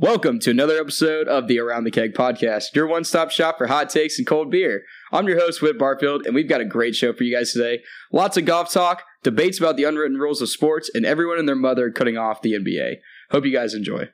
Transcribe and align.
Welcome 0.00 0.38
to 0.40 0.52
another 0.52 0.78
episode 0.78 1.26
of 1.26 1.48
the 1.48 1.58
Around 1.58 1.82
the 1.82 1.90
Keg 1.90 2.14
podcast, 2.14 2.72
your 2.72 2.86
one 2.86 3.02
stop 3.02 3.32
shop 3.32 3.58
for 3.58 3.66
hot 3.66 3.90
takes 3.90 4.16
and 4.16 4.24
cold 4.24 4.48
beer. 4.48 4.84
I'm 5.10 5.26
your 5.26 5.40
host, 5.40 5.60
Whit 5.60 5.76
Barfield, 5.76 6.24
and 6.24 6.36
we've 6.36 6.48
got 6.48 6.60
a 6.60 6.64
great 6.64 6.94
show 6.94 7.12
for 7.12 7.24
you 7.24 7.34
guys 7.34 7.52
today. 7.52 7.82
Lots 8.12 8.36
of 8.36 8.44
golf 8.44 8.72
talk, 8.72 9.02
debates 9.24 9.58
about 9.58 9.76
the 9.76 9.82
unwritten 9.82 10.16
rules 10.16 10.40
of 10.40 10.50
sports, 10.50 10.88
and 10.94 11.04
everyone 11.04 11.40
and 11.40 11.48
their 11.48 11.56
mother 11.56 11.90
cutting 11.90 12.16
off 12.16 12.42
the 12.42 12.52
NBA. 12.52 12.98
Hope 13.32 13.44
you 13.44 13.52
guys 13.52 13.74
enjoy. 13.74 14.08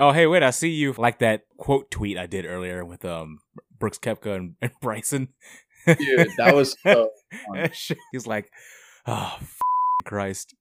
Oh, 0.00 0.12
hey, 0.12 0.26
wait, 0.26 0.42
I 0.42 0.48
see 0.48 0.70
you 0.70 0.94
like 0.94 1.18
that 1.18 1.42
quote 1.58 1.90
tweet 1.90 2.16
I 2.16 2.24
did 2.26 2.46
earlier 2.46 2.84
with 2.86 3.04
um 3.04 3.40
Brooks 3.78 3.98
Koepka 3.98 4.34
and, 4.34 4.54
and 4.62 4.72
Bryson. 4.80 5.28
Dude, 5.86 6.30
that 6.38 6.54
was 6.54 6.74
so 6.82 7.10
fun. 7.46 7.70
He's 8.12 8.26
like, 8.26 8.50
oh, 9.06 9.36
f- 9.40 9.60
Christ. 10.04 10.54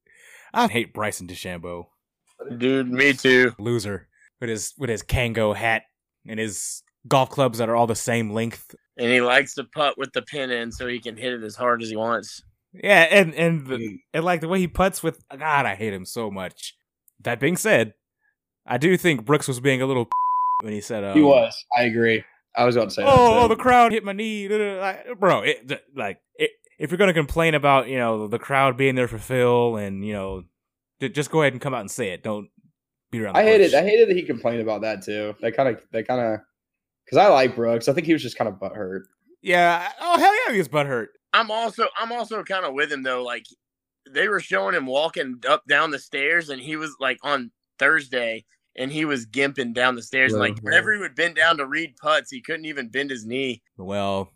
I 0.53 0.67
hate 0.67 0.93
Bryson 0.93 1.27
DeChambeau. 1.27 1.85
Dude, 2.57 2.89
me 2.89 3.13
too. 3.13 3.53
Loser. 3.57 4.09
With 4.41 4.49
his 4.49 4.73
with 4.77 4.89
his 4.89 5.03
Kangol 5.03 5.55
hat 5.55 5.83
and 6.27 6.39
his 6.39 6.83
golf 7.07 7.29
clubs 7.29 7.59
that 7.59 7.69
are 7.69 7.75
all 7.75 7.87
the 7.87 7.95
same 7.95 8.31
length. 8.31 8.75
And 8.97 9.09
he 9.09 9.21
likes 9.21 9.53
to 9.55 9.63
putt 9.63 9.97
with 9.97 10.11
the 10.11 10.21
pin 10.21 10.51
in 10.51 10.71
so 10.73 10.85
he 10.85 10.99
can 10.99 11.15
hit 11.15 11.33
it 11.33 11.43
as 11.43 11.55
hard 11.55 11.81
as 11.81 11.89
he 11.89 11.95
wants. 11.95 12.43
Yeah, 12.73 13.07
and 13.09 13.33
and 13.35 13.65
the, 13.67 13.99
and 14.13 14.25
like 14.25 14.41
the 14.41 14.49
way 14.49 14.59
he 14.59 14.67
puts 14.67 15.01
with 15.01 15.23
God, 15.29 15.65
I 15.65 15.75
hate 15.75 15.93
him 15.93 16.05
so 16.05 16.29
much. 16.29 16.75
That 17.21 17.39
being 17.39 17.57
said, 17.57 17.93
I 18.69 18.77
do 18.77 18.95
think 18.97 19.25
Brooks 19.25 19.47
was 19.47 19.59
being 19.59 19.81
a 19.81 19.85
little 19.85 20.07
when 20.61 20.73
he 20.73 20.79
said 20.81 21.03
um, 21.03 21.15
He 21.15 21.21
was. 21.21 21.53
I 21.77 21.83
agree. 21.83 22.23
I 22.55 22.65
was 22.65 22.75
about 22.75 22.89
to 22.89 22.95
say 22.95 23.03
that. 23.03 23.09
oh, 23.09 23.43
oh, 23.43 23.47
the 23.47 23.55
crowd 23.55 23.91
hit 23.91 24.03
my 24.03 24.13
knee, 24.13 24.47
Like, 24.47 25.19
bro. 25.19 25.41
It, 25.41 25.81
like, 25.95 26.19
it, 26.35 26.51
if 26.77 26.91
you're 26.91 26.97
gonna 26.97 27.13
complain 27.13 27.55
about 27.55 27.87
you 27.87 27.97
know 27.97 28.27
the 28.27 28.39
crowd 28.39 28.77
being 28.77 28.95
there 28.95 29.07
for 29.07 29.17
Phil, 29.17 29.75
and 29.75 30.05
you 30.05 30.13
know, 30.13 30.43
just 30.99 31.31
go 31.31 31.41
ahead 31.41 31.53
and 31.53 31.61
come 31.61 31.73
out 31.73 31.81
and 31.81 31.91
say 31.91 32.09
it. 32.09 32.23
Don't 32.23 32.49
beat 33.11 33.21
around. 33.21 33.33
The 33.35 33.39
I 33.39 33.43
hated. 33.43 33.71
bush. 33.71 33.73
I 33.75 33.83
hated 33.83 34.09
that 34.09 34.15
he 34.15 34.23
complained 34.23 34.61
about 34.61 34.81
that 34.81 35.03
too. 35.03 35.35
That 35.41 35.55
kind 35.55 35.69
of. 35.69 35.81
That 35.91 36.07
kind 36.07 36.21
of. 36.21 36.39
Because 37.05 37.17
I 37.17 37.27
like 37.27 37.55
Brooks. 37.55 37.87
I 37.87 37.93
think 37.93 38.05
he 38.07 38.13
was 38.13 38.21
just 38.21 38.37
kind 38.37 38.47
of 38.47 38.55
butthurt. 38.55 39.01
Yeah. 39.41 39.89
Oh 39.99 40.17
hell 40.17 40.33
yeah, 40.47 40.51
he 40.53 40.57
was 40.57 40.67
butthurt. 40.69 41.07
I'm 41.33 41.51
also 41.51 41.85
I'm 41.97 42.11
also 42.11 42.43
kind 42.43 42.65
of 42.65 42.73
with 42.73 42.91
him 42.91 43.03
though. 43.03 43.23
Like 43.23 43.45
they 44.11 44.27
were 44.27 44.39
showing 44.39 44.75
him 44.75 44.85
walking 44.85 45.41
up 45.47 45.63
down 45.67 45.91
the 45.91 45.99
stairs 45.99 46.49
and 46.49 46.61
he 46.61 46.75
was 46.75 46.95
like 46.99 47.17
on 47.23 47.51
Thursday 47.77 48.45
and 48.79 48.91
he 48.91 49.03
was 49.05 49.25
gimping 49.25 49.73
down 49.73 49.95
the 49.95 50.01
stairs 50.01 50.31
and 50.31 50.39
like 50.39 50.57
whenever 50.61 50.93
he 50.93 50.99
would 50.99 51.13
bend 51.13 51.35
down 51.35 51.57
to 51.57 51.67
read 51.67 51.97
putts, 51.97 52.31
he 52.31 52.41
couldn't 52.41 52.65
even 52.65 52.87
bend 52.87 53.11
his 53.11 53.25
knee. 53.25 53.61
Well, 53.77 54.31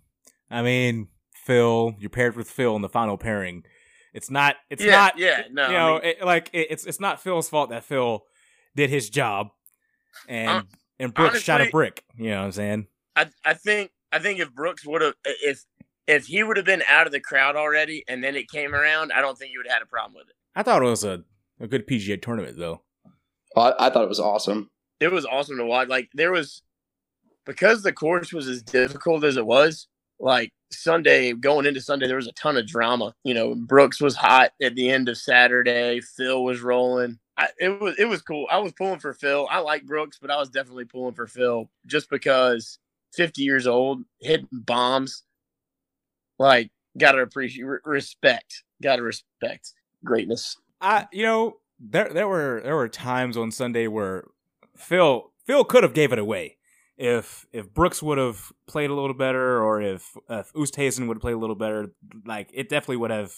I 0.52 0.62
mean, 0.62 1.08
Phil, 1.34 1.96
you're 1.98 2.10
paired 2.10 2.36
with 2.36 2.50
Phil 2.50 2.76
in 2.76 2.82
the 2.82 2.90
final 2.90 3.18
pairing. 3.18 3.64
It's 4.14 4.30
not. 4.30 4.58
It's 4.70 4.84
yeah, 4.84 4.92
not. 4.92 5.18
yeah, 5.18 5.44
no. 5.50 5.70
you 5.70 5.76
I 5.76 5.80
know, 5.80 5.94
mean, 5.94 6.02
it, 6.04 6.26
like 6.26 6.50
it, 6.54 6.68
it's 6.70 6.86
it's 6.86 7.00
not 7.00 7.22
Phil's 7.22 7.50
fault 7.50 7.70
that 7.72 7.86
Phil 7.86 8.26
did 8.76 8.90
his 8.90 9.10
job, 9.10 9.48
and 10.28 10.68
and 11.00 11.14
Brooks 11.14 11.42
shot 11.42 11.62
a 11.62 11.70
brick. 11.70 12.04
You 12.18 12.32
know 12.32 12.40
what 12.40 12.46
I'm 12.46 12.52
saying? 12.52 12.88
I 13.16 13.30
I 13.46 13.54
think 13.54 13.92
I 14.12 14.20
think 14.20 14.40
if 14.40 14.54
Brooks 14.54 14.86
would 14.86 15.02
have 15.02 15.16
if 15.24 15.64
if 16.06 16.26
he 16.26 16.44
would 16.44 16.58
have 16.58 16.66
been 16.66 16.84
out 16.88 17.08
of 17.08 17.14
the 17.14 17.22
crowd 17.22 17.56
already 17.56 18.04
and 18.10 18.22
then 18.24 18.36
it 18.36 18.52
came 18.52 18.76
around, 18.76 19.14
I 19.14 19.22
don't 19.22 19.38
think 19.38 19.54
you 19.54 19.60
would 19.60 19.68
have 19.68 19.76
had 19.76 19.84
a 19.84 19.88
problem 19.88 20.16
with 20.16 20.28
it. 20.30 20.36
I 20.54 20.64
thought 20.64 20.84
it 20.84 20.86
was 20.86 21.06
a 21.06 21.24
a 21.60 21.68
good 21.68 21.88
PGA 21.88 22.22
tournament 22.22 22.58
though. 22.58 22.82
Oh, 23.56 23.62
I, 23.62 23.88
I 23.88 23.90
thought 23.90 24.04
it 24.04 24.10
was 24.10 24.20
awesome. 24.20 24.70
it 25.00 25.12
was 25.12 25.26
awesome 25.26 25.58
to 25.58 25.66
watch. 25.66 25.88
Like 25.88 26.10
there 26.14 26.32
was 26.32 26.62
because 27.46 27.84
the 27.84 27.94
course 27.94 28.32
was 28.34 28.48
as 28.48 28.64
difficult 28.64 29.24
as 29.24 29.38
it 29.38 29.46
was. 29.46 29.88
Like 30.20 30.52
Sunday, 30.72 31.34
going 31.34 31.66
into 31.66 31.82
Sunday, 31.82 32.08
there 32.08 32.16
was 32.16 32.28
a 32.28 32.34
ton 32.34 32.56
of 32.56 32.68
drama. 32.68 33.14
You 33.24 33.34
know, 33.34 33.56
Brooks 33.56 34.00
was 34.00 34.16
hot 34.16 34.52
at 34.62 34.76
the 34.76 34.90
end 34.90 35.10
of 35.10 35.18
Saturday. 35.18 36.00
Phil 36.02 36.44
was 36.44 36.62
rolling. 36.62 37.20
I, 37.38 37.48
it 37.60 37.82
was 37.82 37.96
it 37.98 38.06
was 38.06 38.22
cool. 38.22 38.48
I 38.50 38.60
was 38.60 38.72
pulling 38.74 39.00
for 39.00 39.14
Phil. 39.14 39.48
I 39.50 39.60
like 39.60 39.86
Brooks, 39.86 40.20
but 40.22 40.32
I 40.32 40.38
was 40.38 40.50
definitely 40.50 40.86
pulling 40.86 41.16
for 41.16 41.28
Phil 41.28 41.70
just 41.86 42.10
because 42.10 42.80
fifty 43.14 43.42
years 43.42 43.68
old, 43.68 44.04
hitting 44.22 44.48
bombs. 44.52 45.24
Like, 46.40 46.72
gotta 46.98 47.20
appreciate 47.20 47.66
respect. 47.86 48.64
Gotta 48.82 49.02
respect 49.02 49.74
greatness. 50.04 50.58
I 50.82 51.08
you 51.12 51.24
know 51.24 51.58
there 51.84 52.10
there 52.14 52.28
were 52.28 52.62
there 52.64 52.76
were 52.76 52.88
times 52.88 53.36
on 53.36 53.52
Sunday 53.52 53.88
where 53.88 54.26
Phil 54.76 55.32
Phil 55.46 55.64
could 55.64 55.84
have 55.84 55.94
gave 55.94 56.14
it 56.14 56.20
away 56.20 56.58
if 56.98 57.46
if 57.52 57.74
Brooks 57.74 58.02
would 58.02 58.18
have 58.18 58.52
played 58.68 58.90
a 58.90 58.94
little 58.94 59.14
better 59.14 59.62
or 59.62 59.82
if 59.82 60.16
if 60.30 60.54
Oosthuizen 60.54 61.08
would 61.08 61.18
have 61.18 61.22
played 61.22 61.36
a 61.36 61.40
little 61.40 61.56
better. 61.56 61.92
Like 62.26 62.50
it 62.54 62.70
definitely 62.70 62.98
would 62.98 63.12
have 63.12 63.34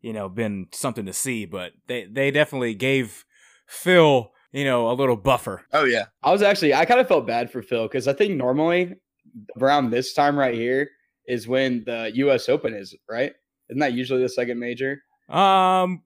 you 0.00 0.12
know 0.12 0.28
been 0.28 0.66
something 0.72 1.06
to 1.06 1.12
see. 1.12 1.44
But 1.44 1.72
they 1.86 2.04
they 2.04 2.30
definitely 2.30 2.74
gave 2.74 3.24
Phil 3.66 4.32
you 4.52 4.64
know 4.64 4.90
a 4.90 4.94
little 4.94 5.16
buffer. 5.16 5.64
Oh 5.72 5.84
yeah, 5.84 6.06
I 6.22 6.32
was 6.32 6.42
actually. 6.42 6.74
I 6.74 6.84
kind 6.84 7.00
of 7.00 7.08
felt 7.08 7.26
bad 7.26 7.50
for 7.50 7.62
Phil 7.62 7.86
because 7.86 8.08
I 8.08 8.12
think 8.12 8.34
normally 8.34 8.94
around 9.60 9.90
this 9.90 10.12
time 10.12 10.38
right 10.38 10.54
here 10.54 10.90
is 11.26 11.46
when 11.46 11.84
the 11.84 12.10
U.S. 12.14 12.48
Open 12.48 12.74
is 12.74 12.94
right. 13.08 13.32
Isn't 13.70 13.80
that 13.80 13.92
usually 13.92 14.22
the 14.22 14.28
second 14.28 14.58
major? 14.58 15.00
Um, 15.28 16.02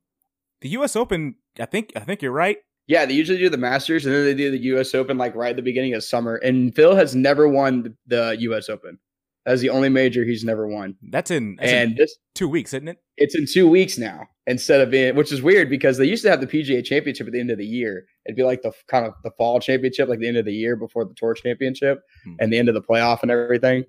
the 0.61 0.69
U.S. 0.71 0.97
Open. 0.97 1.37
I 1.61 1.67
think 1.67 1.93
I 1.97 2.01
think 2.01 2.23
you're 2.23 2.33
right. 2.33 2.59
Yeah, 2.89 3.05
they 3.05 3.15
usually 3.15 3.39
do 3.39 3.49
the 3.49 3.57
Masters 3.57 4.07
and 4.07 4.15
then 4.15 4.25
they 4.25 4.35
do 4.35 4.51
the 4.51 4.59
U.S. 4.59 4.95
Open 4.95 5.19
like 5.19 5.35
right 5.35 5.51
at 5.51 5.57
the 5.57 5.63
beginning 5.63 5.95
of 5.95 6.05
summer. 6.05 6.37
And 6.37 6.75
Phil 6.75 6.95
has 6.95 7.17
never 7.17 7.49
won 7.49 7.97
the 8.07 8.37
U.S. 8.41 8.69
Open. 8.69 8.99
That's 9.45 9.61
the 9.61 9.71
only 9.71 9.89
major 9.89 10.25
he's 10.25 10.45
never 10.45 10.67
won. 10.67 10.97
That's 11.11 11.31
in, 11.31 11.57
that's 11.57 11.71
in 11.71 11.79
And 11.79 11.97
this 11.97 12.17
two 12.35 12.49
weeks, 12.49 12.73
isn't 12.75 12.89
it? 12.89 12.99
it's 13.17 13.35
in 13.37 13.47
two 13.47 13.69
weeks 13.69 13.97
now 13.97 14.27
instead 14.49 14.81
of 14.81 14.91
being, 14.91 15.15
which 15.17 15.33
is 15.33 15.41
weird 15.41 15.71
because 15.71 15.99
they 15.99 16.05
used 16.05 16.23
to 16.25 16.31
have 16.31 16.41
the 16.41 16.47
PGA 16.49 16.85
Championship 16.85 17.27
at 17.29 17.33
the 17.33 17.39
end 17.41 17.51
of 17.51 17.59
the 17.59 17.65
year. 17.65 18.07
It'd 18.27 18.37
be 18.37 18.43
like 18.43 18.63
the 18.63 18.73
kind 18.89 19.07
of 19.07 19.15
the 19.25 19.31
fall 19.39 19.59
championship, 19.61 20.09
like 20.09 20.19
the 20.21 20.27
end 20.29 20.37
of 20.37 20.45
the 20.45 20.53
year 20.53 20.75
before 20.77 21.05
the 21.05 21.15
Tour 21.17 21.35
Championship 21.35 22.01
Hmm. 22.25 22.35
and 22.41 22.53
the 22.53 22.59
end 22.59 22.69
of 22.69 22.75
the 22.75 22.83
playoff 22.83 23.23
and 23.23 23.31
everything. 23.31 23.85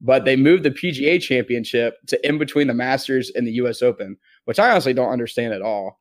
But 0.00 0.24
they 0.24 0.36
moved 0.36 0.62
the 0.62 0.70
PGA 0.70 1.20
Championship 1.20 1.96
to 2.08 2.28
in 2.28 2.38
between 2.38 2.66
the 2.66 2.74
Masters 2.74 3.30
and 3.34 3.46
the 3.46 3.52
U.S. 3.52 3.82
Open, 3.82 4.16
which 4.44 4.58
I 4.58 4.70
honestly 4.70 4.92
don't 4.92 5.12
understand 5.12 5.54
at 5.54 5.62
all. 5.62 6.00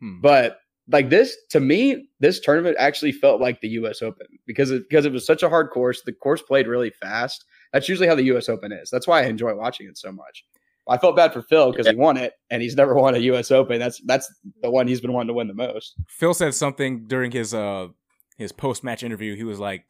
Hmm. 0.00 0.20
But 0.20 0.58
like 0.88 1.10
this, 1.10 1.36
to 1.50 1.60
me, 1.60 2.08
this 2.20 2.40
tournament 2.40 2.76
actually 2.78 3.12
felt 3.12 3.40
like 3.40 3.60
the 3.60 3.68
U.S. 3.68 4.02
Open 4.02 4.26
because 4.46 4.70
it, 4.70 4.88
because 4.88 5.06
it 5.06 5.12
was 5.12 5.26
such 5.26 5.42
a 5.42 5.48
hard 5.48 5.70
course. 5.70 6.02
The 6.02 6.12
course 6.12 6.42
played 6.42 6.66
really 6.66 6.90
fast. 6.90 7.44
That's 7.72 7.88
usually 7.88 8.08
how 8.08 8.14
the 8.14 8.24
U.S. 8.24 8.48
Open 8.48 8.72
is. 8.72 8.90
That's 8.90 9.06
why 9.06 9.22
I 9.22 9.26
enjoy 9.26 9.54
watching 9.54 9.88
it 9.88 9.98
so 9.98 10.12
much. 10.12 10.44
I 10.88 10.98
felt 10.98 11.14
bad 11.14 11.32
for 11.32 11.42
Phil 11.42 11.70
because 11.70 11.86
he 11.86 11.94
won 11.94 12.16
it, 12.16 12.32
and 12.50 12.60
he's 12.60 12.74
never 12.74 12.94
won 13.00 13.14
a 13.14 13.18
U.S. 13.18 13.50
Open. 13.50 13.78
That's 13.78 14.00
that's 14.04 14.32
the 14.60 14.70
one 14.70 14.88
he's 14.88 15.00
been 15.00 15.12
wanting 15.12 15.28
to 15.28 15.34
win 15.34 15.48
the 15.48 15.54
most. 15.54 15.94
Phil 16.08 16.34
said 16.34 16.54
something 16.54 17.06
during 17.06 17.30
his 17.30 17.54
uh 17.54 17.88
his 18.36 18.52
post 18.52 18.82
match 18.82 19.02
interview. 19.02 19.36
He 19.36 19.44
was 19.44 19.60
like, 19.60 19.84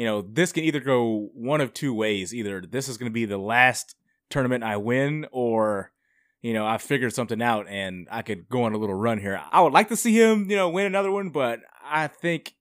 you 0.00 0.06
know, 0.06 0.22
this 0.22 0.50
can 0.50 0.64
either 0.64 0.80
go 0.80 1.28
one 1.34 1.60
of 1.60 1.74
two 1.74 1.92
ways. 1.92 2.34
Either 2.34 2.62
this 2.62 2.88
is 2.88 2.96
going 2.96 3.10
to 3.10 3.12
be 3.12 3.26
the 3.26 3.36
last 3.36 3.96
tournament 4.30 4.64
I 4.64 4.78
win, 4.78 5.26
or 5.30 5.92
you 6.40 6.54
know, 6.54 6.66
I 6.66 6.78
figured 6.78 7.12
something 7.12 7.42
out 7.42 7.68
and 7.68 8.08
I 8.10 8.22
could 8.22 8.48
go 8.48 8.62
on 8.62 8.72
a 8.72 8.78
little 8.78 8.94
run 8.94 9.18
here. 9.18 9.42
I 9.52 9.60
would 9.60 9.74
like 9.74 9.88
to 9.88 9.96
see 9.96 10.18
him, 10.18 10.50
you 10.50 10.56
know, 10.56 10.70
win 10.70 10.86
another 10.86 11.12
one, 11.12 11.28
but 11.28 11.60
I 11.84 12.06
think 12.06 12.54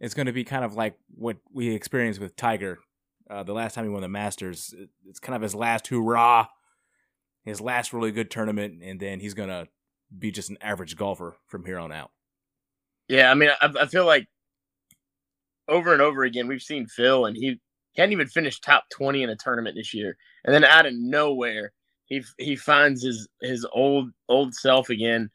it's 0.00 0.12
going 0.12 0.26
to 0.26 0.34
be 0.34 0.44
kind 0.44 0.66
of 0.66 0.74
like 0.74 0.98
what 1.14 1.38
we 1.50 1.74
experienced 1.74 2.20
with 2.20 2.36
Tiger 2.36 2.80
uh, 3.30 3.42
the 3.42 3.54
last 3.54 3.72
time 3.72 3.84
he 3.84 3.90
won 3.90 4.02
the 4.02 4.08
Masters. 4.08 4.74
It's 5.06 5.18
kind 5.18 5.34
of 5.34 5.40
his 5.40 5.54
last 5.54 5.86
hurrah, 5.86 6.48
his 7.42 7.58
last 7.58 7.94
really 7.94 8.12
good 8.12 8.30
tournament, 8.30 8.82
and 8.84 9.00
then 9.00 9.20
he's 9.20 9.32
going 9.32 9.48
to 9.48 9.66
be 10.18 10.30
just 10.30 10.50
an 10.50 10.58
average 10.60 10.94
golfer 10.94 11.38
from 11.46 11.64
here 11.64 11.78
on 11.78 11.90
out. 11.90 12.10
Yeah, 13.08 13.30
I 13.30 13.34
mean, 13.34 13.48
I, 13.62 13.72
I 13.80 13.86
feel 13.86 14.04
like 14.04 14.28
over 15.68 15.92
and 15.92 16.02
over 16.02 16.24
again 16.24 16.48
we've 16.48 16.62
seen 16.62 16.86
Phil, 16.86 17.26
and 17.26 17.36
he 17.36 17.60
hadn't 17.96 18.12
even 18.12 18.28
finished 18.28 18.62
top 18.62 18.84
twenty 18.90 19.22
in 19.22 19.30
a 19.30 19.36
tournament 19.36 19.76
this 19.76 19.94
year, 19.94 20.16
and 20.44 20.54
then 20.54 20.64
out 20.64 20.86
of 20.86 20.94
nowhere 20.94 21.72
he 22.06 22.22
he 22.38 22.56
finds 22.56 23.02
his 23.02 23.28
his 23.42 23.66
old 23.72 24.10
old 24.28 24.54
self 24.54 24.88
again. 24.90 25.30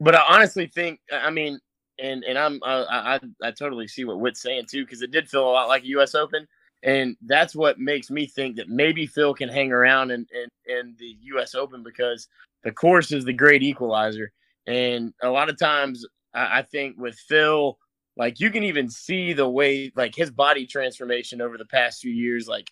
But 0.00 0.14
I 0.14 0.22
honestly 0.28 0.66
think, 0.66 1.00
I 1.12 1.30
mean, 1.30 1.58
and 1.98 2.24
and 2.24 2.38
I'm 2.38 2.60
I 2.64 3.18
I, 3.42 3.48
I 3.48 3.50
totally 3.52 3.88
see 3.88 4.04
what 4.04 4.20
Whit's 4.20 4.42
saying 4.42 4.66
too, 4.70 4.84
because 4.84 5.02
it 5.02 5.10
did 5.10 5.28
feel 5.28 5.48
a 5.48 5.50
lot 5.50 5.68
like 5.68 5.84
a 5.84 5.88
U.S. 5.88 6.14
Open, 6.14 6.46
and 6.82 7.16
that's 7.26 7.54
what 7.54 7.78
makes 7.78 8.10
me 8.10 8.26
think 8.26 8.56
that 8.56 8.68
maybe 8.68 9.06
Phil 9.06 9.34
can 9.34 9.48
hang 9.48 9.72
around 9.72 10.10
in 10.10 10.26
in, 10.32 10.76
in 10.78 10.96
the 10.98 11.16
U.S. 11.22 11.54
Open 11.54 11.82
because 11.82 12.28
the 12.64 12.72
course 12.72 13.12
is 13.12 13.24
the 13.24 13.32
great 13.32 13.62
equalizer, 13.62 14.32
and 14.66 15.14
a 15.22 15.30
lot 15.30 15.48
of 15.48 15.58
times 15.58 16.04
I 16.34 16.62
think 16.62 16.96
with 16.98 17.16
Phil, 17.28 17.78
like 18.20 18.38
you 18.38 18.50
can 18.50 18.64
even 18.64 18.90
see 18.90 19.32
the 19.32 19.48
way 19.48 19.90
like 19.96 20.14
his 20.14 20.30
body 20.30 20.66
transformation 20.66 21.40
over 21.40 21.56
the 21.56 21.64
past 21.64 22.02
few 22.02 22.12
years. 22.12 22.46
Like 22.46 22.70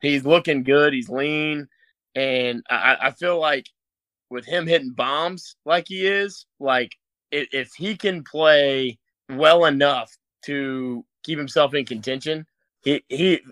he's 0.00 0.26
looking 0.26 0.64
good, 0.64 0.92
he's 0.92 1.08
lean, 1.08 1.68
and 2.16 2.64
I, 2.68 2.96
I 3.00 3.10
feel 3.12 3.38
like 3.38 3.68
with 4.30 4.44
him 4.44 4.66
hitting 4.66 4.90
bombs 4.90 5.54
like 5.64 5.86
he 5.86 6.08
is, 6.08 6.44
like 6.58 6.96
if, 7.30 7.46
if 7.52 7.72
he 7.74 7.96
can 7.96 8.24
play 8.24 8.98
well 9.28 9.64
enough 9.66 10.12
to 10.46 11.04
keep 11.22 11.38
himself 11.38 11.72
in 11.72 11.86
contention, 11.86 12.44
he 12.82 13.04
he 13.08 13.42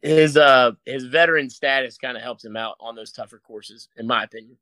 his 0.00 0.38
uh 0.38 0.70
his 0.86 1.04
veteran 1.04 1.50
status 1.50 1.98
kind 1.98 2.16
of 2.16 2.22
helps 2.22 2.42
him 2.42 2.56
out 2.56 2.76
on 2.80 2.94
those 2.94 3.12
tougher 3.12 3.42
courses, 3.46 3.90
in 3.98 4.06
my 4.06 4.24
opinion. 4.24 4.56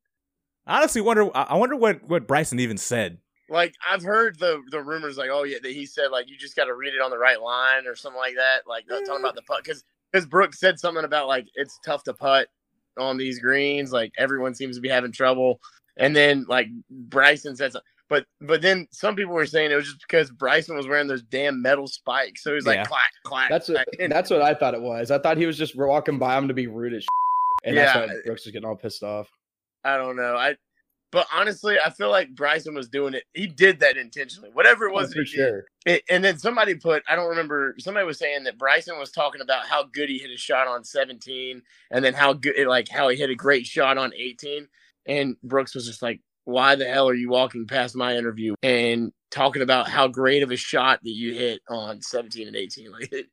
I 0.66 0.78
honestly 0.78 1.02
wonder. 1.02 1.30
I 1.36 1.54
wonder 1.54 1.76
what 1.76 2.02
what 2.02 2.26
Bryson 2.26 2.58
even 2.58 2.78
said. 2.78 3.18
Like 3.48 3.74
I've 3.88 4.02
heard 4.02 4.38
the 4.38 4.60
the 4.70 4.82
rumors, 4.82 5.16
like 5.16 5.30
oh 5.32 5.44
yeah, 5.44 5.58
that 5.62 5.72
he 5.72 5.86
said 5.86 6.08
like 6.10 6.28
you 6.28 6.36
just 6.36 6.56
got 6.56 6.64
to 6.64 6.74
read 6.74 6.94
it 6.94 7.00
on 7.00 7.10
the 7.10 7.18
right 7.18 7.40
line 7.40 7.86
or 7.86 7.94
something 7.94 8.18
like 8.18 8.34
that. 8.36 8.62
Like 8.66 8.84
uh, 8.90 9.00
talking 9.00 9.20
about 9.24 9.36
the 9.36 9.42
putt 9.42 9.62
because 9.64 9.84
because 10.12 10.26
Brooks 10.26 10.58
said 10.58 10.78
something 10.80 11.04
about 11.04 11.28
like 11.28 11.46
it's 11.54 11.78
tough 11.84 12.02
to 12.04 12.14
putt 12.14 12.48
on 12.98 13.16
these 13.16 13.38
greens. 13.38 13.92
Like 13.92 14.12
everyone 14.18 14.54
seems 14.54 14.76
to 14.76 14.80
be 14.82 14.88
having 14.88 15.12
trouble, 15.12 15.60
and 15.96 16.14
then 16.16 16.44
like 16.48 16.66
Bryson 16.90 17.54
said 17.56 17.72
something. 17.72 17.86
But 18.08 18.24
but 18.40 18.62
then 18.62 18.86
some 18.92 19.14
people 19.16 19.34
were 19.34 19.46
saying 19.46 19.70
it 19.70 19.76
was 19.76 19.86
just 19.86 20.00
because 20.00 20.30
Bryson 20.30 20.76
was 20.76 20.86
wearing 20.88 21.06
those 21.06 21.22
damn 21.22 21.60
metal 21.62 21.86
spikes, 21.86 22.42
so 22.42 22.50
he 22.50 22.54
was 22.56 22.66
like 22.66 22.76
Yeah. 22.76 22.84
clack 22.84 23.10
clack. 23.24 23.50
That's 23.50 23.68
what 23.68 23.84
clack. 23.98 24.10
that's 24.10 24.30
what 24.30 24.42
I 24.42 24.54
thought 24.54 24.74
it 24.74 24.82
was. 24.82 25.10
I 25.10 25.18
thought 25.18 25.36
he 25.38 25.46
was 25.46 25.58
just 25.58 25.76
walking 25.76 26.18
by 26.18 26.36
him 26.36 26.48
to 26.48 26.54
be 26.54 26.66
rude 26.66 26.94
as 26.94 27.02
shit, 27.02 27.08
and 27.64 27.76
Yeah. 27.76 27.84
that's 27.84 27.96
why 28.12 28.16
Brooks 28.24 28.44
was 28.44 28.52
getting 28.52 28.68
all 28.68 28.76
pissed 28.76 29.02
off. 29.02 29.28
I 29.84 29.96
don't 29.96 30.16
know. 30.16 30.36
I 30.36 30.56
but 31.12 31.26
honestly, 31.32 31.76
I 31.82 31.90
feel 31.90 32.10
like 32.10 32.34
Bryson 32.34 32.74
was 32.74 32.88
doing 32.88 33.14
it. 33.14 33.24
He 33.32 33.46
did 33.46 33.80
that 33.80 33.96
intentionally. 33.96 34.50
Whatever 34.52 34.86
it 34.86 34.92
oh, 34.92 34.96
was, 34.96 35.10
Oh, 35.10 35.14
for 35.14 35.20
he 35.20 35.26
sure. 35.26 35.64
It, 35.84 36.02
and 36.10 36.22
then 36.22 36.38
somebody 36.38 36.74
put, 36.74 37.02
I 37.08 37.14
don't 37.14 37.28
remember, 37.28 37.74
somebody 37.78 38.04
was 38.06 38.18
saying 38.18 38.44
that 38.44 38.58
Bryson 38.58 38.98
was 38.98 39.12
talking 39.12 39.40
about 39.40 39.66
how 39.66 39.84
good 39.84 40.08
he 40.08 40.18
hit 40.18 40.30
a 40.30 40.36
shot 40.36 40.66
on 40.66 40.84
17 40.84 41.62
and 41.90 42.04
then 42.04 42.14
how 42.14 42.32
good, 42.32 42.66
like 42.66 42.88
how 42.88 43.08
he 43.08 43.16
hit 43.16 43.30
a 43.30 43.34
great 43.36 43.66
shot 43.66 43.98
on 43.98 44.12
18. 44.14 44.68
And 45.06 45.36
Brooks 45.42 45.74
was 45.74 45.86
just 45.86 46.02
like, 46.02 46.20
why 46.44 46.74
the 46.74 46.86
hell 46.86 47.08
are 47.08 47.14
you 47.14 47.28
walking 47.28 47.66
past 47.66 47.96
my 47.96 48.16
interview 48.16 48.54
and 48.62 49.12
talking 49.30 49.62
about 49.62 49.88
how 49.88 50.08
great 50.08 50.42
of 50.42 50.50
a 50.50 50.56
shot 50.56 51.00
that 51.02 51.10
you 51.10 51.34
hit 51.34 51.60
on 51.68 52.00
17 52.02 52.46
and 52.48 52.56
18? 52.56 52.90
Like, 52.92 53.28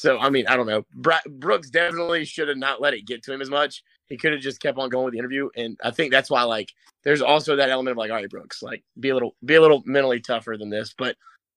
so, 0.00 0.18
I 0.18 0.30
mean, 0.30 0.46
I 0.46 0.56
don't 0.56 0.66
know. 0.66 0.86
Bri- 0.94 1.28
Brooks 1.28 1.68
definitely 1.68 2.24
should 2.24 2.48
have 2.48 2.56
not 2.56 2.80
let 2.80 2.94
it 2.94 3.06
get 3.06 3.22
to 3.24 3.34
him 3.34 3.42
as 3.42 3.50
much. 3.50 3.82
He 4.06 4.16
could 4.16 4.32
have 4.32 4.40
just 4.40 4.62
kept 4.62 4.78
on 4.78 4.88
going 4.88 5.04
with 5.04 5.12
the 5.12 5.18
interview. 5.18 5.50
And 5.56 5.78
I 5.84 5.90
think 5.90 6.10
that's 6.10 6.30
why, 6.30 6.42
like, 6.44 6.72
there's 7.04 7.22
also 7.22 7.56
that 7.56 7.70
element 7.70 7.92
of 7.92 7.98
like, 7.98 8.10
all 8.10 8.16
right, 8.16 8.28
Brooks, 8.28 8.62
like, 8.62 8.82
be 8.98 9.08
a 9.08 9.14
little, 9.14 9.34
be 9.44 9.54
a 9.54 9.60
little 9.60 9.82
mentally 9.86 10.20
tougher 10.20 10.56
than 10.58 10.70
this. 10.70 10.94
But 10.96 11.16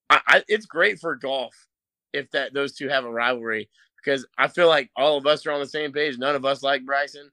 I, 0.10 0.22
I, 0.28 0.44
it's 0.48 0.66
great 0.66 1.00
for 1.00 1.16
golf 1.16 1.54
if 2.14 2.30
that 2.32 2.54
those 2.54 2.74
two 2.74 2.88
have 2.90 3.06
a 3.06 3.12
rivalry 3.12 3.70
because 3.98 4.26
I 4.38 4.48
feel 4.48 4.68
like 4.68 4.90
all 4.96 5.18
of 5.18 5.26
us 5.26 5.46
are 5.46 5.52
on 5.52 5.60
the 5.60 5.66
same 5.68 5.92
page. 5.92 6.18
None 6.18 6.36
of 6.36 6.46
us 6.46 6.62
like 6.64 6.86
Bryson. 6.86 7.30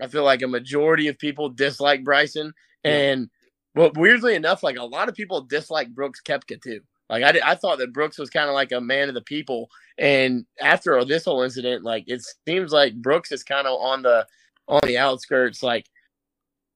I 0.00 0.06
feel 0.06 0.24
like 0.24 0.42
a 0.42 0.48
majority 0.48 1.08
of 1.08 1.18
people 1.18 1.48
dislike 1.50 2.04
Bryson, 2.04 2.52
Yeah. 2.84 2.90
and 2.92 3.30
but 3.74 3.96
weirdly 3.96 4.34
enough, 4.34 4.62
like 4.62 4.76
a 4.78 4.84
lot 4.84 5.08
of 5.08 5.14
people 5.14 5.42
dislike 5.42 5.94
Brooks 5.94 6.20
Koepka 6.24 6.60
too. 6.62 6.80
Like 7.10 7.22
I, 7.24 7.32
did- 7.32 7.42
I 7.42 7.54
thought 7.54 7.78
that 7.78 7.92
Brooks 7.92 8.18
was 8.18 8.30
kind 8.30 8.48
of 8.48 8.54
like 8.54 8.72
a 8.72 8.80
man 8.80 9.08
of 9.08 9.14
the 9.14 9.20
people, 9.20 9.68
and 9.98 10.46
after 10.60 11.04
this 11.04 11.24
whole 11.26 11.42
incident, 11.42 11.84
like 11.84 12.04
it 12.06 12.22
seems 12.46 12.72
like 12.72 12.94
Brooks 12.94 13.32
is 13.32 13.42
kind 13.42 13.66
of 13.66 13.78
on 13.80 14.02
the 14.02 14.26
on 14.68 14.80
the 14.84 14.96
outskirts. 14.96 15.62
Like 15.62 15.86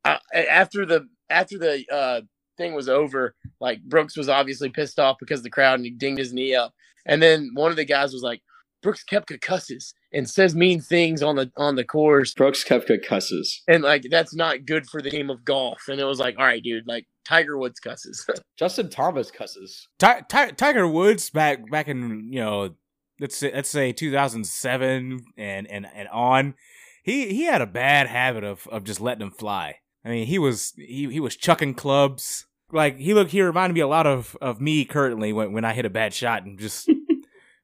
I, 0.05 0.19
after 0.35 0.85
the 0.85 1.07
after 1.31 1.59
the 1.59 1.85
uh, 1.91 2.21
thing 2.57 2.75
was 2.75 2.89
over, 2.89 3.35
like 3.61 3.83
Brooks 3.83 4.17
was 4.17 4.29
obviously 4.29 4.69
pissed 4.69 4.99
off 4.99 5.17
because 5.19 5.41
of 5.41 5.45
the 5.45 5.51
crowd 5.51 5.75
and 5.75 5.85
he 5.85 5.91
dinged 5.91 6.19
his 6.19 6.33
knee 6.33 6.55
up. 6.55 6.73
And 7.07 7.23
then 7.23 7.51
one 7.55 7.71
of 7.71 7.77
the 7.77 7.85
guys 7.85 8.13
was 8.13 8.23
like, 8.23 8.41
Brooks 8.83 9.05
Koepka 9.11 9.41
cusses 9.41 9.95
and 10.13 10.29
says 10.29 10.55
mean 10.55 10.81
things 10.81 11.23
on 11.23 11.37
the 11.37 11.51
on 11.57 11.77
the 11.77 11.85
course. 11.85 12.35
Brooks 12.35 12.63
Koepka 12.63 13.03
cusses. 13.03 13.63
And 13.67 13.83
like 13.83 14.05
that's 14.11 14.35
not 14.35 14.67
good 14.67 14.87
for 14.87 15.01
the 15.01 15.11
game 15.11 15.31
of 15.31 15.45
golf. 15.45 15.89
And 15.89 15.99
it 16.01 16.05
was 16.05 16.19
like, 16.19 16.37
all 16.39 16.45
right, 16.45 16.63
dude, 16.63 16.87
like 16.87 17.07
Tiger 17.25 17.59
Woods 17.59 17.81
cusses. 17.81 18.27
Justin 18.59 18.91
Thomas 18.91 19.31
cusses. 19.31 19.89
Ti- 19.99 20.23
Ti- 20.29 20.53
Tiger 20.53 20.87
Woods 20.87 21.31
back 21.31 21.71
back 21.71 21.89
in 21.89 22.29
you 22.31 22.41
know 22.41 22.75
let's 23.21 23.37
say 23.37 23.51
let's 23.55 23.71
say 23.71 23.93
2007 23.93 25.21
and 25.39 25.67
and 25.71 25.87
and 25.95 26.09
on 26.09 26.55
he 27.03 27.29
he 27.29 27.45
had 27.45 27.63
a 27.63 27.67
bad 27.67 28.07
habit 28.07 28.45
of 28.45 28.67
of 28.69 28.85
just 28.85 29.01
letting 29.01 29.21
them 29.21 29.31
fly. 29.31 29.77
I 30.05 30.11
mean 30.11 30.27
he 30.27 30.39
was 30.39 30.73
he 30.77 31.11
he 31.11 31.21
was 31.21 31.37
chucking 31.37 31.75
clubs 31.75 32.47
like 32.73 32.99
he 32.99 33.15
looked 33.15 33.31
he 33.31 33.43
reminded 33.43 33.75
me 33.75 33.81
a 33.81 33.87
lot 33.89 34.07
of 34.07 34.37
of 34.41 34.61
me 34.61 34.85
currently 34.85 35.33
when 35.33 35.53
when 35.53 35.65
I 35.65 35.73
hit 35.73 35.85
a 35.85 35.91
bad 35.91 36.13
shot 36.13 36.45
and 36.45 36.59
just 36.59 36.89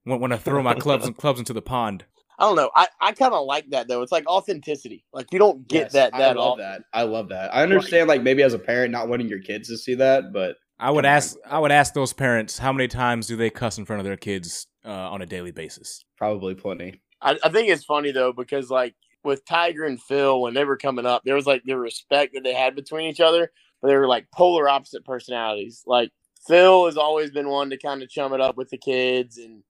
want 0.07 0.21
want 0.21 0.33
to 0.33 0.39
throw 0.39 0.63
my 0.63 0.75
clubs 0.75 1.07
and 1.07 1.17
clubs 1.17 1.39
into 1.39 1.53
the 1.53 1.63
pond. 1.63 2.05
I 2.39 2.45
don't 2.45 2.57
know. 2.57 2.71
I, 2.75 2.89
I 3.03 3.13
kind 3.13 3.35
of 3.35 3.45
like 3.45 3.69
that 3.71 3.87
though. 3.87 4.01
It's 4.01 4.13
like 4.13 4.27
authenticity. 4.27 5.05
Like 5.13 5.27
you 5.31 5.39
don't 5.39 5.69
get 5.69 5.83
Yes, 5.85 5.93
that 5.93 6.13
that 6.13 6.23
I 6.23 6.33
love 6.33 6.53
often. 6.53 6.65
that. 6.65 6.83
I 6.93 7.03
love 7.03 7.29
that. 7.29 7.55
I 7.55 7.63
understand, 7.63 8.09
like 8.09 8.23
maybe 8.23 8.43
as 8.43 8.55
a 8.55 8.59
parent, 8.59 8.93
not 8.93 9.09
wanting 9.09 9.29
your 9.29 9.41
kids 9.41 9.69
to 9.69 9.77
see 9.77 9.95
that, 9.97 10.33
but 10.33 10.57
I 10.79 10.91
would 10.91 11.05
Come 11.05 11.11
on. 11.11 11.17
ask 11.17 11.37
I 11.47 11.59
would 11.59 11.71
ask 11.73 11.93
those 11.93 12.15
parents 12.15 12.57
how 12.59 12.73
many 12.73 12.89
times 12.89 13.27
do 13.27 13.37
they 13.37 13.51
cuss 13.51 13.77
in 13.77 13.85
front 13.85 14.01
of 14.01 14.07
their 14.07 14.17
kids 14.17 14.67
uh, 14.87 14.91
on 14.91 15.21
a 15.21 15.27
daily 15.27 15.51
basis. 15.51 16.03
probably 16.17 16.55
plenty. 16.55 17.03
I, 17.21 17.39
I 17.45 17.51
think 17.51 17.69
it's 17.69 17.85
funny 17.85 18.11
though 18.13 18.33
because 18.33 18.71
like 18.71 18.95
with 19.25 19.45
Tiger 19.45 19.85
and 19.85 20.01
Phil 20.01 20.41
when 20.41 20.55
they 20.55 20.65
were 20.65 20.77
coming 20.77 21.07
up, 21.07 21.23
there 21.25 21.35
was 21.35 21.47
like 21.47 21.63
the 21.65 21.77
respect 21.77 22.35
that 22.35 22.45
they 22.45 22.55
had 22.55 22.75
between 22.75 23.11
each 23.11 23.21
other, 23.21 23.53
but 23.81 23.89
they 23.89 23.97
were 23.97 24.07
like 24.07 24.31
polar 24.31 24.69
opposite 24.69 25.05
personalities. 25.05 25.83
Like 25.87 26.11
Phil 26.47 26.87
has 26.87 26.97
always 26.97 27.31
been 27.31 27.49
one 27.49 27.71
to 27.71 27.77
kind 27.77 28.03
of 28.03 28.09
chum 28.09 28.33
it 28.33 28.41
up 28.41 28.57
with 28.57 28.71
the 28.71 28.79
kids 28.79 29.39
and 29.39 29.63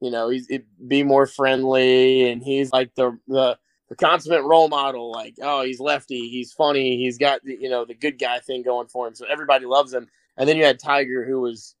you 0.00 0.10
know 0.10 0.28
he's 0.28 0.48
be 0.86 1.02
more 1.02 1.26
friendly 1.26 2.30
and 2.30 2.42
he's 2.42 2.72
like 2.72 2.94
the 2.94 3.18
the 3.28 3.58
the 3.88 3.96
consummate 3.96 4.44
role 4.44 4.68
model. 4.68 5.12
Like 5.12 5.36
oh 5.42 5.62
he's 5.62 5.80
lefty, 5.80 6.28
he's 6.28 6.52
funny, 6.52 6.96
he's 6.96 7.18
got 7.18 7.42
the, 7.44 7.56
you 7.60 7.68
know 7.68 7.84
the 7.84 7.94
good 7.94 8.18
guy 8.18 8.40
thing 8.40 8.62
going 8.62 8.88
for 8.88 9.06
him, 9.06 9.14
so 9.14 9.26
everybody 9.26 9.66
loves 9.66 9.92
him. 9.92 10.08
And 10.36 10.48
then 10.48 10.56
you 10.56 10.64
had 10.64 10.78
Tiger 10.78 11.24
who 11.24 11.40
was 11.40 11.74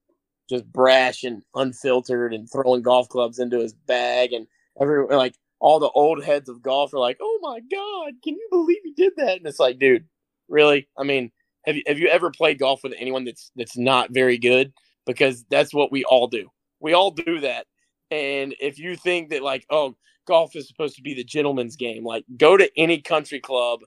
just 0.48 0.64
brash 0.72 1.24
and 1.24 1.42
unfiltered 1.54 2.32
and 2.32 2.50
throwing 2.50 2.82
golf 2.82 3.08
clubs 3.08 3.38
into 3.38 3.58
his 3.58 3.72
bag 3.72 4.32
and 4.32 4.46
every 4.80 5.04
like 5.14 5.34
all 5.60 5.78
the 5.80 5.90
old 5.90 6.24
heads 6.24 6.48
of 6.48 6.62
golf 6.62 6.92
are 6.94 6.98
like, 6.98 7.18
"Oh 7.20 7.38
my 7.42 7.60
god, 7.60 8.14
can 8.22 8.34
you 8.34 8.48
believe 8.50 8.78
he 8.84 8.92
did 8.92 9.14
that?" 9.16 9.38
And 9.38 9.46
it's 9.46 9.58
like, 9.60 9.78
dude, 9.78 10.06
really? 10.48 10.88
I 10.96 11.04
mean, 11.04 11.30
have 11.66 11.76
you 11.76 11.82
have 11.86 11.98
you 11.98 12.08
ever 12.08 12.30
played 12.30 12.58
golf 12.58 12.82
with 12.82 12.94
anyone 12.98 13.24
that's 13.24 13.50
that's 13.56 13.76
not 13.76 14.10
very 14.10 14.38
good? 14.38 14.72
Because 15.06 15.44
that's 15.50 15.72
what 15.72 15.90
we 15.92 16.04
all 16.04 16.26
do. 16.26 16.48
We 16.80 16.92
all 16.92 17.10
do 17.10 17.40
that. 17.40 17.66
And 18.10 18.54
if 18.60 18.78
you 18.78 18.96
think 18.96 19.30
that 19.30 19.42
like, 19.42 19.66
oh, 19.70 19.96
golf 20.26 20.54
is 20.54 20.68
supposed 20.68 20.96
to 20.96 21.02
be 21.02 21.14
the 21.14 21.24
gentleman's 21.24 21.76
game, 21.76 22.04
like 22.04 22.24
go 22.36 22.56
to 22.56 22.70
any 22.76 23.00
country 23.00 23.40
club 23.40 23.80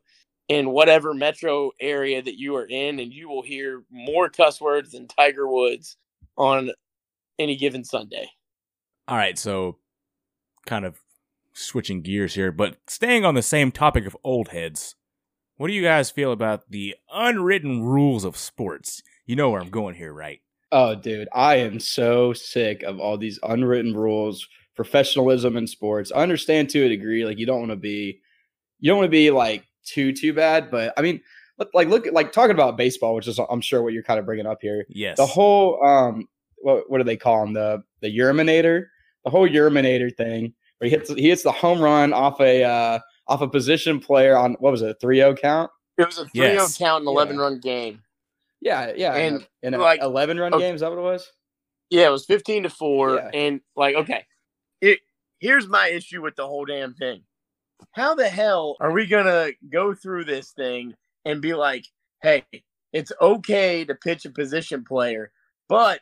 in 0.48 0.72
whatever 0.72 1.14
metro 1.14 1.72
area 1.80 2.22
that 2.22 2.38
you 2.38 2.56
are 2.56 2.66
in, 2.66 3.00
and 3.00 3.14
you 3.14 3.30
will 3.30 3.44
hear 3.44 3.84
more 3.90 4.30
cuss 4.30 4.60
words 4.60 4.92
than 4.92 5.08
Tiger 5.08 5.48
Woods 5.48 5.96
on 6.38 6.72
any 7.40 7.56
given 7.56 7.84
Sunday. 7.84 8.30
All 9.08 9.18
right, 9.18 9.38
so 9.38 9.78
kind 10.66 10.86
of 10.86 11.01
switching 11.54 12.02
gears 12.02 12.36
here, 12.36 12.52
but 12.52 12.78
staying 12.88 13.26
on 13.26 13.36
the 13.36 13.42
same 13.42 13.72
topic 13.72 14.06
of 14.06 14.18
old 14.24 14.50
heads. 14.50 14.96
What 15.58 15.68
do 15.68 15.74
you 15.74 15.84
guys 15.84 16.10
feel 16.10 16.32
about 16.32 16.72
the 16.72 16.96
unwritten 17.14 17.84
rules 17.84 18.24
of 18.24 18.38
sports? 18.38 19.04
You 19.26 19.36
know 19.36 19.50
where 19.50 19.62
I'm 19.62 19.70
going 19.70 19.96
here, 19.96 20.14
right? 20.14 20.42
Oh, 20.72 20.96
dude, 20.96 21.28
I 21.34 21.58
am 21.58 21.80
so 21.80 22.34
sick 22.34 22.82
of 22.84 23.00
all 23.00 23.18
these 23.18 23.40
unwritten 23.44 23.96
rules, 23.96 24.48
professionalism 24.76 25.58
in 25.58 25.68
sports. 25.68 26.12
I 26.12 26.22
understand 26.22 26.70
to 26.72 26.86
a 26.86 26.90
degree, 26.90 27.26
like 27.26 27.38
you 27.38 27.46
don't 27.46 27.60
want 27.60 27.72
to 27.72 27.76
be, 27.76 28.22
you 28.80 28.90
don't 28.90 28.98
want 28.98 29.08
to 29.08 29.12
be 29.12 29.30
like 29.32 29.66
too 29.86 30.14
too 30.14 30.34
bad, 30.34 30.72
but 30.72 30.94
I 30.98 31.02
mean, 31.02 31.22
look, 31.60 31.70
like 31.74 31.90
look 31.90 32.08
at 32.08 32.14
like 32.14 32.32
talking 32.32 32.56
about 32.56 32.78
baseball, 32.78 33.14
which 33.14 33.28
is 33.28 33.40
I'm 33.50 33.62
sure 33.62 33.84
what 33.84 33.94
you're 33.94 34.04
kind 34.04 34.20
of 34.20 34.26
bringing 34.26 34.48
up 34.48 34.60
here. 34.62 34.86
Yes. 34.90 35.18
The 35.18 35.26
whole 35.26 35.84
um, 35.86 36.28
what 36.58 36.90
what 36.90 36.98
do 36.98 37.04
they 37.04 37.18
call 37.18 37.44
him? 37.44 37.54
The 37.54 37.84
the 38.02 38.18
Yerminator, 38.18 38.86
the 39.24 39.30
whole 39.30 39.48
Yerminator 39.48 40.16
thing, 40.16 40.54
where 40.82 40.90
he 40.90 40.96
hits 40.96 41.14
he 41.14 41.30
hits 41.30 41.44
the 41.44 41.52
home 41.52 41.80
run 41.80 42.12
off 42.12 42.42
a 42.42 42.64
uh 42.64 43.00
off 43.28 43.42
a 43.42 43.48
position 43.48 44.00
player 44.00 44.36
on 44.36 44.56
what 44.60 44.72
was 44.72 44.82
it, 44.82 44.98
a 45.02 45.06
3-0 45.06 45.40
count? 45.40 45.70
It 45.98 46.08
was 46.08 46.18
a 46.18 46.26
3 46.26 46.32
Yes. 46.34 46.78
count 46.78 47.02
and 47.02 47.06
Yeah. 47.06 47.12
11 47.12 47.38
run 47.38 47.60
game. 47.60 48.02
Yeah, 48.62 48.92
yeah, 48.96 49.16
in 49.16 49.36
And, 49.36 49.48
a, 49.64 49.68
in 49.68 49.74
a 49.76 49.78
like, 49.78 50.02
11 50.02 50.40
run 50.40 50.54
okay. 50.54 50.66
game. 50.66 50.76
Is 50.76 50.82
that 50.82 50.90
what 50.90 50.98
it 51.00 51.04
was? 51.04 51.32
Yeah, 51.92 52.08
it 52.08 52.12
was 52.12 52.26
15 52.26 52.64
to 52.64 52.70
4. 52.70 53.16
Yeah. 53.16 53.30
And, 53.34 53.62
like, 53.76 53.96
okay, 53.96 54.26
it, 54.82 55.00
here's 55.40 55.68
my 55.68 55.88
issue 55.88 56.22
with 56.22 56.36
the 56.36 56.46
whole 56.48 56.66
damn 56.66 56.94
thing. 56.94 57.24
How 57.94 58.16
the 58.16 58.28
hell 58.28 58.76
are 58.80 58.92
we 58.92 59.08
going 59.08 59.26
to 59.26 59.54
go 59.72 59.94
through 59.94 60.26
this 60.26 60.52
thing 60.52 60.94
and 61.26 61.42
be 61.42 61.54
like, 61.54 61.86
hey, 62.22 62.44
it's 62.92 63.12
okay 63.22 63.86
to 63.86 63.96
pitch 63.96 64.26
a 64.26 64.30
position 64.30 64.84
player, 64.84 65.32
but 65.70 66.02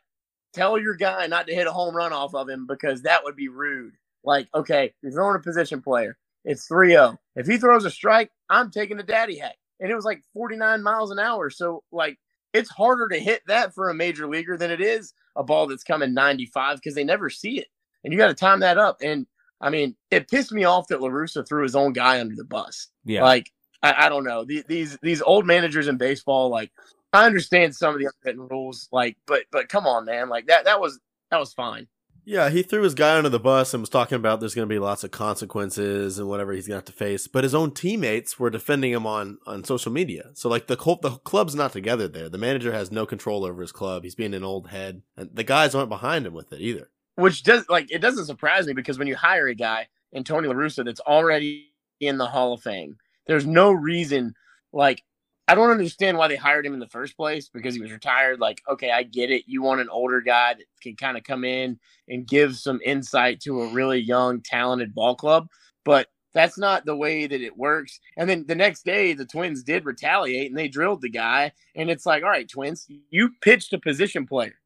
tell 0.53 0.79
your 0.79 0.95
guy 0.95 1.27
not 1.27 1.47
to 1.47 1.55
hit 1.55 1.67
a 1.67 1.71
home 1.71 1.95
run 1.95 2.11
off 2.13 2.33
of 2.33 2.49
him 2.49 2.65
because 2.67 3.03
that 3.03 3.23
would 3.23 3.35
be 3.35 3.49
rude. 3.49 3.93
Like, 4.23 4.47
okay, 4.53 4.93
you're 5.01 5.11
throwing 5.11 5.35
a 5.35 5.39
position 5.39 5.81
player. 5.81 6.17
It's 6.45 6.67
3 6.67 6.89
0. 6.89 7.17
If 7.35 7.47
he 7.47 7.57
throws 7.57 7.85
a 7.85 7.91
strike, 7.91 8.31
I'm 8.49 8.71
taking 8.71 8.99
a 8.99 9.03
daddy 9.03 9.37
hack. 9.37 9.55
And 9.79 9.89
it 9.91 9.95
was 9.95 10.05
like 10.05 10.21
49 10.33 10.83
miles 10.83 11.11
an 11.11 11.19
hour. 11.19 11.49
So, 11.49 11.83
like, 11.91 12.17
it's 12.53 12.69
harder 12.69 13.07
to 13.09 13.19
hit 13.19 13.41
that 13.47 13.73
for 13.73 13.89
a 13.89 13.93
major 13.93 14.27
leaguer 14.27 14.57
than 14.57 14.71
it 14.71 14.81
is 14.81 15.13
a 15.35 15.43
ball 15.43 15.67
that's 15.67 15.83
coming 15.83 16.13
95 16.13 16.77
because 16.77 16.95
they 16.95 17.03
never 17.03 17.29
see 17.29 17.59
it. 17.59 17.67
And 18.03 18.11
you 18.11 18.17
got 18.19 18.27
to 18.27 18.33
time 18.33 18.61
that 18.61 18.77
up. 18.77 18.97
And 19.01 19.27
I 19.61 19.69
mean, 19.69 19.95
it 20.09 20.29
pissed 20.29 20.51
me 20.51 20.63
off 20.63 20.87
that 20.87 21.01
La 21.01 21.09
Russa 21.09 21.47
threw 21.47 21.63
his 21.63 21.75
own 21.75 21.93
guy 21.93 22.19
under 22.19 22.35
the 22.35 22.43
bus. 22.45 22.87
yeah. 23.05 23.23
Like, 23.23 23.51
I, 23.83 24.05
I 24.05 24.09
don't 24.09 24.23
know. 24.25 24.43
The- 24.43 24.65
These 24.67 24.97
these 25.01 25.21
old 25.21 25.45
managers 25.45 25.87
in 25.87 25.97
baseball, 25.97 26.49
like 26.49 26.71
I 27.13 27.25
understand 27.25 27.75
some 27.75 27.93
of 27.93 27.99
the 28.01 28.09
unwritten 28.23 28.47
rules, 28.49 28.89
like, 28.91 29.15
but 29.25 29.43
but 29.51 29.69
come 29.69 29.85
on, 29.87 30.03
man, 30.05 30.27
like 30.29 30.47
that 30.47 30.65
that 30.65 30.81
was 30.81 30.99
that 31.31 31.39
was 31.39 31.53
fine. 31.53 31.87
Yeah, 32.25 32.49
he 32.49 32.61
threw 32.61 32.83
his 32.83 32.93
guy 32.93 33.17
under 33.17 33.29
the 33.29 33.39
bus 33.39 33.73
and 33.73 33.81
was 33.81 33.89
talking 33.89 34.15
about 34.15 34.39
there's 34.39 34.53
going 34.53 34.67
to 34.67 34.73
be 34.73 34.79
lots 34.79 35.03
of 35.03 35.11
consequences 35.11 36.19
and 36.19 36.27
whatever 36.27 36.53
he's 36.53 36.67
going 36.67 36.75
to 36.75 36.77
have 36.77 36.85
to 36.85 36.91
face. 36.91 37.27
But 37.27 37.43
his 37.43 37.55
own 37.55 37.71
teammates 37.71 38.39
were 38.39 38.49
defending 38.49 38.91
him 38.91 39.07
on 39.07 39.39
on 39.45 39.63
social 39.63 39.91
media. 39.91 40.31
So 40.33 40.49
like 40.49 40.67
the 40.67 40.75
the 41.01 41.19
club's 41.23 41.55
not 41.55 41.73
together 41.73 42.07
there. 42.07 42.29
The 42.29 42.37
manager 42.37 42.71
has 42.71 42.91
no 42.91 43.05
control 43.05 43.45
over 43.45 43.61
his 43.61 43.71
club. 43.71 44.03
He's 44.03 44.15
being 44.15 44.33
an 44.33 44.43
old 44.43 44.69
head, 44.69 45.01
and 45.17 45.29
the 45.33 45.43
guys 45.43 45.73
aren't 45.73 45.89
behind 45.89 46.25
him 46.25 46.33
with 46.33 46.53
it 46.53 46.61
either. 46.61 46.89
Which 47.15 47.43
does 47.43 47.67
like 47.69 47.91
it 47.91 47.99
doesn't 47.99 48.25
surprise 48.25 48.67
me 48.67 48.73
because 48.73 48.97
when 48.97 49.07
you 49.07 49.15
hire 49.15 49.47
a 49.47 49.55
guy 49.55 49.87
in 50.11 50.23
Tony 50.23 50.47
La 50.47 50.53
Russa 50.53 50.85
that's 50.85 51.01
already 51.01 51.71
in 51.99 52.17
the 52.17 52.27
Hall 52.27 52.53
of 52.53 52.61
Fame, 52.61 52.97
there's 53.27 53.45
no 53.45 53.71
reason 53.71 54.33
like 54.71 55.03
I 55.49 55.55
don't 55.55 55.71
understand 55.71 56.15
why 56.15 56.27
they 56.27 56.35
hired 56.35 56.63
him 56.63 56.75
in 56.75 56.79
the 56.79 56.87
first 56.87 57.17
place 57.17 57.49
because 57.49 57.73
he 57.73 57.81
was 57.81 57.91
retired. 57.91 58.39
Like, 58.39 58.61
okay, 58.69 58.91
I 58.91 59.01
get 59.01 59.31
it. 59.31 59.45
You 59.47 59.63
want 59.63 59.81
an 59.81 59.89
older 59.89 60.21
guy 60.21 60.53
that 60.53 60.65
can 60.79 60.95
kind 60.95 61.17
of 61.17 61.23
come 61.23 61.43
in 61.43 61.79
and 62.07 62.27
give 62.27 62.55
some 62.55 62.79
insight 62.85 63.39
to 63.41 63.63
a 63.63 63.73
really 63.73 63.97
young, 63.97 64.41
talented 64.41 64.93
ball 64.93 65.15
club. 65.15 65.47
But 65.83 66.05
that's 66.35 66.59
not 66.59 66.85
the 66.85 66.95
way 66.95 67.25
that 67.25 67.41
it 67.41 67.57
works. 67.57 67.99
And 68.15 68.29
then 68.29 68.45
the 68.45 68.53
next 68.53 68.85
day, 68.85 69.13
the 69.13 69.25
Twins 69.25 69.63
did 69.63 69.85
retaliate 69.85 70.51
and 70.51 70.57
they 70.57 70.67
drilled 70.67 71.01
the 71.01 71.09
guy. 71.09 71.51
And 71.73 71.89
it's 71.89 72.05
like, 72.05 72.21
all 72.21 72.29
right, 72.29 72.47
Twins, 72.47 72.85
you 73.09 73.31
pitched 73.41 73.73
a 73.73 73.79
position 73.79 74.27
player 74.27 74.59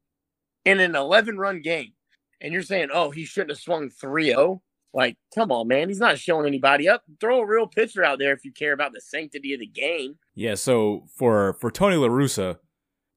in 0.66 0.80
an 0.80 0.94
11 0.94 1.38
run 1.38 1.62
game. 1.62 1.94
And 2.42 2.52
you're 2.52 2.60
saying, 2.60 2.90
oh, 2.92 3.10
he 3.10 3.24
shouldn't 3.24 3.52
have 3.52 3.58
swung 3.58 3.88
3 3.88 4.26
0. 4.26 4.60
Like, 4.92 5.16
come 5.34 5.50
on, 5.50 5.66
man. 5.66 5.88
He's 5.88 5.98
not 5.98 6.18
showing 6.18 6.46
anybody 6.46 6.90
up. 6.90 7.04
Throw 7.20 7.40
a 7.40 7.46
real 7.46 7.66
pitcher 7.66 8.04
out 8.04 8.18
there 8.18 8.34
if 8.34 8.44
you 8.44 8.52
care 8.52 8.74
about 8.74 8.92
the 8.92 9.00
sanctity 9.00 9.54
of 9.54 9.60
the 9.60 9.66
game. 9.66 10.18
Yeah, 10.34 10.54
so 10.54 11.06
for 11.16 11.54
for 11.60 11.70
Tony 11.70 11.96
La 11.96 12.08
Russa, 12.08 12.58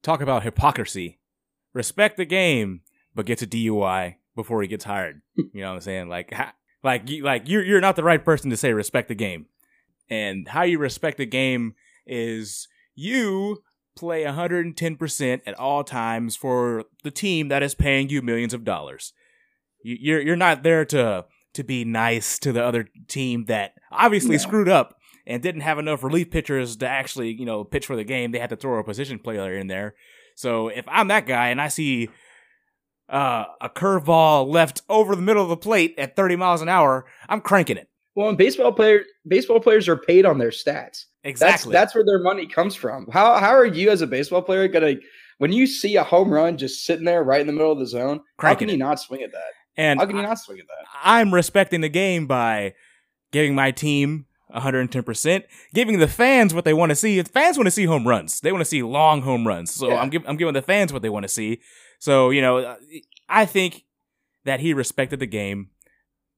talk 0.02 0.20
about 0.20 0.42
hypocrisy. 0.44 1.18
Respect 1.74 2.16
the 2.16 2.24
game, 2.24 2.80
but 3.14 3.26
gets 3.26 3.42
a 3.42 3.46
DUI 3.46 4.16
before 4.34 4.62
he 4.62 4.68
gets 4.68 4.84
hired. 4.84 5.20
You 5.36 5.62
know 5.62 5.68
what 5.68 5.74
I'm 5.76 5.80
saying? 5.80 6.08
Like 6.08 6.32
like 6.82 7.08
like 7.22 7.48
you're 7.48 7.64
you're 7.64 7.80
not 7.80 7.96
the 7.96 8.04
right 8.04 8.24
person 8.24 8.50
to 8.50 8.56
say 8.56 8.72
respect 8.72 9.08
the 9.08 9.14
game. 9.14 9.46
And 10.10 10.48
how 10.48 10.62
you 10.62 10.78
respect 10.78 11.18
the 11.18 11.26
game 11.26 11.74
is 12.06 12.66
you 12.94 13.62
play 13.96 14.24
110% 14.24 15.40
at 15.44 15.58
all 15.58 15.84
times 15.84 16.36
for 16.36 16.84
the 17.02 17.10
team 17.10 17.48
that 17.48 17.62
is 17.62 17.74
paying 17.74 18.08
you 18.08 18.22
millions 18.22 18.54
of 18.54 18.64
dollars. 18.64 19.12
You're 19.82 20.20
you're 20.20 20.36
not 20.36 20.62
there 20.62 20.84
to 20.86 21.26
to 21.54 21.64
be 21.64 21.84
nice 21.84 22.38
to 22.40 22.52
the 22.52 22.64
other 22.64 22.88
team 23.08 23.46
that 23.46 23.72
obviously 23.90 24.38
screwed 24.38 24.68
up 24.68 24.97
and 25.28 25.42
didn't 25.42 25.60
have 25.60 25.78
enough 25.78 26.02
relief 26.02 26.30
pitchers 26.30 26.76
to 26.78 26.88
actually, 26.88 27.32
you 27.38 27.44
know, 27.44 27.62
pitch 27.62 27.86
for 27.86 27.94
the 27.94 28.02
game. 28.02 28.32
They 28.32 28.38
had 28.38 28.50
to 28.50 28.56
throw 28.56 28.78
a 28.78 28.84
position 28.84 29.18
player 29.18 29.54
in 29.54 29.66
there. 29.66 29.94
So 30.34 30.68
if 30.68 30.86
I'm 30.88 31.08
that 31.08 31.26
guy 31.26 31.48
and 31.50 31.60
I 31.60 31.68
see 31.68 32.08
uh, 33.10 33.44
a 33.60 33.68
curveball 33.68 34.48
left 34.48 34.82
over 34.88 35.14
the 35.14 35.22
middle 35.22 35.42
of 35.42 35.50
the 35.50 35.56
plate 35.56 35.94
at 35.98 36.16
30 36.16 36.36
miles 36.36 36.62
an 36.62 36.70
hour, 36.70 37.04
I'm 37.28 37.42
cranking 37.42 37.76
it. 37.76 37.88
Well, 38.16 38.30
and 38.30 38.38
baseball 38.38 38.72
player 38.72 39.04
baseball 39.28 39.60
players 39.60 39.86
are 39.86 39.96
paid 39.96 40.24
on 40.24 40.38
their 40.38 40.50
stats. 40.50 41.04
Exactly. 41.22 41.72
That's, 41.72 41.92
that's 41.92 41.94
where 41.94 42.04
their 42.04 42.20
money 42.20 42.46
comes 42.46 42.74
from. 42.74 43.06
How 43.12 43.38
how 43.38 43.50
are 43.50 43.66
you 43.66 43.90
as 43.90 44.00
a 44.00 44.08
baseball 44.08 44.42
player 44.42 44.66
gonna 44.66 44.94
when 45.36 45.52
you 45.52 45.68
see 45.68 45.94
a 45.94 46.02
home 46.02 46.32
run 46.32 46.56
just 46.56 46.84
sitting 46.84 47.04
there 47.04 47.22
right 47.22 47.40
in 47.40 47.46
the 47.46 47.52
middle 47.52 47.70
of 47.70 47.78
the 47.78 47.86
zone? 47.86 48.20
Cranking 48.38 48.48
how 48.48 48.58
can 48.58 48.68
you 48.70 48.74
it. 48.74 48.88
not 48.88 48.98
swing 48.98 49.22
at 49.22 49.30
that? 49.30 49.52
And 49.76 50.00
how 50.00 50.06
can 50.06 50.16
you 50.16 50.22
not 50.22 50.40
swing 50.40 50.58
at 50.58 50.66
that? 50.66 50.86
I'm 51.04 51.32
respecting 51.32 51.80
the 51.80 51.88
game 51.88 52.26
by 52.26 52.74
giving 53.30 53.54
my 53.54 53.70
team 53.70 54.26
110%, 54.54 55.44
giving 55.74 55.98
the 55.98 56.08
fans 56.08 56.54
what 56.54 56.64
they 56.64 56.74
want 56.74 56.90
to 56.90 56.96
see. 56.96 57.22
Fans 57.22 57.56
want 57.56 57.66
to 57.66 57.72
see 57.72 57.84
home 57.84 58.06
runs. 58.06 58.40
They 58.40 58.52
want 58.52 58.62
to 58.62 58.70
see 58.70 58.82
long 58.82 59.22
home 59.22 59.46
runs. 59.46 59.70
So 59.70 59.88
yeah. 59.88 60.00
I'm, 60.00 60.10
give, 60.10 60.22
I'm 60.26 60.36
giving 60.36 60.54
the 60.54 60.62
fans 60.62 60.92
what 60.92 61.02
they 61.02 61.08
want 61.08 61.24
to 61.24 61.28
see. 61.28 61.60
So, 61.98 62.30
you 62.30 62.40
know, 62.40 62.76
I 63.28 63.44
think 63.44 63.84
that 64.44 64.60
he 64.60 64.72
respected 64.72 65.20
the 65.20 65.26
game 65.26 65.70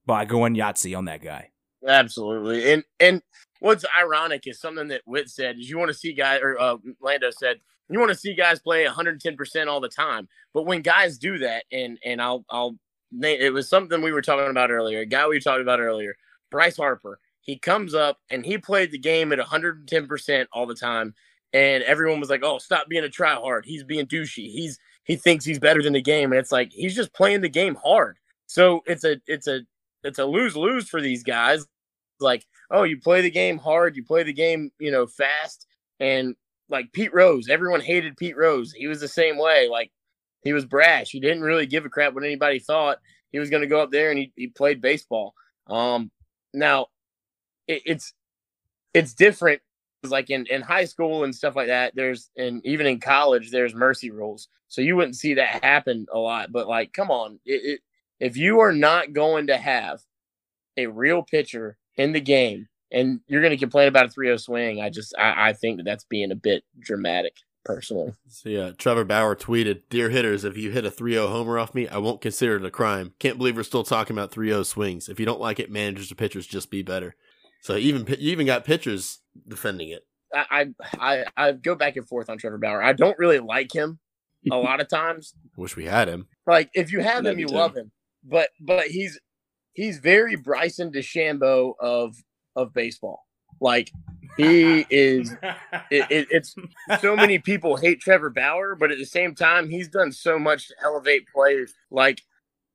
by 0.05 0.25
going 0.25 0.55
Yahtzee 0.55 0.97
on 0.97 1.05
that 1.05 1.21
guy. 1.21 1.49
Absolutely. 1.87 2.71
And 2.73 2.83
and 2.99 3.21
what's 3.59 3.85
ironic 3.97 4.45
is 4.45 4.59
something 4.59 4.89
that 4.89 5.01
Whit 5.05 5.29
said 5.29 5.57
is 5.57 5.69
you 5.69 5.77
want 5.77 5.89
to 5.89 5.97
see 5.97 6.13
guys 6.13 6.41
or 6.41 6.59
uh, 6.59 6.77
Lando 6.99 7.31
said 7.31 7.59
you 7.89 7.99
want 7.99 8.09
to 8.11 8.17
see 8.17 8.33
guys 8.33 8.59
play 8.59 8.85
110% 8.85 9.67
all 9.67 9.79
the 9.79 9.89
time. 9.89 10.27
But 10.53 10.65
when 10.65 10.81
guys 10.81 11.17
do 11.17 11.39
that 11.39 11.65
and 11.71 11.97
and 12.05 12.21
I'll 12.21 12.45
I'll 12.49 12.75
it 13.21 13.53
was 13.53 13.67
something 13.67 14.01
we 14.01 14.13
were 14.13 14.21
talking 14.21 14.49
about 14.49 14.71
earlier. 14.71 14.99
A 14.99 15.05
guy 15.05 15.27
we 15.27 15.39
talked 15.39 15.61
about 15.61 15.79
earlier, 15.79 16.15
Bryce 16.49 16.77
Harper. 16.77 17.19
He 17.41 17.57
comes 17.57 17.93
up 17.93 18.19
and 18.29 18.45
he 18.45 18.57
played 18.57 18.91
the 18.91 18.99
game 18.99 19.31
at 19.31 19.39
110% 19.39 20.45
all 20.53 20.65
the 20.65 20.75
time. 20.75 21.13
And 21.53 21.83
everyone 21.83 22.21
was 22.21 22.29
like, 22.29 22.43
"Oh, 22.43 22.59
stop 22.59 22.87
being 22.87 23.03
a 23.03 23.09
try 23.09 23.33
hard. 23.33 23.65
He's 23.65 23.83
being 23.83 24.05
douchey. 24.05 24.49
He's 24.49 24.79
he 25.03 25.17
thinks 25.17 25.43
he's 25.43 25.59
better 25.59 25.83
than 25.83 25.91
the 25.91 26.01
game." 26.01 26.31
And 26.31 26.39
it's 26.39 26.51
like 26.51 26.71
he's 26.71 26.95
just 26.95 27.13
playing 27.13 27.41
the 27.41 27.49
game 27.49 27.75
hard. 27.75 28.17
So 28.47 28.81
it's 28.85 29.03
a 29.03 29.17
it's 29.27 29.47
a 29.47 29.61
it's 30.03 30.19
a 30.19 30.25
lose 30.25 30.55
lose 30.55 30.87
for 30.87 31.01
these 31.01 31.23
guys. 31.23 31.67
Like, 32.21 32.45
oh, 32.69 32.83
you 32.83 33.01
play 33.01 33.21
the 33.21 33.29
game 33.29 33.57
hard, 33.57 33.97
you 33.97 34.03
play 34.05 34.23
the 34.23 34.31
game, 34.31 34.71
you 34.79 34.91
know, 34.91 35.07
fast, 35.07 35.67
and 35.99 36.35
like 36.69 36.91
Pete 36.93 37.13
Rose, 37.13 37.49
everyone 37.49 37.81
hated 37.81 38.15
Pete 38.15 38.37
Rose. 38.37 38.71
He 38.71 38.87
was 38.87 39.01
the 39.01 39.07
same 39.07 39.37
way. 39.37 39.67
Like 39.67 39.91
he 40.43 40.53
was 40.53 40.65
brash. 40.65 41.09
He 41.09 41.19
didn't 41.19 41.43
really 41.43 41.65
give 41.65 41.85
a 41.85 41.89
crap 41.89 42.13
what 42.13 42.23
anybody 42.23 42.59
thought. 42.59 42.99
He 43.31 43.39
was 43.39 43.49
going 43.49 43.61
to 43.61 43.67
go 43.67 43.81
up 43.81 43.91
there 43.91 44.09
and 44.09 44.19
he, 44.19 44.31
he 44.35 44.47
played 44.47 44.81
baseball. 44.81 45.33
Um, 45.67 46.11
now 46.53 46.87
it, 47.67 47.81
it's 47.85 48.13
it's 48.93 49.13
different. 49.13 49.61
Like 50.03 50.31
in, 50.31 50.47
in 50.47 50.61
high 50.61 50.85
school 50.85 51.23
and 51.23 51.35
stuff 51.35 51.55
like 51.55 51.67
that, 51.67 51.95
there's 51.95 52.31
and 52.35 52.65
even 52.65 52.87
in 52.87 52.99
college, 52.99 53.51
there's 53.51 53.75
mercy 53.75 54.09
rules. 54.09 54.47
So 54.67 54.81
you 54.81 54.95
wouldn't 54.95 55.17
see 55.17 55.35
that 55.35 55.63
happen 55.63 56.07
a 56.11 56.17
lot. 56.17 56.51
But 56.51 56.67
like, 56.67 56.93
come 56.93 57.11
on, 57.11 57.39
it, 57.45 57.61
it, 57.63 57.79
if 58.19 58.37
you 58.37 58.61
are 58.61 58.71
not 58.71 59.13
going 59.13 59.47
to 59.47 59.57
have 59.57 59.99
a 60.77 60.87
real 60.87 61.21
pitcher 61.21 61.77
in 61.97 62.13
the 62.13 62.21
game 62.21 62.67
and 62.91 63.19
you're 63.27 63.41
going 63.41 63.51
to 63.51 63.57
complain 63.57 63.87
about 63.87 64.05
a 64.05 64.09
3-0 64.09 64.39
swing, 64.39 64.81
I 64.81 64.89
just 64.89 65.13
I, 65.17 65.49
I 65.49 65.53
think 65.53 65.77
that 65.77 65.83
that's 65.83 66.05
being 66.05 66.31
a 66.31 66.35
bit 66.35 66.63
dramatic 66.79 67.35
personally. 67.63 68.13
So 68.27 68.49
yeah, 68.49 68.71
Trevor 68.71 69.03
Bauer 69.03 69.35
tweeted, 69.35 69.83
"Dear 69.89 70.09
hitters, 70.09 70.43
if 70.43 70.57
you 70.57 70.71
hit 70.71 70.85
a 70.85 70.91
3-0 70.91 71.29
homer 71.29 71.59
off 71.59 71.75
me, 71.75 71.87
I 71.87 71.97
won't 71.97 72.21
consider 72.21 72.55
it 72.55 72.65
a 72.65 72.71
crime. 72.71 73.13
Can't 73.19 73.37
believe 73.37 73.55
we're 73.55 73.63
still 73.63 73.83
talking 73.83 74.15
about 74.15 74.31
3-0 74.31 74.65
swings. 74.65 75.09
If 75.09 75.19
you 75.19 75.25
don't 75.25 75.41
like 75.41 75.59
it, 75.59 75.69
managers 75.69 76.11
or 76.11 76.15
pitchers 76.15 76.47
just 76.47 76.71
be 76.71 76.81
better." 76.81 77.15
So 77.61 77.77
even 77.77 78.05
you 78.07 78.31
even 78.31 78.45
got 78.45 78.65
pitchers 78.65 79.19
defending 79.47 79.89
it. 79.89 80.03
I 80.33 80.69
I 80.99 81.25
I 81.37 81.51
go 81.53 81.75
back 81.75 81.95
and 81.95 82.07
forth 82.07 82.29
on 82.29 82.37
Trevor 82.37 82.57
Bauer. 82.57 82.83
I 82.83 82.93
don't 82.93 83.17
really 83.17 83.39
like 83.39 83.73
him 83.73 83.99
a 84.51 84.57
lot 84.57 84.81
of 84.81 84.89
times. 84.89 85.33
Wish 85.55 85.75
we 85.75 85.85
had 85.85 86.07
him. 86.07 86.27
Like 86.47 86.69
if 86.73 86.91
you 86.91 87.01
have 87.01 87.25
him, 87.25 87.39
you 87.39 87.47
too. 87.47 87.55
love 87.55 87.75
him. 87.75 87.91
But 88.23 88.49
but 88.59 88.87
he's 88.87 89.19
he's 89.73 89.99
very 89.99 90.35
Bryson 90.35 90.91
DeChambeau 90.91 91.73
of 91.79 92.15
of 92.55 92.73
baseball. 92.73 93.23
Like 93.59 93.91
he 94.37 94.85
is. 94.89 95.35
It, 95.89 96.07
it, 96.09 96.27
it's 96.31 96.55
so 96.99 97.15
many 97.15 97.39
people 97.39 97.75
hate 97.75 98.01
Trevor 98.01 98.29
Bauer, 98.29 98.75
but 98.75 98.91
at 98.91 98.97
the 98.97 99.05
same 99.05 99.35
time, 99.35 99.69
he's 99.69 99.87
done 99.87 100.11
so 100.11 100.39
much 100.39 100.69
to 100.69 100.75
elevate 100.83 101.27
players. 101.27 101.73
Like, 101.89 102.21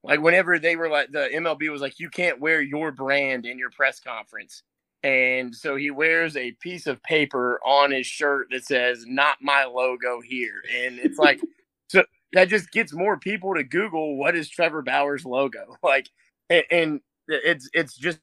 like 0.02 0.20
whenever 0.20 0.58
they 0.58 0.76
were 0.76 0.88
like 0.88 1.10
the 1.10 1.28
MLB 1.34 1.70
was 1.70 1.80
like, 1.80 1.98
you 1.98 2.10
can't 2.10 2.40
wear 2.40 2.60
your 2.60 2.92
brand 2.92 3.46
in 3.46 3.58
your 3.58 3.70
press 3.70 4.00
conference, 4.00 4.62
and 5.02 5.54
so 5.54 5.76
he 5.76 5.90
wears 5.90 6.36
a 6.36 6.52
piece 6.60 6.86
of 6.86 7.02
paper 7.02 7.60
on 7.64 7.90
his 7.90 8.06
shirt 8.06 8.48
that 8.50 8.64
says 8.64 9.04
"Not 9.06 9.38
my 9.40 9.64
logo 9.64 10.20
here," 10.20 10.62
and 10.74 10.98
it's 10.98 11.18
like, 11.18 11.40
so 11.88 12.04
that 12.32 12.48
just 12.48 12.70
gets 12.70 12.92
more 12.92 13.18
people 13.18 13.54
to 13.54 13.64
Google 13.64 14.16
what 14.16 14.36
is 14.36 14.48
Trevor 14.48 14.82
Bauer's 14.82 15.24
logo, 15.24 15.76
like, 15.82 16.08
and, 16.50 17.00
it's 17.28 17.68
it's 17.74 17.96
just 17.96 18.20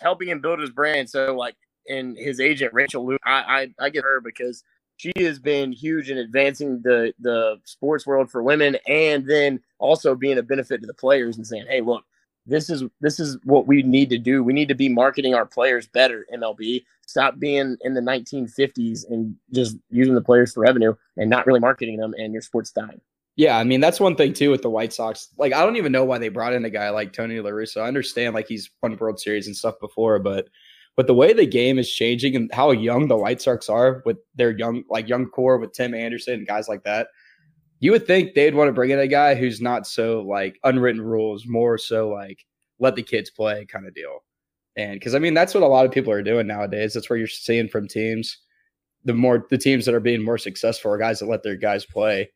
helping 0.00 0.28
him 0.28 0.40
build 0.40 0.58
his 0.58 0.70
brand. 0.70 1.10
So 1.10 1.34
like 1.34 1.54
and 1.88 2.16
his 2.16 2.40
agent 2.40 2.72
Rachel. 2.72 3.16
I, 3.24 3.70
I 3.78 3.86
I 3.86 3.90
get 3.90 4.04
her 4.04 4.20
because 4.20 4.64
she 4.96 5.12
has 5.18 5.38
been 5.38 5.72
huge 5.72 6.10
in 6.10 6.18
advancing 6.18 6.80
the 6.82 7.12
the 7.20 7.60
sports 7.64 8.06
world 8.06 8.30
for 8.30 8.42
women, 8.42 8.76
and 8.86 9.26
then 9.28 9.60
also 9.78 10.14
being 10.14 10.38
a 10.38 10.42
benefit 10.42 10.80
to 10.80 10.86
the 10.86 10.94
players 10.94 11.36
and 11.36 11.46
saying, 11.46 11.66
hey, 11.68 11.80
look. 11.80 12.04
This 12.48 12.70
is 12.70 12.84
this 13.00 13.20
is 13.20 13.38
what 13.44 13.66
we 13.66 13.82
need 13.82 14.10
to 14.10 14.18
do. 14.18 14.42
We 14.42 14.52
need 14.52 14.68
to 14.68 14.74
be 14.74 14.88
marketing 14.88 15.34
our 15.34 15.46
players 15.46 15.86
better. 15.86 16.26
MLB 16.34 16.84
stop 17.06 17.38
being 17.38 17.76
in 17.82 17.94
the 17.94 18.00
1950s 18.00 19.08
and 19.08 19.34
just 19.52 19.76
using 19.90 20.14
the 20.14 20.20
players 20.20 20.52
for 20.52 20.60
revenue 20.60 20.94
and 21.16 21.30
not 21.30 21.46
really 21.46 21.60
marketing 21.60 21.98
them, 21.98 22.14
and 22.18 22.32
your 22.32 22.42
sports 22.42 22.70
dying. 22.70 23.00
Yeah, 23.36 23.56
I 23.56 23.64
mean 23.64 23.80
that's 23.80 24.00
one 24.00 24.16
thing 24.16 24.32
too 24.32 24.50
with 24.50 24.62
the 24.62 24.70
White 24.70 24.92
Sox. 24.92 25.28
Like 25.38 25.52
I 25.52 25.64
don't 25.64 25.76
even 25.76 25.92
know 25.92 26.04
why 26.04 26.18
they 26.18 26.28
brought 26.28 26.54
in 26.54 26.64
a 26.64 26.70
guy 26.70 26.90
like 26.90 27.12
Tony 27.12 27.38
La 27.40 27.50
Russa. 27.50 27.82
I 27.82 27.88
understand 27.88 28.34
like 28.34 28.48
he's 28.48 28.70
won 28.82 28.96
World 28.96 29.20
Series 29.20 29.46
and 29.46 29.56
stuff 29.56 29.76
before, 29.80 30.18
but 30.18 30.48
but 30.96 31.06
the 31.06 31.14
way 31.14 31.32
the 31.32 31.46
game 31.46 31.78
is 31.78 31.88
changing 31.88 32.34
and 32.34 32.52
how 32.52 32.72
young 32.72 33.06
the 33.06 33.16
White 33.16 33.40
Sox 33.40 33.68
are 33.68 34.02
with 34.04 34.16
their 34.34 34.50
young, 34.50 34.82
like 34.90 35.08
young 35.08 35.26
core 35.26 35.56
with 35.56 35.72
Tim 35.72 35.94
Anderson 35.94 36.34
and 36.34 36.46
guys 36.46 36.66
like 36.66 36.82
that, 36.82 37.06
you 37.80 37.92
would 37.92 38.06
think 38.06 38.34
they'd 38.34 38.54
want 38.54 38.68
to 38.68 38.72
bring 38.72 38.90
in 38.90 38.98
a 38.98 39.06
guy 39.06 39.34
who's 39.34 39.60
not 39.60 39.86
so 39.86 40.22
like 40.22 40.58
unwritten 40.64 41.00
rules, 41.00 41.46
more 41.46 41.78
so 41.78 42.08
like 42.08 42.44
let 42.78 42.96
the 42.96 43.02
kids 43.02 43.30
play 43.30 43.66
kind 43.66 43.86
of 43.86 43.94
deal. 43.94 44.24
And 44.76 44.94
because 44.94 45.14
I 45.14 45.18
mean, 45.18 45.34
that's 45.34 45.54
what 45.54 45.62
a 45.62 45.68
lot 45.68 45.86
of 45.86 45.92
people 45.92 46.12
are 46.12 46.22
doing 46.22 46.46
nowadays. 46.46 46.94
That's 46.94 47.10
where 47.10 47.18
you're 47.18 47.28
seeing 47.28 47.68
from 47.68 47.88
teams. 47.88 48.38
the 49.04 49.14
more 49.14 49.46
the 49.50 49.58
teams 49.58 49.86
that 49.86 49.94
are 49.94 50.00
being 50.00 50.22
more 50.22 50.38
successful 50.38 50.92
are 50.92 50.98
guys 50.98 51.20
that 51.20 51.26
let 51.26 51.42
their 51.42 51.56
guys 51.56 51.84
play. 51.84 52.30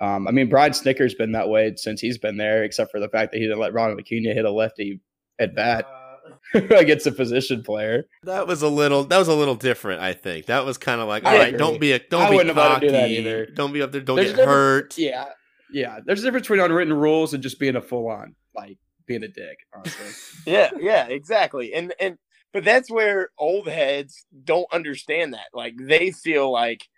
Um, 0.00 0.28
I 0.28 0.30
mean, 0.30 0.48
Brian 0.48 0.72
Snitker's 0.72 1.14
been 1.14 1.32
that 1.32 1.48
way 1.48 1.74
since 1.76 2.00
he's 2.00 2.18
been 2.18 2.36
there, 2.36 2.64
except 2.64 2.90
for 2.90 3.00
the 3.00 3.08
fact 3.08 3.32
that 3.32 3.38
he 3.38 3.44
didn't 3.44 3.60
let 3.60 3.72
Ronald 3.72 3.98
Acuna 3.98 4.34
hit 4.34 4.44
a 4.44 4.50
lefty 4.50 5.00
at 5.38 5.54
bat 5.54 5.86
against 6.54 7.06
a 7.06 7.12
position 7.12 7.62
player. 7.62 8.04
That 8.22 8.46
was 8.46 8.62
a 8.62 8.68
little. 8.68 9.04
That 9.04 9.18
was 9.18 9.28
a 9.28 9.34
little 9.34 9.54
different. 9.54 10.00
I 10.00 10.12
think 10.12 10.46
that 10.46 10.64
was 10.64 10.78
kind 10.78 11.00
of 11.00 11.08
like, 11.08 11.24
I 11.24 11.32
all 11.32 11.38
right, 11.38 11.48
agree. 11.48 11.58
don't 11.58 11.80
be 11.80 11.92
a, 11.92 11.98
don't 11.98 12.22
I 12.22 12.30
be 12.30 12.36
wouldn't 12.36 12.56
have 12.56 12.64
let 12.64 12.74
cocky. 12.74 12.86
do 12.86 12.92
that 12.92 13.10
either. 13.10 13.46
Don't 13.46 13.72
be 13.72 13.82
up 13.82 13.92
there. 13.92 14.00
Don't 14.00 14.16
There's 14.16 14.32
get 14.32 14.46
hurt. 14.46 14.96
Yeah, 14.98 15.26
yeah. 15.70 16.00
There's 16.04 16.20
a 16.20 16.24
difference 16.24 16.44
between 16.44 16.60
unwritten 16.60 16.92
rules 16.94 17.34
and 17.34 17.42
just 17.42 17.58
being 17.58 17.76
a 17.76 17.82
full 17.82 18.08
on 18.08 18.34
like 18.54 18.78
being 19.06 19.22
a 19.22 19.28
dick. 19.28 19.58
Honestly, 19.74 20.06
Yeah, 20.52 20.70
yeah, 20.78 21.06
exactly. 21.08 21.72
And 21.74 21.94
and 22.00 22.18
but 22.52 22.64
that's 22.64 22.90
where 22.90 23.30
old 23.38 23.68
heads 23.68 24.26
don't 24.44 24.66
understand 24.72 25.34
that. 25.34 25.48
Like 25.52 25.74
they 25.80 26.10
feel 26.10 26.50
like 26.50 26.88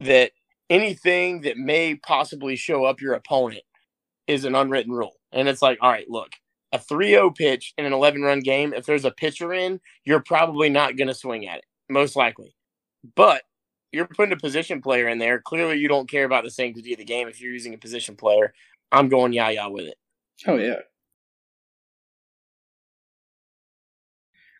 that 0.00 0.32
anything 0.70 1.42
that 1.42 1.56
may 1.56 1.94
possibly 1.96 2.56
show 2.56 2.84
up 2.84 3.00
your 3.00 3.14
opponent 3.14 3.62
is 4.26 4.44
an 4.44 4.54
unwritten 4.54 4.92
rule. 4.92 5.14
And 5.32 5.48
it's 5.48 5.62
like, 5.62 5.78
all 5.80 5.90
right, 5.90 6.08
look, 6.08 6.32
a 6.72 6.78
3-0 6.78 7.34
pitch 7.34 7.74
in 7.78 7.86
an 7.86 7.92
11-run 7.92 8.40
game, 8.40 8.74
if 8.74 8.86
there's 8.86 9.04
a 9.04 9.10
pitcher 9.10 9.52
in, 9.52 9.80
you're 10.04 10.22
probably 10.22 10.68
not 10.68 10.96
going 10.96 11.08
to 11.08 11.14
swing 11.14 11.46
at 11.48 11.58
it, 11.58 11.64
most 11.88 12.16
likely. 12.16 12.54
But 13.14 13.42
you're 13.92 14.06
putting 14.06 14.32
a 14.32 14.36
position 14.36 14.82
player 14.82 15.08
in 15.08 15.18
there. 15.18 15.40
Clearly, 15.40 15.78
you 15.78 15.88
don't 15.88 16.10
care 16.10 16.24
about 16.24 16.44
the 16.44 16.50
sanctity 16.50 16.92
of 16.92 16.98
the 16.98 17.04
game 17.04 17.28
if 17.28 17.40
you're 17.40 17.52
using 17.52 17.74
a 17.74 17.78
position 17.78 18.16
player. 18.16 18.52
I'm 18.92 19.08
going 19.08 19.32
yah 19.32 19.48
yah 19.48 19.68
with 19.68 19.86
it. 19.86 19.96
oh 20.46 20.56
yeah. 20.56 20.76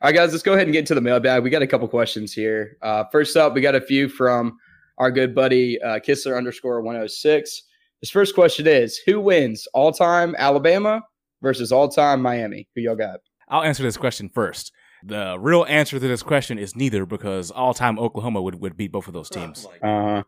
All 0.00 0.08
right, 0.08 0.14
guys, 0.14 0.30
let's 0.30 0.44
go 0.44 0.52
ahead 0.52 0.66
and 0.68 0.72
get 0.72 0.80
into 0.80 0.94
the 0.94 1.00
mailbag. 1.00 1.42
We 1.42 1.50
got 1.50 1.62
a 1.62 1.66
couple 1.66 1.88
questions 1.88 2.32
here. 2.32 2.76
Uh, 2.82 3.04
first 3.10 3.36
up, 3.36 3.52
we 3.52 3.60
got 3.60 3.74
a 3.74 3.80
few 3.80 4.08
from 4.08 4.56
our 4.98 5.10
good 5.10 5.34
buddy 5.34 5.80
uh, 5.82 5.98
Kissler 5.98 6.36
underscore 6.36 6.80
106. 6.82 7.62
His 8.00 8.10
first 8.10 8.34
question 8.36 8.68
is 8.68 8.98
Who 9.06 9.20
wins 9.20 9.66
all 9.74 9.90
time 9.90 10.36
Alabama 10.38 11.02
versus 11.42 11.72
all 11.72 11.88
time 11.88 12.20
Miami? 12.22 12.68
Who 12.74 12.82
y'all 12.82 12.96
got? 12.96 13.20
I'll 13.48 13.62
answer 13.62 13.82
this 13.82 13.96
question 13.96 14.28
first. 14.28 14.72
The 15.04 15.36
real 15.38 15.64
answer 15.68 15.98
to 15.98 16.08
this 16.08 16.22
question 16.22 16.58
is 16.58 16.74
neither 16.74 17.06
because 17.06 17.50
all 17.50 17.72
time 17.72 17.98
Oklahoma 17.98 18.42
would, 18.42 18.60
would 18.60 18.76
beat 18.76 18.92
both 18.92 19.06
of 19.08 19.14
those 19.14 19.30
teams. 19.30 19.66
Uh, 19.82 20.22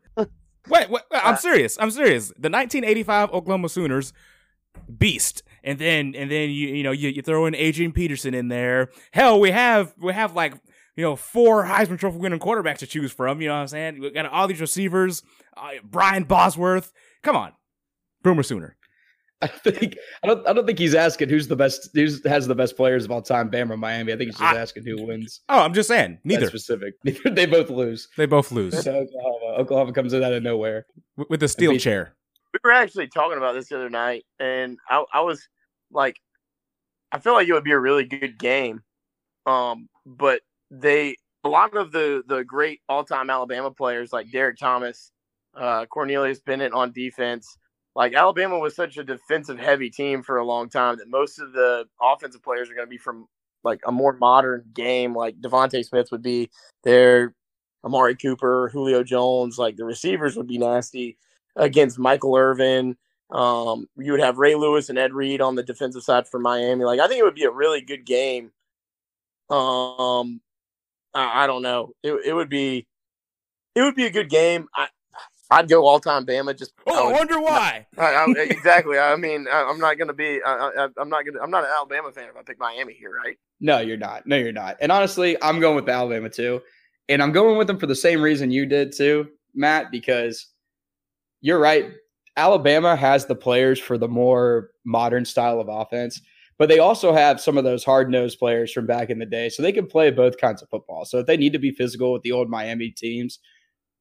Wait, 0.69 0.91
wait, 0.91 1.03
wait, 1.11 1.21
I'm 1.25 1.37
serious. 1.37 1.79
I'm 1.81 1.91
serious. 1.91 2.29
The 2.29 2.51
1985 2.51 3.33
Oklahoma 3.33 3.71
Sooners 3.71 4.13
beast. 4.99 5.43
And 5.65 5.79
then 5.79 6.15
and 6.15 6.31
then 6.31 6.51
you 6.51 6.69
you 6.69 6.83
know 6.83 6.91
you, 6.93 7.09
you 7.09 7.23
throw 7.23 7.47
in 7.47 7.55
Adrian 7.55 7.93
Peterson 7.93 8.35
in 8.35 8.49
there. 8.49 8.91
Hell, 9.11 9.41
we 9.41 9.51
have 9.51 9.95
we 9.99 10.13
have 10.13 10.35
like 10.35 10.55
you 10.97 11.03
know 11.05 11.17
four 11.17 11.65
Heisman 11.65 11.99
Trophy 11.99 12.19
winning 12.19 12.41
quarterbacks 12.41 12.79
to 12.79 12.87
choose 12.87 13.11
from. 13.11 13.41
You 13.41 13.49
know 13.49 13.55
what 13.55 13.61
I'm 13.61 13.69
saying? 13.69 14.01
We 14.01 14.11
got 14.11 14.27
all 14.27 14.47
these 14.49 14.61
receivers. 14.61 15.23
Uh, 15.57 15.71
Brian 15.83 16.25
Bosworth. 16.25 16.93
Come 17.23 17.37
on, 17.37 17.53
Boomer 18.23 18.43
Sooner. 18.43 18.77
I 19.43 19.47
think 19.49 19.97
I 20.23 20.27
don't 20.27 20.47
I 20.47 20.53
don't 20.53 20.67
think 20.67 20.79
he's 20.79 20.95
asking 20.95 21.29
who's 21.31 21.49
the 21.49 21.57
best 21.57 21.89
who's 21.95 22.23
has 22.27 22.47
the 22.47 22.55
best 22.55 22.77
players 22.77 23.05
of 23.07 23.11
all 23.11 23.23
time, 23.23 23.51
Bama 23.51 23.71
or 23.71 23.77
Miami. 23.77 24.13
I 24.13 24.17
think 24.17 24.29
he's 24.31 24.39
just 24.39 24.55
I- 24.55 24.61
asking 24.61 24.85
who 24.85 25.03
wins. 25.07 25.41
Oh, 25.49 25.61
I'm 25.61 25.73
just 25.73 25.89
saying. 25.89 26.19
That's 26.25 26.25
Neither. 26.25 26.47
specific. 26.47 26.95
they 27.25 27.47
both 27.47 27.71
lose. 27.71 28.09
They 28.17 28.27
both 28.27 28.53
lose 28.53 28.83
So 28.83 28.93
Oklahoma, 28.95 29.55
Oklahoma 29.59 29.93
comes 29.93 30.13
in 30.13 30.23
out 30.23 30.33
of 30.35 30.43
nowhere. 30.43 30.87
with, 31.17 31.31
with 31.31 31.41
the 31.41 31.49
steel 31.49 31.73
beat- 31.73 31.81
chair. 31.81 32.15
we 32.53 32.59
were 32.65 32.73
actually 32.73 33.09
talking 33.09 33.39
about 33.39 33.55
this 33.55 33.69
the 33.69 33.77
other 33.77 33.89
night, 33.91 34.25
and 34.39 34.79
I, 34.89 35.05
I 35.15 35.21
was 35.23 35.49
like, 35.91 36.21
I 37.13 37.19
feel 37.19 37.33
like 37.33 37.49
it 37.49 37.53
would 37.53 37.65
be 37.65 37.73
a 37.73 37.79
really 37.79 38.05
good 38.05 38.39
game. 38.39 38.83
Um, 39.47 39.89
but 40.05 40.43
they 40.71 41.17
a 41.45 41.49
lot 41.49 41.75
of 41.77 41.93
the 41.93 42.23
the 42.27 42.45
great 42.45 42.81
all 42.89 43.05
time 43.05 43.31
Alabama 43.31 43.71
players 43.71 44.13
like 44.13 44.31
Derrick 44.31 44.59
Thomas, 44.59 45.11
uh, 45.57 45.87
Cornelius 45.87 46.41
Bennett 46.41 46.73
on 46.75 46.93
defense. 46.93 47.57
Like 48.01 48.15
Alabama 48.15 48.59
was 48.59 48.75
such 48.75 48.97
a 48.97 49.05
defensive 49.05 49.59
heavy 49.59 49.91
team 49.91 50.23
for 50.23 50.39
a 50.39 50.45
long 50.47 50.71
time 50.71 50.97
that 50.97 51.11
most 51.11 51.39
of 51.39 51.53
the 51.53 51.85
offensive 52.01 52.43
players 52.43 52.71
are 52.71 52.75
going 52.75 52.87
to 52.87 52.91
be 52.91 52.97
from 52.97 53.29
like 53.63 53.83
a 53.87 53.93
more 53.93 54.15
modern 54.15 54.65
game. 54.73 55.15
Like 55.15 55.39
DeVonta 55.39 55.85
Smith 55.85 56.09
would 56.11 56.23
be 56.23 56.49
there, 56.83 57.35
Amari 57.85 58.17
Cooper, 58.17 58.71
Julio 58.73 59.03
Jones. 59.03 59.59
Like 59.59 59.77
the 59.77 59.85
receivers 59.85 60.35
would 60.35 60.47
be 60.47 60.57
nasty 60.57 61.19
against 61.57 61.99
Michael 61.99 62.37
Irvin. 62.37 62.97
Um, 63.29 63.87
you 63.99 64.13
would 64.13 64.23
have 64.23 64.39
Ray 64.39 64.55
Lewis 64.55 64.89
and 64.89 64.99
Ed 64.99 65.13
Reed 65.13 65.43
on 65.43 65.55
the 65.55 65.63
defensive 65.63 66.03
side 66.03 66.27
for 66.27 66.41
Miami. 66.41 66.87
Like 66.87 67.01
I 67.01 67.07
think 67.07 67.21
it 67.21 67.25
would 67.25 67.35
be 67.35 67.45
a 67.45 67.51
really 67.51 67.83
good 67.83 68.07
game. 68.07 68.51
Um, 69.51 70.41
I, 71.13 71.45
I 71.45 71.47
don't 71.47 71.61
know. 71.61 71.93
It 72.03 72.15
it 72.25 72.33
would 72.33 72.49
be, 72.49 72.87
it 73.75 73.83
would 73.83 73.95
be 73.95 74.07
a 74.07 74.11
good 74.11 74.31
game. 74.31 74.69
I 74.75 74.89
I'd 75.51 75.69
go 75.69 75.87
all 75.87 75.99
time 76.01 76.25
Bama. 76.27 76.57
Just 76.57 76.73
oh, 76.87 76.93
I 76.93 76.97
Oh, 76.97 77.03
I 77.03 77.07
would- 77.07 77.15
wonder 77.17 77.41
why. 77.41 77.87
I, 77.99 78.05
I, 78.05 78.27
exactly. 78.39 78.99
I 78.99 79.17
mean, 79.17 79.47
I, 79.53 79.63
I'm 79.65 79.79
not 79.79 79.99
gonna 79.99 80.13
be. 80.13 80.41
I, 80.45 80.53
I, 80.53 80.89
I'm 80.97 81.09
not 81.09 81.25
gonna. 81.25 81.41
I'm 81.43 81.51
not 81.51 81.65
an 81.65 81.71
Alabama 81.77 82.13
fan 82.13 82.29
if 82.29 82.37
I 82.37 82.43
pick 82.43 82.59
Miami 82.59 82.95
here, 82.95 83.13
right? 83.25 83.37
No, 83.61 83.81
you're 83.81 83.97
not. 83.97 84.27
No, 84.27 84.37
you're 84.37 84.53
not. 84.53 84.77
And 84.81 84.91
honestly, 84.93 85.37
I'm 85.43 85.61
going 85.61 85.77
with 85.77 85.89
Alabama 85.89 86.31
too. 86.31 86.61
And 87.09 87.21
I'm 87.23 87.33
going 87.33 87.59
with 87.59 87.67
them 87.67 87.79
for 87.79 87.87
the 87.87 87.95
same 87.97 88.23
reason 88.23 88.51
you 88.53 88.67
did 88.67 88.93
too, 88.97 89.29
Matt, 89.55 89.91
because 89.91 90.47
you're 91.41 91.59
right. 91.59 91.91
Alabama 92.37 92.95
has 92.95 93.27
the 93.27 93.35
players 93.35 93.79
for 93.81 93.99
the 93.99 94.07
more 94.09 94.71
modern 94.85 95.25
style 95.25 95.61
of 95.61 95.69
offense, 95.69 96.21
but 96.59 96.69
they 96.69 96.79
also 96.79 97.13
have 97.13 97.41
some 97.41 97.59
of 97.59 97.65
those 97.65 97.83
hard 97.83 98.09
nosed 98.11 98.39
players 98.39 98.73
from 98.73 98.87
back 98.87 99.11
in 99.11 99.19
the 99.19 99.27
day. 99.27 99.49
So 99.49 99.63
they 99.63 99.73
can 99.73 99.87
play 99.87 100.11
both 100.13 100.39
kinds 100.39 100.63
of 100.63 100.69
football. 100.69 101.05
So 101.05 101.19
if 101.19 101.27
they 101.27 101.37
need 101.37 101.53
to 101.53 101.59
be 101.59 101.73
physical 101.73 102.13
with 102.13 102.23
the 102.23 102.33
old 102.33 102.49
Miami 102.49 102.91
teams, 102.91 103.41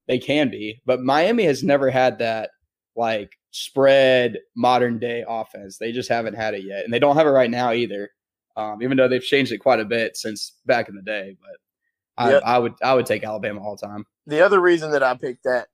they 0.08 0.18
can 0.18 0.50
be. 0.50 0.80
But 0.86 1.02
Miami 1.02 1.44
has 1.44 1.62
never 1.62 1.90
had 1.90 2.18
that 2.18 2.50
like 2.96 3.32
spread 3.50 4.38
modern 4.56 4.98
day 4.98 5.24
offense. 5.26 5.78
They 5.78 5.92
just 5.92 6.08
haven't 6.08 6.34
had 6.34 6.54
it 6.54 6.64
yet. 6.64 6.84
And 6.84 6.92
they 6.92 6.98
don't 6.98 7.16
have 7.16 7.26
it 7.26 7.30
right 7.30 7.50
now 7.50 7.72
either 7.72 8.10
um, 8.56 8.82
even 8.82 8.96
though 8.96 9.08
they've 9.08 9.22
changed 9.22 9.52
it 9.52 9.58
quite 9.58 9.80
a 9.80 9.84
bit 9.84 10.16
since 10.16 10.56
back 10.66 10.88
in 10.88 10.94
the 10.94 11.02
day. 11.02 11.36
But 11.40 12.22
I, 12.22 12.30
Yep. 12.32 12.42
I 12.44 12.58
would 12.58 12.74
I 12.82 12.94
would 12.94 13.06
take 13.06 13.24
Alabama 13.24 13.62
all 13.62 13.76
time. 13.76 14.04
The 14.26 14.40
other 14.44 14.60
reason 14.60 14.90
that 14.92 15.02
I 15.02 15.14
picked 15.14 15.44
that 15.44 15.68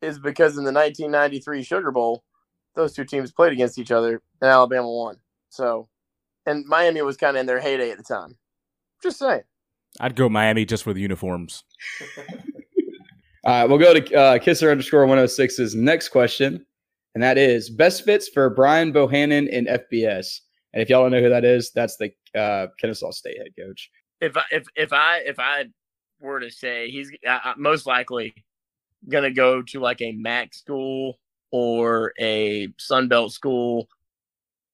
is 0.00 0.18
because 0.18 0.56
in 0.56 0.64
the 0.64 0.72
1993 0.72 1.62
Sugar 1.62 1.90
Bowl, 1.90 2.24
those 2.74 2.92
two 2.94 3.04
teams 3.04 3.32
played 3.32 3.52
against 3.52 3.78
each 3.78 3.90
other, 3.90 4.22
and 4.40 4.50
Alabama 4.50 4.90
won. 4.90 5.16
So, 5.50 5.88
and 6.46 6.64
Miami 6.66 7.02
was 7.02 7.16
kind 7.16 7.36
of 7.36 7.40
in 7.40 7.46
their 7.46 7.60
heyday 7.60 7.90
at 7.90 7.98
the 7.98 8.04
time. 8.04 8.38
Just 9.02 9.18
saying. 9.18 9.42
I'd 10.00 10.16
go 10.16 10.28
Miami 10.30 10.64
just 10.64 10.84
for 10.84 10.94
the 10.94 11.02
uniforms. 11.02 11.64
All 13.44 13.52
right, 13.52 13.68
we'll 13.68 13.78
go 13.78 13.92
to 13.92 14.14
uh, 14.14 14.38
Kisser 14.38 14.70
underscore 14.70 15.04
106's 15.04 15.74
next 15.74 16.10
question, 16.10 16.64
and 17.14 17.22
that 17.22 17.38
is 17.38 17.70
best 17.70 18.04
fits 18.04 18.28
for 18.28 18.48
Brian 18.50 18.92
Bohannon 18.92 19.48
in 19.48 19.66
FBS. 19.66 20.40
And 20.72 20.80
if 20.80 20.88
y'all 20.88 21.02
don't 21.02 21.10
know 21.10 21.20
who 21.20 21.28
that 21.28 21.44
is, 21.44 21.72
that's 21.74 21.96
the 21.96 22.12
uh, 22.38 22.68
Kennesaw 22.78 23.10
State 23.10 23.38
head 23.38 23.48
coach. 23.58 23.90
If 24.20 24.36
I 24.36 24.42
if 24.52 24.66
if 24.76 24.92
I 24.92 25.18
if 25.26 25.40
I 25.40 25.64
were 26.20 26.38
to 26.38 26.50
say 26.50 26.88
he's 26.88 27.10
uh, 27.26 27.38
uh, 27.44 27.54
most 27.56 27.84
likely 27.84 28.32
gonna 29.08 29.32
go 29.32 29.60
to 29.60 29.80
like 29.80 30.00
a 30.00 30.12
MAC 30.12 30.54
school 30.54 31.18
or 31.50 32.12
a 32.20 32.68
Sun 32.78 33.08
Belt 33.08 33.32
school, 33.32 33.88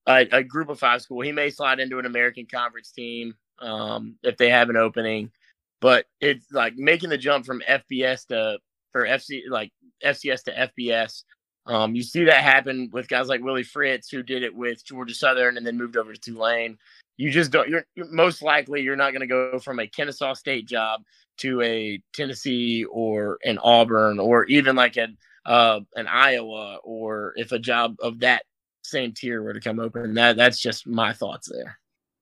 a, 0.06 0.28
a 0.30 0.44
Group 0.44 0.68
of 0.68 0.78
Five 0.78 1.00
school, 1.00 1.22
he 1.22 1.32
may 1.32 1.48
slide 1.48 1.80
into 1.80 1.98
an 1.98 2.04
American 2.04 2.46
Conference 2.46 2.92
team 2.92 3.34
um, 3.60 4.16
if 4.22 4.36
they 4.36 4.50
have 4.50 4.68
an 4.68 4.76
opening. 4.76 5.30
But 5.80 6.06
it's 6.20 6.50
like 6.52 6.76
making 6.76 7.10
the 7.10 7.18
jump 7.18 7.46
from 7.46 7.62
FBS 7.68 8.26
to 8.26 8.58
or 8.94 9.04
FC 9.04 9.42
like 9.48 9.72
FCS 10.04 10.44
to 10.44 10.70
FBS. 10.78 11.22
Um, 11.66 11.94
you 11.94 12.02
see 12.02 12.24
that 12.24 12.42
happen 12.42 12.88
with 12.92 13.08
guys 13.08 13.28
like 13.28 13.42
Willie 13.42 13.62
Fritz, 13.62 14.08
who 14.08 14.22
did 14.22 14.42
it 14.42 14.54
with 14.54 14.84
Georgia 14.84 15.14
Southern 15.14 15.56
and 15.56 15.66
then 15.66 15.76
moved 15.76 15.96
over 15.96 16.14
to 16.14 16.20
Tulane. 16.20 16.78
You 17.18 17.30
just 17.30 17.50
don't. 17.50 17.68
You're, 17.68 17.84
you're 17.94 18.10
most 18.10 18.42
likely 18.42 18.82
you're 18.82 18.96
not 18.96 19.12
going 19.12 19.20
to 19.20 19.26
go 19.26 19.58
from 19.58 19.78
a 19.78 19.86
Kennesaw 19.86 20.34
State 20.34 20.66
job 20.66 21.02
to 21.38 21.60
a 21.62 22.00
Tennessee 22.14 22.84
or 22.84 23.38
an 23.44 23.58
Auburn 23.58 24.18
or 24.18 24.44
even 24.46 24.76
like 24.76 24.96
an 24.96 25.16
uh, 25.44 25.80
an 25.94 26.06
Iowa 26.06 26.78
or 26.82 27.34
if 27.36 27.52
a 27.52 27.58
job 27.58 27.96
of 28.00 28.20
that 28.20 28.44
same 28.82 29.12
tier 29.12 29.42
were 29.42 29.52
to 29.52 29.60
come 29.60 29.78
open. 29.78 30.14
That 30.14 30.36
that's 30.36 30.60
just 30.60 30.86
my 30.86 31.12
thoughts 31.12 31.50
there. 31.52 31.78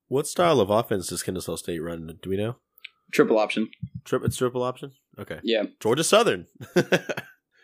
What 0.09 0.27
style 0.27 0.59
of 0.59 0.69
offense 0.69 1.07
does 1.07 1.23
Kennesaw 1.23 1.55
State 1.57 1.79
run? 1.79 2.17
Do 2.21 2.29
we 2.29 2.37
know? 2.37 2.57
Triple 3.11 3.37
option. 3.39 3.69
Trip, 4.05 4.23
it's 4.25 4.37
triple 4.37 4.63
option. 4.63 4.91
Okay, 5.19 5.39
Yeah. 5.43 5.63
Georgia 5.79 6.03
Southern. 6.03 6.47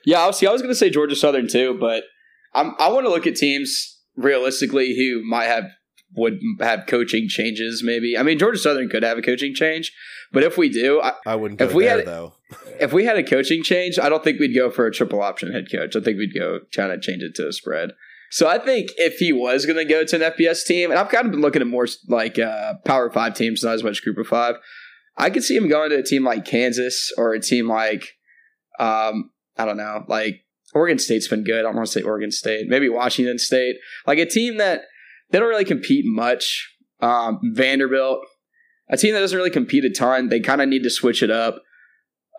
Yeah, 0.05 0.19
I 0.19 0.27
was, 0.27 0.37
see, 0.37 0.47
I 0.47 0.51
was 0.51 0.61
going 0.61 0.71
to 0.73 0.75
say 0.77 0.89
Georgia 0.89 1.15
Southern 1.15 1.47
too, 1.47 1.77
but 1.79 2.03
I'm, 2.53 2.73
I 2.77 2.89
want 2.89 3.05
to 3.05 3.09
look 3.09 3.25
at 3.25 3.37
teams 3.37 4.01
realistically 4.17 4.95
who 4.97 5.23
might 5.25 5.45
have 5.45 5.63
would 6.15 6.39
have 6.59 6.85
coaching 6.87 7.27
changes. 7.29 7.81
Maybe 7.85 8.17
I 8.17 8.23
mean 8.23 8.37
Georgia 8.37 8.59
Southern 8.59 8.89
could 8.89 9.01
have 9.03 9.17
a 9.17 9.21
coaching 9.21 9.55
change, 9.55 9.93
but 10.33 10.43
if 10.43 10.57
we 10.57 10.67
do, 10.69 11.01
I, 11.01 11.13
I 11.25 11.35
wouldn't 11.35 11.57
go 11.59 11.65
If 11.65 11.73
we 11.73 11.85
there 11.85 11.97
had- 11.99 12.05
though. 12.05 12.33
if 12.81 12.91
we 12.91 13.05
had 13.05 13.17
a 13.17 13.23
coaching 13.23 13.63
change, 13.63 13.97
I 13.97 14.09
don't 14.09 14.23
think 14.25 14.39
we'd 14.41 14.53
go 14.53 14.69
for 14.69 14.85
a 14.85 14.91
triple 14.91 15.21
option 15.21 15.53
head 15.53 15.71
coach. 15.71 15.95
I 15.95 16.01
think 16.01 16.17
we'd 16.17 16.37
go 16.37 16.59
kind 16.75 16.91
of 16.91 17.01
change 17.01 17.23
it 17.23 17.33
to 17.35 17.47
a 17.47 17.53
spread. 17.53 17.91
So 18.29 18.47
I 18.49 18.57
think 18.59 18.89
if 18.97 19.19
he 19.19 19.31
was 19.31 19.65
going 19.65 19.77
to 19.77 19.85
go 19.85 20.03
to 20.03 20.15
an 20.17 20.33
FBS 20.33 20.65
team, 20.65 20.91
and 20.91 20.99
I've 20.99 21.09
kind 21.09 21.25
of 21.27 21.31
been 21.31 21.41
looking 21.41 21.61
at 21.61 21.67
more 21.67 21.87
like 22.09 22.37
uh, 22.39 22.73
Power 22.83 23.09
Five 23.11 23.35
teams, 23.35 23.63
not 23.63 23.75
as 23.75 23.83
much 23.83 24.03
Group 24.03 24.17
of 24.17 24.27
Five. 24.27 24.55
I 25.15 25.29
could 25.29 25.43
see 25.43 25.55
him 25.55 25.69
going 25.69 25.91
to 25.91 25.97
a 25.97 26.03
team 26.03 26.23
like 26.23 26.45
Kansas 26.45 27.11
or 27.17 27.33
a 27.33 27.39
team 27.39 27.67
like 27.67 28.13
Um, 28.79 29.31
I 29.57 29.65
don't 29.65 29.77
know. 29.77 30.03
Like 30.07 30.45
Oregon 30.73 30.99
State's 30.99 31.27
been 31.27 31.43
good. 31.43 31.59
I 31.59 31.61
don't 31.63 31.75
want 31.75 31.87
to 31.87 31.91
say 31.91 32.01
Oregon 32.01 32.31
State. 32.31 32.67
Maybe 32.67 32.89
Washington 32.89 33.37
State. 33.37 33.75
Like 34.07 34.17
a 34.17 34.25
team 34.25 34.57
that 34.57 34.81
they 35.29 35.39
don't 35.39 35.49
really 35.49 35.65
compete 35.65 36.05
much. 36.05 36.75
Um, 36.99 37.39
Vanderbilt, 37.53 38.19
a 38.89 38.97
team 38.97 39.13
that 39.13 39.19
doesn't 39.19 39.37
really 39.37 39.49
compete 39.49 39.83
a 39.83 39.89
ton. 39.89 40.29
They 40.29 40.39
kind 40.39 40.61
of 40.61 40.69
need 40.69 40.83
to 40.83 40.89
switch 40.89 41.21
it 41.21 41.29
up. 41.29 41.61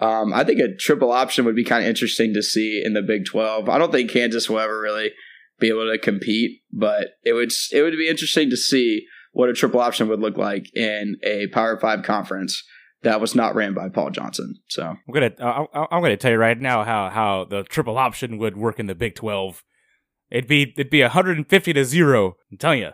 Um, 0.00 0.32
I 0.32 0.42
think 0.42 0.58
a 0.58 0.74
triple 0.74 1.12
option 1.12 1.44
would 1.44 1.54
be 1.54 1.64
kind 1.64 1.84
of 1.84 1.88
interesting 1.88 2.34
to 2.34 2.42
see 2.42 2.82
in 2.84 2.94
the 2.94 3.02
Big 3.02 3.26
Twelve. 3.26 3.68
I 3.68 3.78
don't 3.78 3.92
think 3.92 4.10
Kansas 4.10 4.48
will 4.48 4.58
ever 4.58 4.80
really 4.80 5.12
be 5.60 5.68
able 5.68 5.90
to 5.90 5.98
compete, 5.98 6.62
but 6.72 7.10
it 7.24 7.34
would 7.34 7.52
it 7.72 7.82
would 7.82 7.92
be 7.92 8.08
interesting 8.08 8.50
to 8.50 8.56
see 8.56 9.06
what 9.34 9.50
a 9.50 9.52
triple 9.52 9.80
option 9.80 10.08
would 10.08 10.20
look 10.20 10.38
like 10.38 10.74
in 10.74 11.16
a 11.22 11.48
Power 11.48 11.78
Five 11.78 12.02
conference 12.02 12.62
that 13.02 13.20
was 13.20 13.34
not 13.34 13.54
ran 13.54 13.74
by 13.74 13.88
Paul 13.88 14.10
Johnson. 14.10 14.56
So 14.68 14.82
I'm 14.82 15.12
gonna 15.12 15.32
uh, 15.38 15.66
I'm 15.90 16.02
gonna 16.02 16.16
tell 16.16 16.32
you 16.32 16.38
right 16.38 16.58
now 16.58 16.82
how 16.84 17.10
how 17.10 17.44
the 17.44 17.62
triple 17.64 17.98
option 17.98 18.38
would 18.38 18.56
work 18.56 18.80
in 18.80 18.86
the 18.86 18.94
Big 18.94 19.14
Twelve. 19.14 19.62
It'd 20.30 20.48
be 20.48 20.72
it'd 20.76 20.90
be 20.90 21.02
150 21.02 21.72
to 21.72 21.84
zero. 21.84 22.36
I'm 22.50 22.58
telling 22.58 22.80
you. 22.80 22.90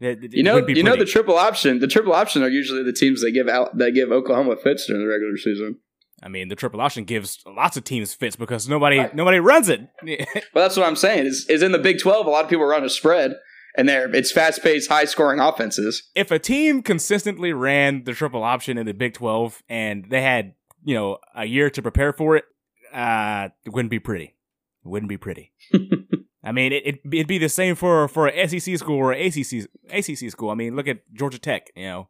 It, 0.00 0.24
it 0.24 0.32
you 0.32 0.42
know, 0.42 0.66
you 0.66 0.82
know 0.82 0.96
the 0.96 1.04
triple 1.04 1.36
option. 1.36 1.78
The 1.78 1.86
triple 1.86 2.12
option 2.12 2.42
are 2.42 2.48
usually 2.48 2.82
the 2.82 2.92
teams 2.92 3.20
that 3.20 3.32
give 3.32 3.48
out 3.48 3.76
that 3.78 3.92
give 3.92 4.10
Oklahoma 4.10 4.56
fits 4.56 4.86
during 4.86 5.02
the 5.02 5.08
regular 5.08 5.36
season. 5.36 5.78
I 6.22 6.28
mean, 6.28 6.48
the 6.48 6.56
triple 6.56 6.80
option 6.80 7.04
gives 7.04 7.42
lots 7.46 7.76
of 7.76 7.84
teams 7.84 8.14
fits 8.14 8.36
because 8.36 8.68
nobody 8.68 9.04
nobody 9.14 9.38
runs 9.38 9.68
it. 9.68 9.80
Well, 10.54 10.64
that's 10.64 10.76
what 10.76 10.86
I'm 10.86 10.96
saying. 10.96 11.26
Is 11.26 11.46
is 11.48 11.62
in 11.62 11.72
the 11.72 11.78
Big 11.78 11.98
Twelve, 11.98 12.26
a 12.26 12.30
lot 12.30 12.44
of 12.44 12.50
people 12.50 12.64
run 12.64 12.84
a 12.84 12.90
spread, 12.90 13.34
and 13.76 13.88
there 13.88 14.14
it's 14.14 14.32
fast 14.32 14.62
paced, 14.62 14.90
high 14.90 15.04
scoring 15.04 15.40
offenses. 15.40 16.10
if 16.14 16.30
a 16.30 16.38
team 16.38 16.82
consistently 16.82 17.52
ran 17.52 18.04
the 18.04 18.12
triple 18.12 18.42
option 18.42 18.78
in 18.78 18.86
the 18.86 18.94
Big 18.94 19.14
12 19.14 19.62
and 19.68 20.06
they 20.10 20.22
had, 20.22 20.54
you 20.84 20.94
know, 20.94 21.18
a 21.34 21.44
year 21.44 21.70
to 21.70 21.82
prepare 21.82 22.12
for 22.12 22.36
it, 22.36 22.44
uh, 22.92 23.48
it 23.64 23.72
wouldn't 23.72 23.90
be 23.90 23.98
pretty. 23.98 24.36
It 24.84 24.88
wouldn't 24.88 25.08
be 25.08 25.16
pretty. 25.16 25.52
I 26.44 26.50
mean, 26.52 26.72
it, 26.72 27.00
it'd, 27.04 27.28
be- 27.28 27.38
the 27.38 27.48
same 27.48 27.76
for, 27.76 28.08
for 28.08 28.26
a 28.28 28.48
SEC 28.48 28.76
school 28.76 28.98
or 28.98 29.12
a 29.12 29.26
ACC, 29.26 29.68
ACC 29.90 30.30
school. 30.30 30.50
I 30.50 30.54
mean, 30.54 30.74
look 30.74 30.88
at 30.88 31.02
Georgia 31.14 31.38
Tech, 31.38 31.70
you 31.76 31.84
know, 31.84 32.08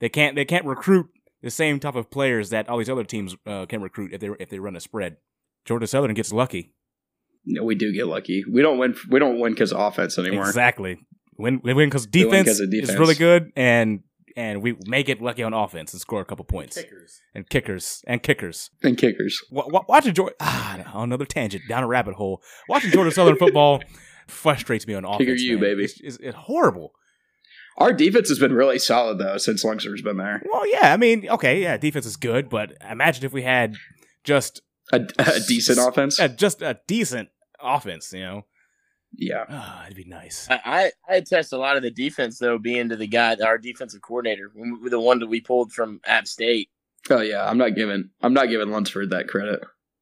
they 0.00 0.08
can't, 0.08 0.34
they 0.34 0.44
can't 0.44 0.64
recruit 0.66 1.06
the 1.42 1.50
same 1.50 1.78
type 1.78 1.94
of 1.94 2.10
players 2.10 2.50
that 2.50 2.68
all 2.68 2.78
these 2.78 2.90
other 2.90 3.04
teams, 3.04 3.36
uh, 3.46 3.66
can 3.66 3.80
recruit 3.80 4.12
if 4.12 4.20
they, 4.20 4.28
if 4.40 4.48
they 4.50 4.58
run 4.58 4.76
a 4.76 4.80
spread. 4.80 5.18
Georgia 5.64 5.86
Southern 5.86 6.14
gets 6.14 6.32
lucky. 6.32 6.74
You 7.44 7.54
know, 7.60 7.64
we 7.64 7.74
do 7.74 7.92
get 7.92 8.06
lucky. 8.06 8.44
We 8.50 8.62
don't 8.62 8.78
win. 8.78 8.94
We 9.08 9.18
don't 9.18 9.40
win 9.40 9.52
because 9.52 9.72
of 9.72 9.80
offense 9.80 10.18
anymore. 10.18 10.46
Exactly. 10.46 10.98
Win, 11.38 11.60
we 11.64 11.72
win 11.72 11.88
because 11.88 12.06
defense, 12.06 12.60
win 12.60 12.70
defense, 12.70 12.88
'cause 12.90 12.94
is 12.94 13.00
really 13.00 13.14
good, 13.14 13.50
and 13.56 14.00
and 14.36 14.62
we 14.62 14.76
make 14.86 15.08
it 15.08 15.20
lucky 15.20 15.42
on 15.42 15.52
offense 15.54 15.92
and 15.92 16.00
score 16.00 16.20
a 16.20 16.24
couple 16.24 16.44
points. 16.44 16.76
And 17.34 17.48
kickers 17.48 18.02
and 18.06 18.22
kickers. 18.22 18.70
And 18.82 18.96
kickers. 18.96 19.42
Wa- 19.50 19.66
wa- 19.68 19.84
watching 19.88 20.14
Georgia, 20.14 20.34
ah, 20.40 20.92
on 20.94 21.04
another 21.04 21.24
tangent 21.24 21.64
down 21.68 21.82
a 21.82 21.86
rabbit 21.86 22.14
hole. 22.14 22.42
Watching 22.68 22.90
Georgia 22.90 23.10
Southern 23.10 23.36
football 23.36 23.82
frustrates 24.28 24.86
me 24.86 24.94
on 24.94 25.04
offense. 25.04 25.18
Kicker 25.18 25.32
you, 25.34 25.52
man. 25.54 25.60
baby. 25.60 25.84
It's, 25.84 26.00
it's, 26.00 26.16
it's 26.18 26.36
horrible. 26.36 26.92
Our 27.78 27.92
defense 27.92 28.28
has 28.28 28.38
been 28.38 28.52
really 28.52 28.78
solid 28.78 29.18
though 29.18 29.38
since 29.38 29.64
Lunsford's 29.64 30.02
been 30.02 30.18
there. 30.18 30.42
Well, 30.52 30.66
yeah, 30.70 30.92
I 30.92 30.96
mean, 30.96 31.28
okay, 31.28 31.62
yeah, 31.62 31.76
defense 31.78 32.04
is 32.06 32.16
good, 32.16 32.48
but 32.50 32.72
imagine 32.88 33.24
if 33.24 33.32
we 33.32 33.42
had 33.42 33.74
just 34.24 34.60
A, 34.92 34.96
a 35.18 35.40
decent 35.40 35.78
S- 35.78 35.86
offense. 35.86 36.20
uh, 36.20 36.28
just 36.28 36.62
a 36.62 36.78
decent 36.86 37.28
offense. 37.62 38.12
You 38.12 38.20
know, 38.20 38.46
yeah. 39.16 39.44
ah, 39.48 39.84
it'd 39.84 39.96
be 39.96 40.04
nice. 40.04 40.48
I, 40.50 40.60
I 40.64 40.92
I 41.08 41.16
attest 41.16 41.52
a 41.52 41.58
lot 41.58 41.76
of 41.76 41.82
the 41.82 41.90
defense 41.90 42.38
though 42.38 42.58
being 42.58 42.88
to 42.88 42.96
the 42.96 43.06
guy, 43.06 43.36
our 43.44 43.58
defensive 43.58 44.02
coordinator, 44.02 44.50
the 44.84 45.00
one 45.00 45.18
that 45.20 45.28
we 45.28 45.40
pulled 45.40 45.72
from 45.72 46.00
App 46.06 46.26
State. 46.26 46.68
Oh 47.08 47.20
yeah. 47.20 47.48
I'm 47.48 47.58
not 47.58 47.74
giving. 47.74 48.10
I'm 48.22 48.34
not 48.34 48.46
giving 48.48 48.70
Lunsford 48.70 49.10
that 49.10 49.28
credit. 49.28 49.60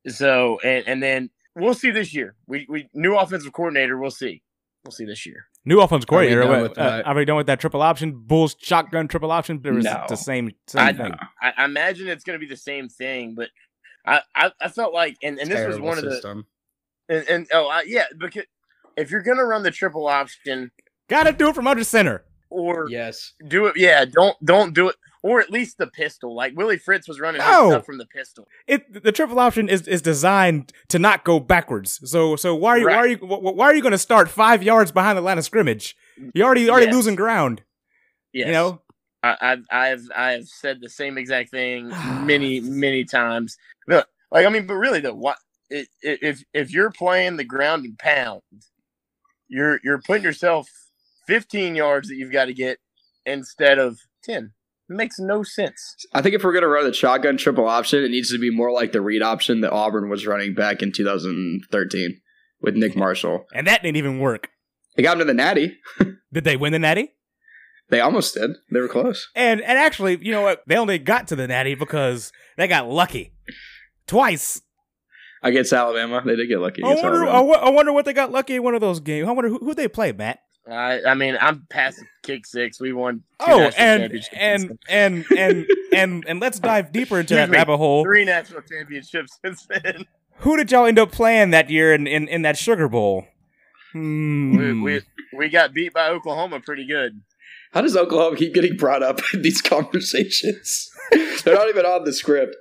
So 0.08 0.58
and 0.64 0.86
and 0.86 1.02
then 1.02 1.30
we'll 1.54 1.74
see 1.74 1.90
this 1.90 2.14
year. 2.14 2.34
We 2.46 2.66
we 2.68 2.88
new 2.94 3.16
offensive 3.16 3.52
coordinator. 3.52 3.98
We'll 3.98 4.10
see. 4.10 4.42
We'll 4.84 4.92
see 4.92 5.04
this 5.04 5.26
year. 5.26 5.44
New 5.64 5.80
offense 5.80 6.04
Are 6.08 6.18
we 6.18 6.28
coordinator. 6.28 6.42
done 6.42 6.62
with 6.62 6.78
uh, 6.78 7.02
are 7.04 7.14
we 7.14 7.24
done 7.24 7.36
with 7.36 7.46
that 7.48 7.60
triple 7.60 7.82
option? 7.82 8.12
Bulls 8.26 8.56
shotgun 8.60 9.06
triple 9.06 9.30
option. 9.30 9.60
There 9.62 9.74
was 9.74 9.84
No. 9.84 10.04
the 10.08 10.16
same 10.16 10.50
same 10.66 10.82
I, 10.82 10.92
thing. 10.92 11.12
I, 11.42 11.52
I 11.58 11.64
imagine 11.66 12.08
it's 12.08 12.24
going 12.24 12.38
to 12.38 12.44
be 12.44 12.48
the 12.48 12.56
same 12.56 12.88
thing, 12.88 13.34
but 13.34 13.50
I, 14.08 14.20
I, 14.34 14.52
I 14.60 14.68
felt 14.68 14.94
like, 14.94 15.16
and, 15.22 15.38
and 15.38 15.50
this 15.50 15.58
was 15.66 15.76
Terrible 15.76 15.86
one 15.86 15.98
of 15.98 16.04
the, 16.04 16.12
system. 16.12 16.46
and, 17.08 17.28
and 17.28 17.46
oh 17.52 17.66
I, 17.68 17.82
yeah, 17.86 18.04
because 18.18 18.44
if 18.96 19.10
you're 19.10 19.22
going 19.22 19.36
to 19.38 19.44
run 19.44 19.62
the 19.62 19.70
triple 19.70 20.06
option 20.06 20.70
Got 21.08 21.24
to 21.24 21.32
do 21.32 21.48
it 21.48 21.54
from 21.54 21.66
under 21.66 21.84
center. 21.84 22.24
or 22.50 22.88
Yes. 22.90 23.32
do 23.46 23.66
it, 23.66 23.76
yeah, 23.76 24.04
don't 24.04 24.36
don't 24.44 24.74
do 24.74 24.88
it, 24.88 24.96
or 25.22 25.40
at 25.40 25.50
least 25.50 25.78
the 25.78 25.86
pistol. 25.86 26.34
Like 26.36 26.52
Willie 26.56 26.76
Fritz 26.78 27.08
was 27.08 27.18
running 27.20 27.38
No. 27.40 27.70
stuff 27.70 27.86
from 27.86 27.98
the 27.98 28.06
pistol. 28.06 28.46
It 28.66 29.02
the 29.04 29.12
triple 29.12 29.38
option 29.38 29.68
is, 29.68 29.88
is 29.88 30.02
designed 30.02 30.72
to 30.88 30.98
not 30.98 31.24
go 31.24 31.40
backwards. 31.40 32.00
So 32.10 32.36
so 32.36 32.54
why 32.54 32.70
are 32.72 32.78
you 32.78 32.86
why 32.88 32.94
are 32.96 33.06
you 33.08 33.16
wh- 33.18 33.40
wh- 33.40 33.56
why 33.56 33.66
are 33.66 33.74
you 33.74 33.82
going 33.82 33.92
to 33.92 33.98
start 33.98 34.28
five 34.28 34.62
yards 34.62 34.92
behind 34.92 35.16
the 35.18 35.22
line 35.22 35.38
of 35.38 35.44
scrimmage? 35.44 35.96
You 36.34 36.42
already 36.44 36.68
already 36.70 36.86
Yes. 36.86 36.94
losing 36.94 37.14
ground. 37.16 37.62
Yes. 38.32 38.46
You 38.48 38.52
know. 38.52 38.80
I, 39.22 39.36
I've 39.40 39.64
I've 39.70 40.02
I've 40.16 40.44
said 40.46 40.80
the 40.80 40.88
same 40.88 41.18
exact 41.18 41.50
thing 41.50 41.88
many 42.24 42.60
many 42.60 43.04
times. 43.04 43.56
Look, 43.86 44.06
like 44.30 44.46
I 44.46 44.48
mean, 44.48 44.66
but 44.66 44.74
really 44.74 45.00
though, 45.00 45.14
what 45.14 45.38
i- 45.72 45.86
i- 46.04 46.18
if 46.22 46.42
if 46.54 46.70
you're 46.72 46.90
playing 46.90 47.36
the 47.36 47.44
ground 47.44 47.84
and 47.84 47.98
pound, 47.98 48.42
you're 49.48 49.80
you're 49.82 50.00
putting 50.00 50.24
yourself 50.24 50.68
15 51.26 51.74
yards 51.74 52.08
that 52.08 52.16
you've 52.16 52.32
got 52.32 52.46
to 52.46 52.54
get 52.54 52.78
instead 53.26 53.78
of 53.78 53.98
10. 54.24 54.52
It 54.90 54.94
makes 54.96 55.18
no 55.18 55.42
sense. 55.42 56.06
I 56.14 56.22
think 56.22 56.34
if 56.34 56.42
we're 56.42 56.54
gonna 56.54 56.68
run 56.68 56.86
the 56.86 56.94
shotgun 56.94 57.36
triple 57.36 57.68
option, 57.68 58.02
it 58.02 58.10
needs 58.10 58.30
to 58.32 58.38
be 58.38 58.50
more 58.50 58.72
like 58.72 58.92
the 58.92 59.00
read 59.02 59.22
option 59.22 59.60
that 59.60 59.72
Auburn 59.72 60.08
was 60.08 60.26
running 60.26 60.54
back 60.54 60.80
in 60.82 60.92
2013 60.92 62.20
with 62.62 62.74
Nick 62.76 62.96
Marshall. 62.96 63.44
And 63.54 63.66
that 63.66 63.82
didn't 63.82 63.96
even 63.98 64.18
work. 64.18 64.48
They 64.96 65.02
got 65.02 65.12
him 65.14 65.18
to 65.20 65.24
the 65.26 65.34
Natty. 65.34 65.76
Did 66.32 66.44
they 66.44 66.56
win 66.56 66.72
the 66.72 66.78
Natty? 66.78 67.10
They 67.90 68.00
almost 68.00 68.34
did. 68.34 68.56
They 68.70 68.80
were 68.80 68.88
close. 68.88 69.28
And 69.34 69.60
and 69.62 69.78
actually, 69.78 70.18
you 70.24 70.30
know 70.32 70.42
what? 70.42 70.62
They 70.66 70.76
only 70.76 70.98
got 70.98 71.28
to 71.28 71.36
the 71.36 71.46
Natty 71.48 71.74
because 71.74 72.32
they 72.56 72.66
got 72.68 72.88
lucky 72.88 73.32
twice. 74.06 74.60
Against 75.42 75.72
Alabama, 75.72 76.20
they 76.26 76.34
did 76.36 76.48
get 76.48 76.58
lucky. 76.58 76.82
I 76.82 76.88
wonder. 76.94 77.24
I, 77.24 77.28
Alabama. 77.28 77.42
wo- 77.44 77.54
I 77.54 77.70
wonder 77.70 77.92
what 77.92 78.04
they 78.04 78.12
got 78.12 78.32
lucky 78.32 78.56
in 78.56 78.62
one 78.62 78.74
of 78.74 78.80
those 78.80 78.98
games. 79.00 79.28
I 79.28 79.30
wonder 79.32 79.48
who, 79.48 79.58
who 79.58 79.74
they 79.74 79.86
play, 79.88 80.10
Matt. 80.12 80.40
I 80.70 81.00
I 81.06 81.14
mean, 81.14 81.38
I'm 81.40 81.64
past 81.70 82.02
kick 82.24 82.44
six. 82.44 82.80
We 82.80 82.92
won. 82.92 83.22
Two 83.46 83.52
Oh, 83.52 83.58
national 83.58 83.86
and 83.86 84.28
and 84.32 84.78
and 84.88 85.24
and 85.38 85.66
and 85.94 86.24
and 86.26 86.40
let's 86.40 86.58
dive 86.58 86.92
deeper 86.92 87.20
into 87.20 87.34
that 87.36 87.44
Excuse 87.44 87.56
rabbit 87.56 87.76
hole. 87.78 88.02
three 88.04 88.24
national 88.24 88.62
championships 88.62 89.38
since 89.44 89.66
then. 89.70 90.04
Who 90.40 90.56
did 90.56 90.70
y'all 90.70 90.86
end 90.86 90.98
up 90.98 91.10
playing 91.12 91.50
that 91.52 91.70
year 91.70 91.94
in 91.94 92.06
in, 92.06 92.28
in 92.28 92.42
that 92.42 92.58
Sugar 92.58 92.88
Bowl? 92.88 93.24
Hmm. 93.92 94.56
We, 94.58 94.80
we 94.82 95.00
we 95.36 95.48
got 95.48 95.72
beat 95.72 95.94
by 95.94 96.08
Oklahoma 96.10 96.60
pretty 96.60 96.86
good. 96.86 97.20
How 97.72 97.80
does 97.82 97.96
Oklahoma 97.96 98.36
keep 98.36 98.54
getting 98.54 98.76
brought 98.76 99.02
up 99.02 99.20
in 99.34 99.42
these 99.42 99.60
conversations? 99.60 100.90
They're 101.44 101.54
not 101.54 101.68
even 101.68 101.84
on 101.86 102.04
the 102.04 102.12
script. 102.12 102.56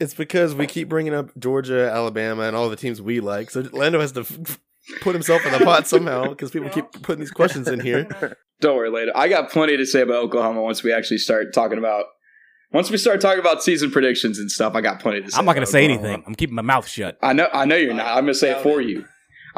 It's 0.00 0.14
because 0.14 0.54
we 0.54 0.66
keep 0.66 0.88
bringing 0.88 1.14
up 1.14 1.36
Georgia, 1.38 1.90
Alabama, 1.92 2.42
and 2.44 2.54
all 2.56 2.68
the 2.68 2.76
teams 2.76 3.02
we 3.02 3.20
like. 3.20 3.50
So 3.50 3.60
Lando 3.72 4.00
has 4.00 4.12
to 4.12 4.20
f- 4.20 4.38
f- 4.46 4.60
put 5.00 5.14
himself 5.14 5.44
in 5.44 5.52
the 5.52 5.58
pot 5.58 5.88
somehow 5.88 6.28
because 6.28 6.50
people 6.52 6.68
keep 6.70 6.90
putting 7.02 7.18
these 7.20 7.32
questions 7.32 7.66
in 7.66 7.80
here. 7.80 8.06
Don't 8.60 8.76
worry, 8.76 8.90
later. 8.90 9.12
I 9.14 9.28
got 9.28 9.50
plenty 9.50 9.76
to 9.76 9.84
say 9.86 10.00
about 10.02 10.16
Oklahoma 10.24 10.62
once 10.62 10.82
we 10.82 10.92
actually 10.92 11.18
start 11.18 11.52
talking 11.52 11.78
about. 11.78 12.04
Once 12.72 12.90
we 12.90 12.96
start 12.98 13.20
talking 13.20 13.40
about 13.40 13.62
season 13.62 13.90
predictions 13.90 14.38
and 14.38 14.50
stuff, 14.50 14.74
I 14.74 14.80
got 14.82 15.00
plenty 15.00 15.22
to 15.22 15.30
say. 15.30 15.38
I'm 15.38 15.44
not 15.44 15.54
gonna 15.54 15.66
say 15.66 15.84
Oklahoma. 15.84 16.08
anything. 16.08 16.24
I'm 16.26 16.34
keeping 16.34 16.54
my 16.54 16.62
mouth 16.62 16.86
shut. 16.86 17.16
I 17.22 17.32
know. 17.32 17.48
I 17.52 17.64
know 17.64 17.76
you're 17.76 17.94
not. 17.94 18.08
I'm 18.08 18.24
gonna 18.24 18.34
say 18.34 18.50
it 18.50 18.62
for 18.62 18.80
you. 18.80 19.04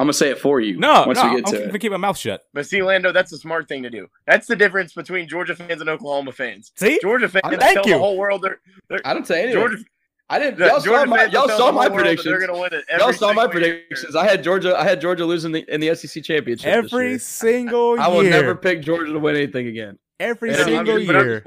I'm 0.00 0.06
gonna 0.06 0.14
say 0.14 0.30
it 0.30 0.38
for 0.38 0.60
you. 0.60 0.78
No, 0.78 1.04
once 1.06 1.18
no, 1.18 1.24
we 1.24 1.28
I'm 1.30 1.36
get 1.36 1.46
to 1.46 1.58
gonna 1.58 1.74
it. 1.74 1.78
keep 1.80 1.90
my 1.92 1.98
mouth 1.98 2.16
shut. 2.16 2.42
But 2.54 2.66
see, 2.66 2.82
Lando, 2.82 3.12
that's 3.12 3.32
a 3.32 3.38
smart 3.38 3.68
thing 3.68 3.82
to 3.82 3.90
do. 3.90 4.06
That's 4.26 4.46
the 4.46 4.56
difference 4.56 4.94
between 4.94 5.28
Georgia 5.28 5.54
fans 5.54 5.80
and 5.82 5.90
Oklahoma 5.90 6.32
fans. 6.32 6.72
See, 6.76 6.98
Georgia 7.02 7.28
fans 7.28 7.42
I'm- 7.44 7.58
thank 7.58 7.74
tell 7.74 7.86
you. 7.86 7.92
the 7.94 7.98
whole 7.98 8.16
world 8.16 8.40
they're, 8.42 8.60
they're 8.88 9.00
I 9.04 9.12
didn't 9.12 9.26
say 9.26 9.42
anything. 9.42 9.60
Georgia. 9.60 9.84
I 10.30 10.38
didn't. 10.38 10.58
Y'all 10.58 10.80
saw 10.80 11.04
my, 11.04 11.18
fans 11.18 11.32
y'all 11.34 11.48
saw 11.48 11.56
my 11.58 11.58
whole 11.58 11.74
world 11.74 11.84
that 11.84 11.92
predictions. 11.92 12.24
They're 12.24 12.46
gonna 12.46 12.58
win 12.58 12.72
it. 12.72 12.84
every 12.88 13.04
Y'all 13.04 13.12
saw 13.12 13.32
my 13.34 13.42
single 13.44 13.60
year. 13.62 13.78
predictions. 13.88 14.16
I 14.16 14.24
had 14.26 14.42
Georgia. 14.42 14.74
I 14.78 14.84
had 14.84 15.00
Georgia 15.00 15.24
losing 15.26 15.52
the, 15.52 15.64
in 15.72 15.80
the 15.80 15.94
SEC 15.94 16.22
championship. 16.24 16.64
this 16.82 16.92
every 16.92 17.08
year. 17.10 17.18
single 17.18 17.96
year, 17.96 18.00
I 18.04 18.08
will 18.08 18.22
never 18.22 18.54
pick 18.54 18.80
Georgia 18.82 19.12
to 19.12 19.18
win 19.18 19.36
anything 19.36 19.66
again. 19.66 19.98
every 20.18 20.50
Yeah, 20.52 20.64
single 20.64 20.94
I'm- 20.96 21.02
year. 21.04 21.44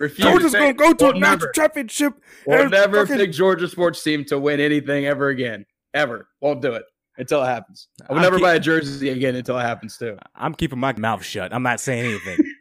Refuse. 0.00 0.26
Georgia's 0.28 0.52
gonna 0.52 0.72
go 0.72 0.92
to 0.94 1.04
We'll 1.06 1.16
a 1.16 1.18
national 1.20 1.52
championship. 1.52 2.14
We'll 2.46 2.62
and 2.62 2.70
never 2.70 3.04
fucking- 3.06 3.18
pick 3.18 3.32
Georgia 3.32 3.68
sports 3.68 4.02
team 4.02 4.24
to 4.26 4.38
win 4.38 4.58
anything 4.60 5.06
ever 5.06 5.28
again. 5.28 5.66
Ever. 5.94 6.28
Won't 6.40 6.62
do 6.62 6.74
it 6.74 6.84
until 7.18 7.42
it 7.42 7.46
happens. 7.46 7.88
I 8.08 8.12
will 8.12 8.18
I'm 8.18 8.22
never 8.22 8.36
keep- 8.36 8.44
buy 8.44 8.54
a 8.54 8.60
jersey 8.60 9.10
again 9.10 9.34
until 9.34 9.58
it 9.58 9.62
happens 9.62 9.96
too. 9.98 10.16
I'm 10.34 10.54
keeping 10.54 10.78
my 10.78 10.92
mouth 10.94 11.24
shut. 11.24 11.52
I'm 11.52 11.62
not 11.62 11.80
saying 11.80 12.06
anything. 12.06 12.38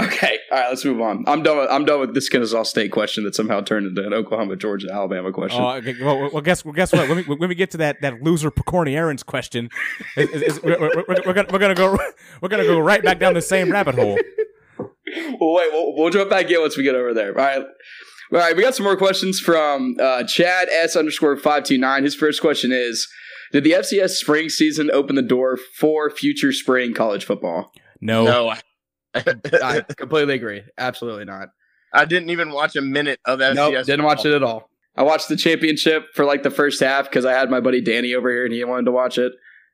Okay. 0.00 0.38
All 0.50 0.58
right. 0.58 0.68
Let's 0.70 0.86
move 0.86 1.02
on. 1.02 1.22
I'm 1.26 1.42
done. 1.42 1.58
With, 1.58 1.70
I'm 1.70 1.84
done 1.84 2.00
with 2.00 2.14
this 2.14 2.30
Kennesaw 2.30 2.62
State 2.62 2.90
question 2.92 3.24
that 3.24 3.34
somehow 3.34 3.60
turned 3.60 3.86
into 3.86 4.06
an 4.06 4.14
Oklahoma, 4.14 4.56
Georgia, 4.56 4.88
Alabama 4.90 5.30
question. 5.32 5.60
Oh, 5.62 5.68
okay, 5.72 5.94
well, 6.00 6.30
well, 6.32 6.40
guess 6.40 6.64
well, 6.64 6.72
guess 6.72 6.94
what? 6.94 7.10
When 7.10 7.18
we, 7.18 7.22
when 7.24 7.48
we 7.50 7.54
get 7.54 7.70
to 7.72 7.76
that 7.76 8.00
that 8.00 8.22
loser 8.22 8.50
Pokorny 8.50 8.94
Aaron's 8.96 9.22
question, 9.22 9.68
is, 10.16 10.30
is, 10.30 10.42
is, 10.42 10.62
we're, 10.62 10.80
we're, 10.80 11.04
we're, 11.06 11.16
we're 11.26 11.32
gonna 11.34 11.48
we're 11.52 11.58
gonna 11.58 11.74
go 11.74 11.98
we're 12.40 12.48
gonna 12.48 12.64
go 12.64 12.78
right 12.78 13.04
back 13.04 13.18
down 13.18 13.34
the 13.34 13.42
same 13.42 13.70
rabbit 13.70 13.94
hole. 13.94 14.18
well, 14.78 15.52
wait. 15.52 15.72
We'll, 15.72 15.94
we'll 15.94 16.10
jump 16.10 16.30
back 16.30 16.50
in 16.50 16.58
once 16.58 16.74
we 16.78 16.84
get 16.84 16.94
over 16.94 17.12
there. 17.12 17.28
All 17.38 17.44
right. 17.44 17.58
All 18.32 18.38
right, 18.38 18.56
we 18.56 18.62
got 18.62 18.74
some 18.74 18.84
more 18.84 18.96
questions 18.96 19.38
from 19.40 19.96
uh, 20.00 20.24
Chad 20.24 20.68
S 20.70 20.96
underscore 20.96 21.36
five 21.36 21.64
two 21.64 21.76
nine. 21.76 22.02
His 22.02 22.14
first 22.14 22.40
question 22.40 22.72
is: 22.72 23.06
Did 23.52 23.64
the 23.64 23.72
FCS 23.72 24.10
spring 24.10 24.48
season 24.48 24.90
open 24.90 25.14
the 25.14 25.22
door 25.22 25.56
for 25.56 26.10
future 26.10 26.52
spring 26.52 26.94
college 26.94 27.24
football? 27.24 27.72
No, 28.00 28.24
No, 28.24 28.54
I, 29.14 29.24
I 29.62 29.80
completely 29.94 30.34
agree. 30.34 30.62
Absolutely 30.78 31.26
not. 31.26 31.48
I 31.92 32.06
didn't 32.06 32.30
even 32.30 32.50
watch 32.50 32.74
a 32.76 32.80
minute 32.80 33.20
of 33.26 33.40
FCS. 33.40 33.54
Nope, 33.54 33.86
didn't 33.86 34.04
watch 34.04 34.24
it 34.24 34.32
at 34.32 34.42
all. 34.42 34.70
I 34.96 35.02
watched 35.02 35.28
the 35.28 35.36
championship 35.36 36.06
for 36.14 36.24
like 36.24 36.42
the 36.42 36.50
first 36.50 36.80
half 36.80 37.04
because 37.04 37.24
I 37.24 37.32
had 37.32 37.50
my 37.50 37.60
buddy 37.60 37.80
Danny 37.80 38.14
over 38.14 38.30
here 38.30 38.44
and 38.44 38.52
he 38.52 38.64
wanted 38.64 38.86
to 38.86 38.92
watch 38.92 39.18
it. 39.18 39.32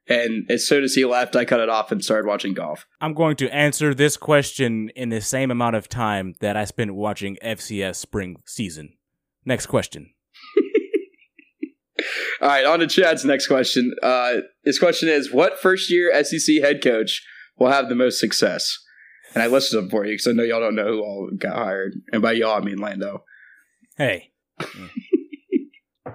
And 0.08 0.50
as 0.50 0.66
soon 0.66 0.84
as 0.84 0.94
he 0.94 1.04
left, 1.04 1.36
I 1.36 1.44
cut 1.44 1.60
it 1.60 1.68
off 1.68 1.92
and 1.92 2.02
started 2.02 2.26
watching 2.26 2.54
golf. 2.54 2.86
I'm 3.00 3.14
going 3.14 3.36
to 3.36 3.54
answer 3.54 3.94
this 3.94 4.16
question 4.16 4.90
in 4.96 5.10
the 5.10 5.20
same 5.20 5.50
amount 5.50 5.76
of 5.76 5.88
time 5.88 6.34
that 6.40 6.56
I 6.56 6.64
spent 6.64 6.94
watching 6.94 7.36
FCS 7.44 7.96
spring 7.96 8.36
season. 8.46 8.94
Next 9.44 9.66
question. 9.66 10.10
All 12.40 12.48
right, 12.48 12.64
on 12.64 12.78
to 12.80 12.86
Chad's 12.86 13.24
next 13.24 13.46
question. 13.48 13.94
Uh, 14.02 14.38
his 14.64 14.78
question 14.78 15.08
is: 15.08 15.32
What 15.32 15.58
first 15.58 15.90
year 15.90 16.12
SEC 16.22 16.56
head 16.62 16.82
coach 16.82 17.24
will 17.58 17.70
have 17.70 17.88
the 17.88 17.94
most 17.94 18.20
success? 18.20 18.78
And 19.34 19.42
I 19.42 19.46
listed 19.46 19.78
them 19.78 19.90
for 19.90 20.06
you 20.06 20.12
because 20.12 20.26
I 20.26 20.32
know 20.32 20.42
y'all 20.42 20.60
don't 20.60 20.74
know 20.74 20.86
who 20.86 21.00
all 21.00 21.30
got 21.36 21.56
hired, 21.56 21.94
and 22.12 22.22
by 22.22 22.32
y'all 22.32 22.56
I 22.56 22.60
mean 22.60 22.78
Lando. 22.78 23.24
Hey, 23.96 24.30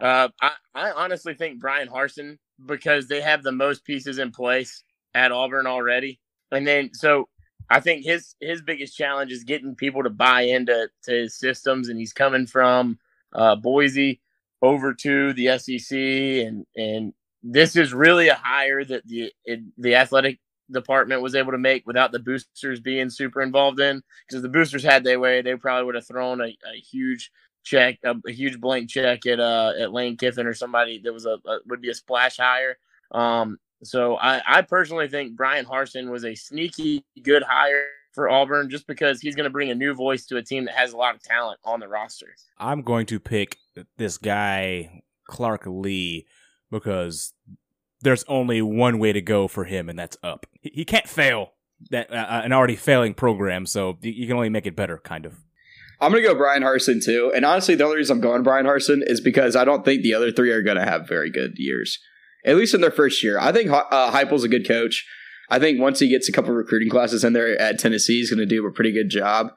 Uh, 0.02 0.28
I, 0.42 0.52
I 0.76 0.92
honestly 0.92 1.34
think 1.34 1.62
Bryan 1.62 1.88
Harsin 1.88 2.38
because 2.66 3.08
they 3.08 3.22
have 3.22 3.42
the 3.42 3.54
most 3.54 3.86
pieces 3.86 4.18
in 4.18 4.32
place 4.32 4.84
at 5.14 5.32
Auburn 5.32 5.66
already, 5.66 6.20
and 6.52 6.68
then 6.68 6.90
so 6.94 7.30
I 7.70 7.80
think 7.80 8.04
his 8.04 8.36
his 8.42 8.62
biggest 8.62 8.98
challenge 8.98 9.32
is 9.32 9.46
getting 9.46 9.76
people 9.76 10.04
to 10.04 10.10
buy 10.10 10.42
into 10.42 10.90
to 11.04 11.12
his 11.12 11.38
systems, 11.38 11.88
and 11.88 11.98
he's 11.98 12.12
coming 12.12 12.46
from 12.46 13.00
uh, 13.34 13.56
Boise 13.56 14.20
over 14.63 14.93
to 14.93 15.34
the 15.34 15.60
SEC, 15.60 15.97
and 15.97 16.65
and 16.76 17.13
this 17.43 17.76
is 17.76 17.93
really 17.93 18.30
a 18.30 18.36
hire 18.41 18.84
that 18.86 19.06
the 19.06 19.32
it, 19.45 19.60
the 19.78 19.95
athletic 19.95 20.39
department 20.71 21.21
was 21.21 21.36
able 21.36 21.52
to 21.52 21.58
make 21.58 21.86
without 21.86 22.13
the 22.13 22.19
boosters 22.19 22.80
being 22.80 23.10
super 23.10 23.41
involved 23.41 23.80
in 23.82 24.02
because 24.28 24.41
the 24.41 24.49
boosters 24.49 24.84
had 24.84 25.04
their 25.04 25.19
way, 25.19 25.41
they 25.41 25.56
probably 25.56 25.86
would 25.86 25.95
have 25.95 26.08
thrown 26.08 26.41
a, 26.41 26.45
a 26.45 26.80
huge 26.91 27.30
check, 27.63 27.99
a, 28.06 28.15
a 28.26 28.32
huge 28.32 28.60
blank 28.62 28.89
check 28.89 29.26
at 29.26 29.39
uh 29.39 29.73
at 29.80 29.93
Lane 29.93 30.17
Kiffin 30.17 30.47
or 30.47 30.54
somebody 30.54 30.99
that 30.99 31.13
was 31.13 31.26
a, 31.26 31.38
a 31.45 31.60
would 31.67 31.82
be 31.82 31.89
a 31.89 31.93
splash 31.93 32.38
hire. 32.38 32.78
Um, 33.12 33.58
so 33.84 34.15
I 34.15 34.41
I 34.47 34.62
personally 34.62 35.10
think 35.10 35.36
Bryan 35.36 35.65
Harsin 35.65 36.10
was 36.10 36.23
a 36.23 36.36
sneaky 36.36 37.04
good 37.21 37.43
hire 37.43 37.86
for 38.13 38.30
Auburn 38.30 38.69
just 38.69 38.88
because 38.88 39.21
he's 39.21 39.36
going 39.36 39.45
to 39.45 39.49
bring 39.49 39.69
a 39.69 39.76
new 39.76 39.93
voice 39.93 40.26
to 40.28 40.38
a 40.38 40.43
team 40.43 40.65
that 40.65 40.76
has 40.76 40.93
a 40.93 40.97
lot 40.97 41.15
of 41.15 41.23
talent 41.23 41.60
on 41.65 41.80
the 41.80 41.88
roster. 41.88 42.36
I'm 42.58 42.82
going 42.82 43.06
to 43.08 43.19
pick 43.19 43.58
this 43.97 44.17
guy, 44.17 45.04
Clark 45.28 45.63
Lea, 45.65 46.26
because 46.71 47.34
there's 48.02 48.23
only 48.28 48.62
one 48.62 48.99
way 48.99 49.13
to 49.13 49.21
go 49.21 49.47
for 49.47 49.65
him, 49.65 49.89
and 49.89 49.97
that's 49.97 50.17
up. 50.23 50.45
He, 50.62 50.71
he 50.73 50.86
can't 50.86 51.08
fail 51.08 51.54
that 51.89 52.12
uh, 52.12 52.41
an 52.43 52.54
already 52.54 52.76
failing 52.76 53.13
program, 53.13 53.65
so 53.65 53.97
you, 54.02 54.12
you 54.12 54.28
can 54.28 54.36
only 54.36 54.49
make 54.49 54.65
it 54.65 54.76
better, 54.76 54.97
kind 54.97 55.26
of. 55.26 55.39
I'm 55.99 56.12
gonna 56.12 56.23
go 56.23 56.36
Bryan 56.36 56.63
Harsin 56.63 57.04
too, 57.04 57.32
and 57.34 57.45
honestly, 57.45 57.76
the 57.76 57.86
only 57.86 57.97
reason 57.97 58.17
I'm 58.17 58.21
going 58.21 58.43
Bryan 58.43 58.65
Harsin 58.65 59.02
is 59.04 59.21
because 59.21 59.56
I 59.56 59.63
don't 59.63 59.86
think 59.86 60.02
the 60.02 60.13
other 60.13 60.32
three 60.32 60.52
are 60.52 60.62
gonna 60.62 60.86
have 60.86 61.08
very 61.08 61.32
good 61.32 61.54
years, 61.56 61.97
at 62.45 62.58
least 62.58 62.73
in 62.73 62.82
their 62.82 62.91
first 62.91 63.23
year. 63.23 63.39
I 63.39 63.52
think 63.52 63.71
uh, 63.71 64.12
Heupel's 64.12 64.43
a 64.43 64.49
good 64.49 64.67
coach. 64.67 65.06
I 65.54 65.60
think 65.60 65.80
once 65.80 66.00
he 66.00 66.10
gets 66.10 66.28
a 66.28 66.32
couple 66.32 66.52
recruiting 66.52 66.89
classes 66.89 67.24
in 67.24 67.34
there 67.34 67.62
at 67.62 67.78
Tennessee, 67.78 68.18
he's 68.18 68.32
gonna 68.32 68.48
do 68.48 68.66
a 68.66 68.72
pretty 68.72 68.92
good 68.92 69.10
job. 69.10 69.52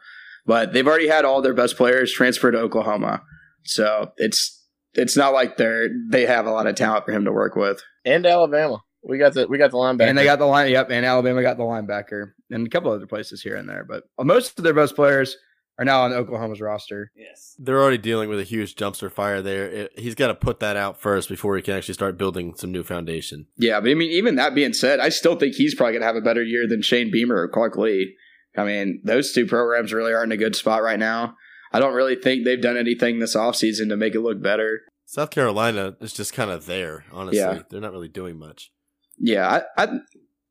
But 0.45 0.75
they've 0.75 0.87
already 0.87 1.09
had 1.09 1.25
all 1.25 1.41
their 1.41 1.55
best 1.55 1.79
players 1.79 2.13
transfer 2.13 2.51
to 2.51 2.59
Oklahoma, 2.59 3.23
so 3.65 4.13
it's 4.19 4.63
it's 4.93 5.17
not 5.17 5.33
like 5.33 5.57
they're 5.57 5.89
they 6.11 6.27
have 6.27 6.45
a 6.45 6.51
lot 6.51 6.67
of 6.67 6.75
talent 6.75 7.07
for 7.07 7.13
him 7.13 7.25
to 7.25 7.33
work 7.33 7.57
with. 7.57 7.83
And 8.05 8.27
Alabama, 8.27 8.83
we 9.03 9.17
got 9.17 9.33
the 9.33 9.47
we 9.49 9.57
got 9.57 9.71
the 9.71 9.79
linebacker. 9.79 10.09
And 10.09 10.19
they 10.19 10.25
got 10.25 10.39
the 10.39 10.45
line, 10.45 10.71
yep. 10.71 10.91
And 10.91 11.07
Alabama 11.07 11.41
got 11.41 11.57
the 11.57 11.63
linebacker, 11.63 12.33
and 12.51 12.67
a 12.67 12.71
couple 12.71 12.93
other 12.93 13.07
places 13.07 13.41
here 13.41 13.57
and 13.57 13.67
there. 13.67 13.87
But 13.89 14.05
most 14.21 14.59
of 14.59 14.65
their 14.65 14.75
best 14.75 14.97
players 14.97 15.35
are 15.79 15.85
now 15.85 16.03
on 16.03 16.13
Oklahoma's 16.13 16.61
roster. 16.61 17.11
Yes. 17.15 17.55
They're 17.59 17.81
already 17.81 17.99
dealing 17.99 18.29
with 18.29 18.41
a 18.41 18.45
huge 18.45 18.75
dumpster 18.77 19.13
fire 19.13 19.43
there. 19.43 19.67
It, 19.67 19.99
he's 19.99 20.15
got 20.15 20.29
to 20.29 20.35
put 20.35 20.61
that 20.61 20.77
out 20.77 21.01
first 21.01 21.29
before 21.29 21.57
he 21.57 21.63
can 21.63 21.75
actually 21.75 21.95
start 21.95 22.17
building 22.17 22.55
some 22.57 22.73
new 22.73 22.83
foundation. 22.83 23.47
Yeah, 23.57 23.81
but 23.81 23.91
I 23.91 23.95
mean, 23.95 24.11
even 24.11 24.37
that 24.37 24.55
being 24.55 24.73
said, 24.73 25.01
I 25.01 25.11
still 25.11 25.37
think 25.37 25.55
he's 25.55 25.75
probably 25.75 25.93
going 25.93 26.03
to 26.03 26.07
have 26.07 26.17
a 26.17 26.23
better 26.23 26.43
year 26.43 26.67
than 26.67 26.83
Shane 26.83 27.11
Beamer 27.11 27.37
or 27.37 27.49
Clark 27.49 27.77
Lea. 27.77 28.15
I 28.57 28.65
mean, 28.65 29.03
those 29.05 29.33
two 29.33 29.47
programs 29.47 29.93
really 29.93 30.15
aren't 30.15 30.33
in 30.33 30.39
a 30.39 30.43
good 30.43 30.57
spot 30.57 30.83
right 30.83 30.99
now. 30.99 31.35
I 31.73 31.79
don't 31.79 31.95
really 31.95 32.17
think 32.17 32.45
they've 32.45 32.61
done 32.61 32.79
anything 32.79 33.19
this 33.19 33.37
offseason 33.37 33.91
to 33.91 33.97
make 33.97 34.15
it 34.15 34.21
look 34.21 34.43
better. 34.43 34.81
South 35.05 35.31
Carolina 35.31 35.95
is 36.01 36.13
just 36.13 36.33
kind 36.33 36.51
of 36.51 36.67
there, 36.67 37.05
honestly. 37.13 37.39
Yeah. 37.39 37.63
They're 37.69 37.81
not 37.81 37.93
really 37.93 38.09
doing 38.09 38.39
much. 38.39 38.73
Yeah, 39.19 39.63
I 39.77 39.85
I, 39.85 39.89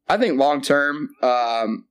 I 0.07 0.17
think 0.17 0.37
long 0.37 0.61
term, 0.61 1.09
um, 1.21 1.87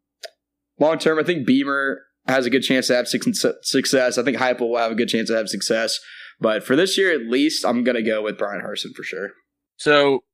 long 0.79 0.99
term, 0.99 1.19
I 1.19 1.25
think 1.25 1.47
Beamer 1.47 2.01
has 2.27 2.47
a 2.47 2.51
good 2.51 2.63
chance 2.63 2.87
to 2.89 2.95
have 2.95 3.07
success. 3.09 4.19
I 4.19 4.23
think 4.23 4.39
Heupel 4.39 4.71
will 4.71 4.79
have 4.79 4.93
a 4.93 4.97
good 4.97 5.09
chance 5.09 5.29
to 5.29 5.37
have 5.37 5.49
success. 5.49 5.99
But 6.41 6.65
for 6.65 6.75
this 6.77 6.99
year, 6.99 7.13
at 7.13 7.27
least, 7.27 7.65
I'm 7.65 7.85
going 7.85 7.97
to 7.97 8.03
go 8.03 8.23
with 8.23 8.39
Bryan 8.39 8.63
Harsin 8.63 8.95
for 8.95 9.03
sure. 9.03 9.31
So 9.77 10.25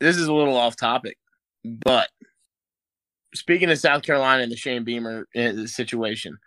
this 0.00 0.16
is 0.16 0.28
a 0.28 0.32
little 0.32 0.56
off 0.56 0.76
topic, 0.76 1.16
but 1.64 2.10
speaking 3.34 3.70
of 3.70 3.78
South 3.78 4.02
Carolina 4.02 4.42
and 4.42 4.52
the 4.52 4.56
Shane 4.56 4.84
Beamer 4.84 5.26
uh, 5.36 5.66
situation, 5.66 6.38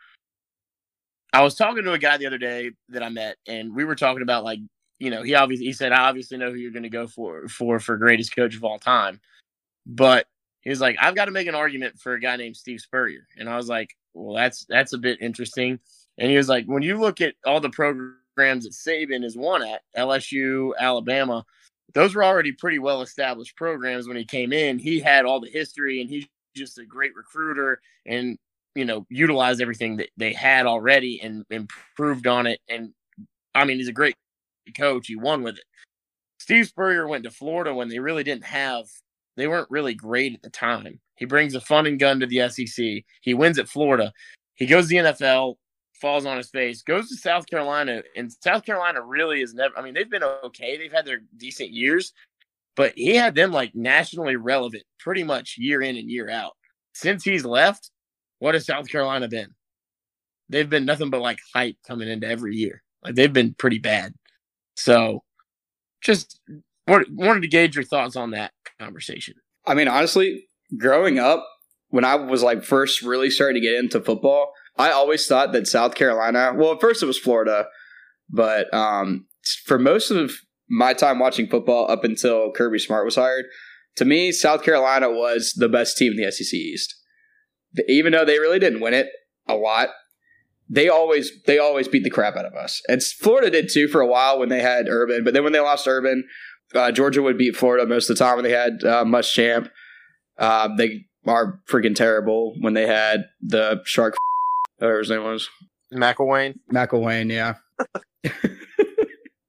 I 1.34 1.42
was 1.42 1.56
talking 1.56 1.84
to 1.84 1.94
a 1.94 1.98
guy 1.98 2.18
the 2.18 2.28
other 2.28 2.38
day 2.38 2.72
that 2.90 3.04
I 3.04 3.10
met, 3.10 3.38
and 3.48 3.76
we 3.76 3.84
were 3.84 3.96
talking 3.96 4.22
about 4.22 4.44
like, 4.44 4.60
you 5.00 5.10
know, 5.10 5.24
he 5.24 5.36
obviously 5.36 5.66
he 5.66 5.74
said, 5.74 5.92
I 5.92 6.08
obviously 6.08 6.38
know 6.38 6.52
who 6.52 6.58
you're 6.58 6.72
going 6.72 6.84
to 6.84 6.90
go 6.90 7.08
for 7.08 7.48
for 7.48 7.80
for 7.80 7.98
greatest 7.98 8.36
coach 8.36 8.56
of 8.56 8.64
all 8.64 8.80
time, 8.80 9.20
but 9.86 10.28
he 10.62 10.70
was 10.70 10.82
like, 10.82 10.96
I've 11.00 11.16
got 11.16 11.26
to 11.26 11.32
make 11.32 11.48
an 11.48 11.56
argument 11.56 12.00
for 12.00 12.14
a 12.14 12.20
guy 12.20 12.36
named 12.38 12.56
Steve 12.56 12.80
Spurrier, 12.80 13.28
and 13.38 13.50
I 13.50 13.58
was 13.58 13.68
like, 13.68 13.90
well, 14.16 14.36
that's 14.36 14.66
that's 14.66 14.94
a 14.94 14.98
bit 14.98 15.22
interesting, 15.22 15.80
and 16.18 16.32
he 16.32 16.38
was 16.38 16.50
like, 16.50 16.66
when 16.66 16.84
you 16.84 17.00
look 17.00 17.22
at 17.22 17.36
all 17.46 17.60
the 17.60 17.70
programs 17.70 18.64
that 18.64 18.74
Saban 18.74 19.24
has 19.24 19.38
won 19.38 19.62
at 19.62 19.82
LSU, 19.96 20.72
Alabama, 20.80 21.46
those 21.94 22.16
were 22.16 22.24
already 22.24 22.52
pretty 22.52 22.80
well 22.80 23.02
established 23.02 23.56
programs 23.56 24.08
when 24.08 24.18
he 24.18 24.26
came 24.26 24.54
in. 24.54 24.80
He 24.80 25.00
had 25.00 25.26
all 25.26 25.40
the 25.40 25.50
history 25.50 26.02
and 26.02 26.10
he's 26.10 26.26
just 26.56 26.78
a 26.78 26.86
great 26.86 27.16
recruiter 27.16 27.82
and 28.06 28.38
you 28.76 28.86
know 28.86 29.06
utilized 29.10 29.62
everything 29.62 29.98
that 29.98 30.10
they 30.18 30.34
had 30.34 30.66
already 30.66 31.20
and 31.22 31.46
improved 31.50 32.28
on 32.28 32.48
it. 32.48 32.60
And 32.70 32.94
I 33.54 33.66
mean, 33.66 33.78
he's 33.78 33.88
a 33.88 33.94
great 33.94 34.16
coach. 34.78 35.08
He 35.08 35.16
won 35.16 35.44
with 35.44 35.58
it. 35.58 35.64
Steve 36.40 36.68
Spurrier 36.68 37.08
went 37.08 37.24
to 37.24 37.32
Florida 37.32 37.74
when 37.74 37.88
they 37.88 38.00
really 38.00 38.24
didn't 38.24 38.46
have. 38.46 38.86
They 39.38 39.48
weren't 39.48 39.72
really 39.72 39.94
great 39.94 40.34
at 40.34 40.42
the 40.42 40.50
time. 40.50 41.00
He 41.16 41.26
brings 41.26 41.56
a 41.56 41.62
fun 41.62 41.86
and 41.86 42.00
gun 42.00 42.20
to 42.20 42.28
the 42.28 42.50
SEC. 42.50 43.04
He 43.22 43.34
wins 43.34 43.60
at 43.60 43.70
Florida. 43.70 44.12
He 44.56 44.66
goes 44.66 44.86
to 44.86 44.90
the 44.90 44.96
NFL 44.98 45.56
falls 46.00 46.26
on 46.26 46.38
his 46.38 46.50
face, 46.50 46.82
goes 46.82 47.10
to 47.10 47.16
South 47.16 47.48
Carolina, 47.48 48.04
and 48.16 48.32
South 48.32 48.66
Carolina 48.66 49.02
really 49.02 49.42
is 49.42 49.54
never. 49.54 49.78
I 49.78 49.82
mean, 49.82 49.94
they've 49.94 50.10
been 50.10 50.24
okay; 50.24 50.78
they've 50.78 50.92
had 50.92 51.06
their 51.06 51.22
decent 51.38 51.72
years, 51.72 52.14
but 52.76 52.94
he 52.96 53.16
had 53.16 53.36
them 53.36 53.52
like 53.52 53.74
nationally 53.76 54.36
relevant 54.36 54.84
pretty 55.00 55.24
much 55.24 55.56
year 55.58 55.82
in 55.82 55.98
and 55.98 56.10
year 56.10 56.30
out. 56.30 56.54
Since 56.94 57.24
he's 57.24 57.46
left, 57.46 57.92
what 58.40 58.54
has 58.54 58.66
South 58.66 58.90
Carolina 58.90 59.28
been? 59.28 59.54
They've 60.50 60.70
been 60.70 60.86
nothing 60.86 61.10
but 61.10 61.22
like 61.22 61.40
hype 61.54 61.78
coming 61.88 62.08
into 62.08 62.28
every 62.28 62.56
year. 62.56 62.84
Like 63.04 63.16
they've 63.16 63.34
been 63.34 63.54
pretty 63.56 63.80
bad. 63.80 64.14
So, 64.76 65.24
just 66.02 66.40
wanted 66.88 67.42
to 67.42 67.48
gauge 67.48 67.76
your 67.76 67.86
thoughts 67.86 68.16
on 68.16 68.32
that 68.32 68.52
conversation. 68.80 69.36
I 69.66 69.74
mean, 69.74 69.88
honestly, 69.88 70.48
growing 70.78 71.20
up, 71.20 71.46
when 71.90 72.06
I 72.06 72.16
was 72.16 72.44
like 72.44 72.64
first 72.64 73.02
really 73.02 73.30
starting 73.30 73.62
to 73.62 73.68
get 73.68 73.78
into 73.78 74.02
football, 74.02 74.52
I 74.78 74.92
always 74.92 75.26
thought 75.28 75.54
that 75.54 75.68
South 75.68 75.96
Carolina, 75.96 76.54
well, 76.56 76.74
at 76.74 76.82
first 76.82 77.02
it 77.02 77.06
was 77.06 77.18
Florida, 77.18 77.68
but 78.30 78.74
um, 78.74 79.28
for 79.66 79.80
most 79.80 80.12
of 80.12 80.32
my 80.70 80.94
time 80.94 81.20
watching 81.20 81.48
football 81.48 81.90
up 81.90 82.04
until 82.04 82.52
Kirby 82.52 82.80
Smart 82.80 83.06
was 83.06 83.16
hired, 83.16 83.46
to 83.98 84.06
me, 84.06 84.32
South 84.32 84.64
Carolina 84.64 85.10
was 85.10 85.54
the 85.56 85.70
best 85.70 85.98
team 85.98 86.14
in 86.14 86.18
the 86.18 86.32
SEC 86.32 86.54
East. 86.54 86.96
Even 87.88 88.12
though 88.12 88.26
they 88.26 88.40
really 88.40 88.60
didn't 88.60 88.82
win 88.82 88.94
it 88.94 89.08
a 89.48 89.56
lot, 89.56 89.90
they 90.68 90.90
always 90.90 91.32
they 91.46 91.60
always 91.60 91.88
beat 91.88 92.04
the 92.04 92.10
crap 92.10 92.36
out 92.36 92.46
of 92.46 92.56
us. 92.56 92.82
And 92.88 93.02
Florida 93.04 93.50
did 93.50 93.70
too 93.72 93.88
for 93.88 94.02
a 94.02 94.08
while 94.08 94.40
when 94.40 94.50
they 94.50 94.62
had 94.62 94.88
Urban, 94.90 95.24
but 95.24 95.34
then 95.34 95.44
when 95.44 95.54
they 95.54 95.60
lost 95.60 95.88
Urban, 95.88 96.28
uh, 96.74 96.92
Georgia 96.92 97.22
would 97.22 97.38
beat 97.38 97.56
Florida 97.56 97.86
most 97.86 98.10
of 98.10 98.18
the 98.18 98.24
time 98.24 98.36
when 98.36 98.44
they 98.44 98.52
had 98.52 98.84
uh, 98.84 99.04
Muschamp. 99.06 99.70
Um, 100.38 100.78
they 100.78 101.06
are 101.26 101.60
freaking 101.70 101.96
terrible 101.96 102.56
when 102.60 102.74
they 102.74 102.88
had 102.88 103.26
the 103.42 103.82
shark 103.86 104.16
whatever 104.78 105.00
his 105.00 105.10
name 105.10 105.24
was. 105.24 105.50
McElwain. 105.94 106.56
McElwain, 106.72 107.32
yeah. 107.32 107.56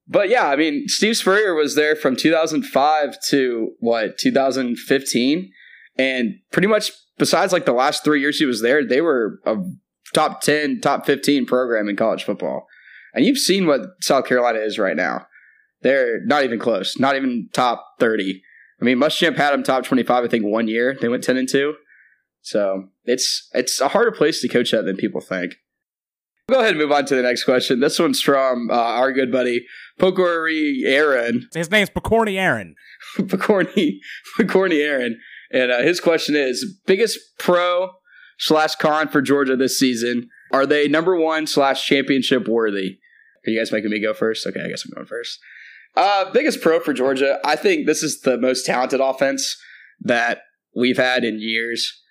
but 0.09 0.29
yeah, 0.29 0.47
I 0.47 0.57
mean, 0.57 0.85
Steve 0.89 1.17
Spurrier 1.17 1.55
was 1.55 1.75
there 1.75 1.97
from 1.97 2.17
2005 2.17 3.21
to 3.29 3.71
what 3.81 4.19
2015, 4.19 5.53
and 5.99 6.35
pretty 6.53 6.69
much 6.69 6.93
besides 7.19 7.53
like 7.53 7.65
the 7.65 7.73
last 7.73 8.05
three 8.05 8.21
years 8.21 8.39
he 8.39 8.47
was 8.47 8.63
there, 8.63 8.87
they 8.87 9.01
were 9.01 9.41
a 9.47 9.57
top 10.15 10.41
10, 10.43 10.81
top 10.81 11.07
15 11.07 11.47
program 11.47 11.89
in 11.89 11.97
college 11.97 12.25
football. 12.25 12.67
And 13.15 13.25
you've 13.25 13.39
seen 13.39 13.67
what 13.67 13.81
South 14.03 14.27
Carolina 14.27 14.59
is 14.59 14.79
right 14.79 14.97
now. 14.97 15.27
They're 15.83 16.25
not 16.25 16.45
even 16.45 16.59
close, 16.59 16.99
not 16.99 17.17
even 17.17 17.49
top 17.53 17.85
30. 17.99 18.43
I 18.81 18.85
mean, 18.85 18.99
Muschamp 18.99 19.37
had 19.37 19.53
them 19.53 19.63
top 19.63 19.85
25, 19.85 20.25
I 20.25 20.29
think, 20.29 20.45
one 20.45 20.69
year. 20.69 20.97
They 21.01 21.09
went 21.09 21.25
10 21.25 21.37
and 21.37 21.49
2. 21.49 21.75
So 22.43 22.85
it's 23.05 23.49
it's 23.55 23.81
a 23.81 23.89
harder 23.89 24.13
place 24.13 24.41
to 24.41 24.49
coach 24.49 24.73
at 24.73 24.85
than 24.85 24.97
people 24.97 25.21
think. 25.21 25.57
Go 26.49 26.61
ahead 26.61 26.71
and 26.71 26.79
move 26.79 26.93
on 26.93 27.05
to 27.07 27.17
the 27.17 27.23
next 27.23 27.43
question. 27.43 27.81
This 27.81 27.99
one's 27.99 28.21
from 28.21 28.71
uh, 28.71 28.75
our 28.75 29.13
good 29.13 29.33
buddy 29.33 29.67
Pokori 29.99 30.85
Aaron. 30.85 31.49
His 31.53 31.73
name's 31.73 31.91
Pokorny 31.91 32.39
Aaron. 32.39 32.77
Pokorny 33.19 33.99
Pokorny 34.39 34.81
Aaron, 34.81 35.19
and 35.51 35.73
uh, 35.73 35.83
his 35.83 35.99
question 35.99 36.37
is: 36.37 36.79
biggest 36.87 37.19
pro 37.37 37.91
slash 38.39 38.77
con 38.77 39.09
for 39.09 39.21
Georgia 39.21 39.57
this 39.57 39.77
season? 39.77 40.29
Are 40.53 40.67
they 40.67 40.87
number 40.87 41.17
one 41.17 41.49
slash 41.49 41.85
championship 41.85 42.47
worthy? 42.47 42.99
Are 43.45 43.51
you 43.51 43.59
guys 43.59 43.73
making 43.73 43.91
me 43.91 44.01
go 44.01 44.15
first? 44.15 44.47
Okay, 44.47 44.63
I 44.63 44.69
guess 44.69 44.85
I'm 44.85 44.93
going 44.95 45.07
first. 45.07 45.41
Uh, 45.97 46.31
biggest 46.31 46.61
pro 46.61 46.79
for 46.79 46.93
Georgia. 46.93 47.39
I 47.45 47.57
think 47.57 47.87
this 47.87 48.03
is 48.03 48.21
the 48.21 48.37
most 48.37 48.67
talented 48.67 49.01
offense 49.01 49.57
that 50.01 50.43
we've 50.75 50.99
had 50.99 51.25
in 51.25 51.41
years. 51.41 52.03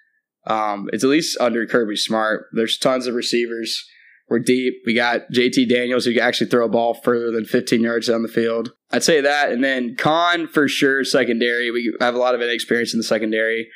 Um, 0.47 0.89
it's 0.91 1.03
at 1.03 1.09
least 1.09 1.37
under 1.39 1.65
Kirby 1.65 1.95
Smart. 1.95 2.47
There's 2.53 2.77
tons 2.77 3.07
of 3.07 3.15
receivers. 3.15 3.83
We're 4.27 4.39
deep. 4.39 4.81
We 4.87 4.95
got 4.95 5.31
JT 5.31 5.69
Daniels 5.69 6.05
who 6.05 6.13
can 6.13 6.23
actually 6.23 6.49
throw 6.49 6.65
a 6.65 6.69
ball 6.69 6.95
further 6.95 7.31
than 7.31 7.45
15 7.45 7.81
yards 7.81 8.07
down 8.07 8.23
the 8.23 8.27
field. 8.27 8.71
I'd 8.91 9.03
say 9.03 9.21
that. 9.21 9.51
And 9.51 9.63
then 9.63 9.95
Con 9.95 10.47
for 10.47 10.67
sure, 10.67 11.03
secondary. 11.03 11.69
We 11.69 11.93
have 11.99 12.15
a 12.15 12.19
lot 12.19 12.33
of 12.33 12.41
inexperience 12.41 12.93
in 12.93 12.99
the 12.99 13.03
secondary, 13.03 13.67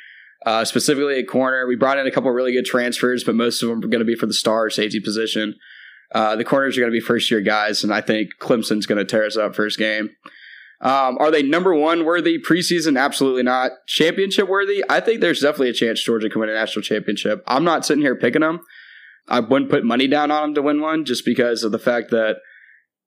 uh, 0.44 0.64
specifically 0.64 1.20
at 1.20 1.28
corner. 1.28 1.68
We 1.68 1.76
brought 1.76 1.98
in 1.98 2.06
a 2.06 2.10
couple 2.10 2.30
really 2.32 2.52
good 2.52 2.64
transfers, 2.64 3.22
but 3.22 3.36
most 3.36 3.62
of 3.62 3.68
them 3.68 3.78
are 3.78 3.88
going 3.88 4.00
to 4.00 4.04
be 4.04 4.16
for 4.16 4.26
the 4.26 4.34
star 4.34 4.70
safety 4.70 4.98
position. 4.98 5.54
Uh, 6.12 6.36
the 6.36 6.44
corners 6.44 6.76
are 6.76 6.80
going 6.80 6.92
to 6.92 6.96
be 6.96 7.04
first 7.04 7.30
year 7.30 7.40
guys, 7.40 7.84
and 7.84 7.92
I 7.92 8.00
think 8.00 8.30
Clemson's 8.40 8.86
going 8.86 8.98
to 8.98 9.04
tear 9.04 9.24
us 9.24 9.36
up 9.36 9.54
first 9.54 9.78
game. 9.78 10.10
Um, 10.82 11.18
are 11.18 11.30
they 11.30 11.42
number 11.42 11.74
one 11.74 12.04
worthy 12.04 12.38
preseason? 12.38 12.98
Absolutely 12.98 13.42
not. 13.42 13.72
Championship 13.86 14.48
worthy? 14.48 14.82
I 14.88 15.00
think 15.00 15.20
there's 15.20 15.40
definitely 15.40 15.68
a 15.68 15.74
chance 15.74 16.02
Georgia 16.02 16.30
can 16.30 16.40
win 16.40 16.48
a 16.48 16.54
national 16.54 16.82
championship. 16.82 17.44
I'm 17.46 17.64
not 17.64 17.84
sitting 17.84 18.02
here 18.02 18.16
picking 18.16 18.40
them. 18.40 18.60
I 19.28 19.40
wouldn't 19.40 19.70
put 19.70 19.84
money 19.84 20.08
down 20.08 20.30
on 20.30 20.42
them 20.42 20.54
to 20.54 20.62
win 20.62 20.80
one 20.80 21.04
just 21.04 21.24
because 21.24 21.62
of 21.62 21.72
the 21.72 21.78
fact 21.78 22.10
that 22.10 22.36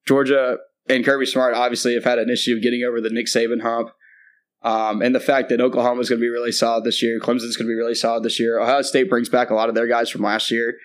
Georgia 0.07 0.57
and 0.87 1.03
Kirby 1.03 1.25
Smart 1.25 1.55
obviously 1.55 1.95
have 1.95 2.03
had 2.03 2.19
an 2.19 2.29
issue 2.29 2.55
of 2.55 2.61
getting 2.61 2.83
over 2.83 3.01
the 3.01 3.09
Nick 3.09 3.25
Saban 3.25 3.61
hump. 3.61 3.89
Um, 4.61 5.01
and 5.01 5.13
the 5.13 5.19
fact 5.19 5.49
that 5.49 5.59
Oklahoma 5.59 5.99
is 6.01 6.09
going 6.09 6.19
to 6.19 6.25
be 6.25 6.29
really 6.29 6.51
solid 6.51 6.85
this 6.85 7.01
year, 7.01 7.19
Clemson's 7.19 7.57
going 7.57 7.67
to 7.67 7.71
be 7.71 7.75
really 7.75 7.95
solid 7.95 8.23
this 8.23 8.39
year. 8.39 8.59
Ohio 8.59 8.81
State 8.81 9.09
brings 9.09 9.27
back 9.27 9.49
a 9.49 9.55
lot 9.55 9.67
of 9.67 9.75
their 9.75 9.87
guys 9.87 10.09
from 10.09 10.21
last 10.21 10.51
year. 10.51 10.75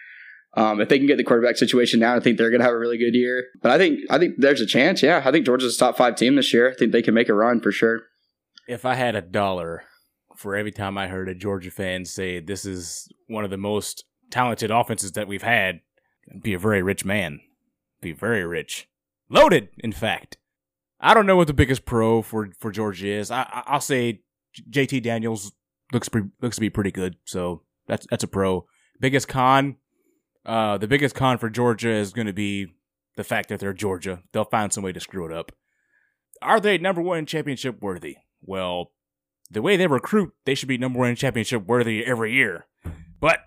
Um, 0.59 0.81
if 0.81 0.89
they 0.89 0.99
can 0.99 1.07
get 1.07 1.19
the 1.19 1.25
quarterback 1.25 1.57
situation 1.57 2.01
down, 2.01 2.17
I 2.17 2.21
think 2.21 2.37
they're 2.37 2.51
going 2.51 2.59
to 2.59 2.65
have 2.65 2.75
a 2.75 2.79
really 2.79 2.99
good 2.99 3.15
year. 3.15 3.47
But 3.63 3.71
I 3.71 3.79
think 3.79 4.01
I 4.11 4.19
think 4.19 4.35
there's 4.39 4.61
a 4.61 4.67
chance. 4.67 5.05
Yeah, 5.05 5.23
I 5.25 5.31
think 5.31 5.47
Georgia's 5.47 5.77
a 5.77 5.79
top 5.79 5.97
five 5.97 6.17
team 6.17 6.35
this 6.35 6.53
year. 6.53 6.69
I 6.69 6.75
think 6.75 6.91
they 6.91 7.01
can 7.01 7.15
make 7.15 7.29
a 7.29 7.35
run 7.35 7.61
for 7.61 7.71
sure. 7.71 8.01
If 8.67 8.85
I 8.85 8.95
had 8.95 9.15
a 9.15 9.23
dollar 9.23 9.85
for 10.37 10.57
every 10.57 10.73
time 10.73 10.99
I 10.99 11.07
heard 11.07 11.29
a 11.29 11.35
Georgia 11.35 11.71
fan 11.71 12.05
say 12.05 12.41
this 12.41 12.65
is 12.65 13.09
one 13.29 13.45
of 13.45 13.51
the 13.51 13.57
most 13.57 14.05
talented 14.31 14.73
offenses 14.73 15.13
that 15.13 15.29
we've 15.29 15.43
had, 15.43 15.79
I'd 16.29 16.43
be 16.43 16.55
a 16.55 16.59
very 16.59 16.83
rich 16.83 17.05
man. 17.05 17.39
Be 18.01 18.11
very 18.11 18.45
rich, 18.45 18.89
loaded. 19.31 19.69
In 19.79 19.93
fact, 19.93 20.39
I 21.01 21.15
don't 21.15 21.27
know 21.27 21.37
what 21.37 21.47
the 21.47 21.55
biggest 21.55 21.85
pro 21.85 22.21
for 22.21 22.51
for 22.59 22.73
Georgia 22.73 23.07
is. 23.07 23.31
I, 23.31 23.63
I'll 23.67 23.81
say 23.81 24.23
JT 24.69 25.05
Daniels 25.05 25.53
looks 25.93 26.09
pre- 26.09 26.31
looks 26.43 26.57
to 26.57 26.61
be 26.61 26.71
pretty 26.71 26.91
good, 26.91 27.15
so 27.25 27.63
that's 27.87 28.09
that's 28.11 28.25
a 28.25 28.29
pro. 28.29 28.67
Biggest 29.01 29.29
con 29.29 29.77
uh, 30.49 30.79
the 30.79 30.89
biggest 30.89 31.15
con 31.15 31.37
for 31.37 31.51
Georgia 31.51 31.91
is 31.91 32.15
going 32.15 32.27
to 32.27 32.33
be 32.33 32.73
the 33.17 33.25
fact 33.25 33.51
that 33.51 33.61
they're 33.61 33.75
Georgia. 33.75 34.23
They'll 34.33 34.45
find 34.45 34.73
some 34.73 34.83
way 34.83 34.93
to 34.93 35.01
screw 35.01 35.27
it 35.27 35.33
up. 35.33 35.53
Are 36.41 36.59
they 36.59 36.79
number 36.79 37.03
one 37.03 37.27
championship 37.27 37.83
worthy? 37.83 38.17
Well, 38.41 38.93
the 39.51 39.61
way 39.61 39.77
they 39.77 39.87
recruit, 39.87 40.33
they 40.47 40.55
should 40.55 40.69
be 40.69 40.79
number 40.79 41.01
one 41.01 41.17
championship 41.17 41.67
worthy 41.67 42.05
every 42.05 42.33
year. 42.33 42.67
But 43.21 43.41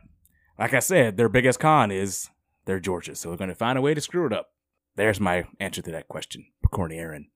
like 0.59 0.75
I 0.75 0.79
said, 0.79 1.17
their 1.17 1.29
biggest 1.29 1.59
con 1.59 1.89
is 1.89 2.29
they're 2.65 2.79
Georgia, 2.79 3.15
so 3.15 3.29
they're 3.29 3.37
going 3.37 3.49
to 3.49 3.55
find 3.55 3.79
a 3.79 3.81
way 3.81 3.95
to 3.95 4.01
screw 4.01 4.27
it 4.27 4.33
up. 4.33 4.49
There's 4.95 5.19
my 5.19 5.45
answer 5.59 5.81
to 5.81 5.91
that 5.91 6.07
question, 6.07 6.45
Corny 6.69 6.97
Aaron. 6.97 7.29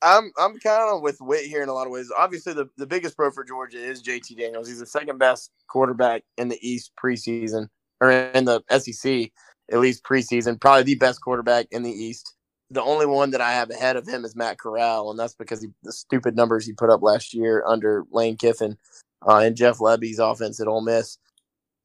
I'm 0.00 0.32
I'm 0.38 0.58
kind 0.58 0.96
of 0.96 1.02
with 1.02 1.18
Whit 1.20 1.44
here 1.44 1.62
in 1.62 1.68
a 1.68 1.74
lot 1.74 1.86
of 1.86 1.92
ways. 1.92 2.10
Obviously, 2.16 2.54
the, 2.54 2.66
the 2.78 2.86
biggest 2.86 3.16
pro 3.16 3.30
for 3.30 3.44
Georgia 3.44 3.78
is 3.78 4.02
JT 4.02 4.38
Daniels. 4.38 4.68
He's 4.68 4.80
the 4.80 4.86
second 4.86 5.18
best 5.18 5.50
quarterback 5.68 6.22
in 6.38 6.48
the 6.48 6.58
East 6.66 6.92
preseason 7.02 7.68
or 8.02 8.10
in 8.10 8.44
the 8.44 8.62
SEC, 8.68 9.30
at 9.70 9.78
least 9.78 10.02
preseason, 10.04 10.60
probably 10.60 10.82
the 10.82 10.96
best 10.96 11.20
quarterback 11.20 11.66
in 11.70 11.84
the 11.84 11.90
East. 11.90 12.34
The 12.70 12.82
only 12.82 13.06
one 13.06 13.30
that 13.30 13.40
I 13.40 13.52
have 13.52 13.70
ahead 13.70 13.96
of 13.96 14.08
him 14.08 14.24
is 14.24 14.34
Matt 14.34 14.58
Corral, 14.58 15.10
and 15.10 15.18
that's 15.18 15.34
because 15.34 15.62
he, 15.62 15.68
the 15.82 15.92
stupid 15.92 16.34
numbers 16.34 16.66
he 16.66 16.72
put 16.72 16.90
up 16.90 17.02
last 17.02 17.32
year 17.32 17.62
under 17.66 18.04
Lane 18.10 18.36
Kiffin 18.36 18.76
uh, 19.26 19.38
and 19.38 19.56
Jeff 19.56 19.78
Lebby's 19.78 20.18
offense 20.18 20.60
at 20.60 20.66
Ole 20.66 20.80
Miss. 20.80 21.18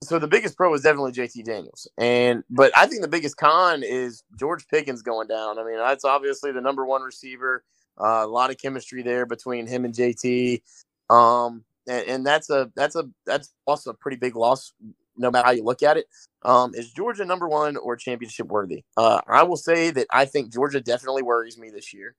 So 0.04 0.18
the 0.18 0.28
biggest 0.28 0.58
pro 0.58 0.74
is 0.74 0.82
definitely 0.82 1.12
JT 1.12 1.44
Daniels, 1.44 1.88
and 1.98 2.44
but 2.50 2.72
I 2.78 2.86
think 2.86 3.02
the 3.02 3.08
biggest 3.08 3.38
con 3.38 3.84
is 3.84 4.24
George 4.40 4.68
Pickens 4.68 5.02
going 5.02 5.28
down. 5.28 5.60
I 5.60 5.64
mean, 5.64 5.78
that's 5.78 6.06
obviously 6.06 6.52
the 6.52 6.62
number 6.62 6.86
one 6.86 7.02
receiver. 7.02 7.64
Uh, 8.00 8.24
a 8.24 8.28
lot 8.28 8.52
of 8.52 8.60
chemistry 8.60 9.02
there 9.02 9.26
between 9.26 9.66
him 9.66 9.86
and 9.86 9.94
JT. 9.94 10.62
Um, 11.10 11.66
and, 11.88 12.08
and, 12.08 12.26
that's 12.26 12.52
a 12.52 12.72
that's 12.76 12.96
a 12.96 13.10
that's 13.26 13.52
also 13.66 13.90
a 13.90 13.96
pretty 13.96 14.18
big 14.18 14.36
loss 14.36 14.72
no 15.18 15.32
matter 15.32 15.46
how 15.46 15.52
you 15.52 15.64
look 15.64 15.84
at 15.84 15.98
it. 15.98 16.08
Um, 16.44 16.74
is 16.76 16.92
Georgia 16.92 17.26
number 17.26 17.48
one 17.48 17.78
or 17.78 17.96
championship 17.96 18.48
worthy? 18.48 18.84
Uh, 18.96 19.22
I 19.28 19.44
will 19.44 19.58
say 19.58 19.92
that 19.92 20.08
I 20.12 20.26
think 20.26 20.54
Georgia 20.54 20.80
definitely 20.82 21.24
worries 21.24 21.58
me 21.58 21.70
this 21.70 21.94
year. 21.94 22.16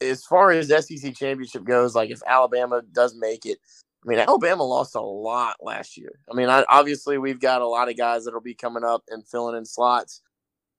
As 0.00 0.24
far 0.24 0.50
as 0.50 0.68
SEC 0.68 1.14
championship 1.14 1.64
goes, 1.64 1.94
like 1.94 2.10
if 2.10 2.20
Alabama 2.26 2.82
does 2.92 3.14
make 3.14 3.46
it, 3.46 3.58
I 4.04 4.08
mean, 4.08 4.18
Alabama 4.18 4.64
lost 4.64 4.94
a 4.94 5.00
lot 5.00 5.56
last 5.60 5.96
year. 5.96 6.18
I 6.30 6.34
mean, 6.34 6.48
I, 6.48 6.64
obviously 6.68 7.18
we've 7.18 7.40
got 7.40 7.60
a 7.60 7.68
lot 7.68 7.90
of 7.90 7.98
guys 7.98 8.24
that'll 8.24 8.40
be 8.40 8.54
coming 8.54 8.84
up 8.84 9.02
and 9.08 9.26
filling 9.26 9.56
in 9.56 9.66
slots, 9.66 10.22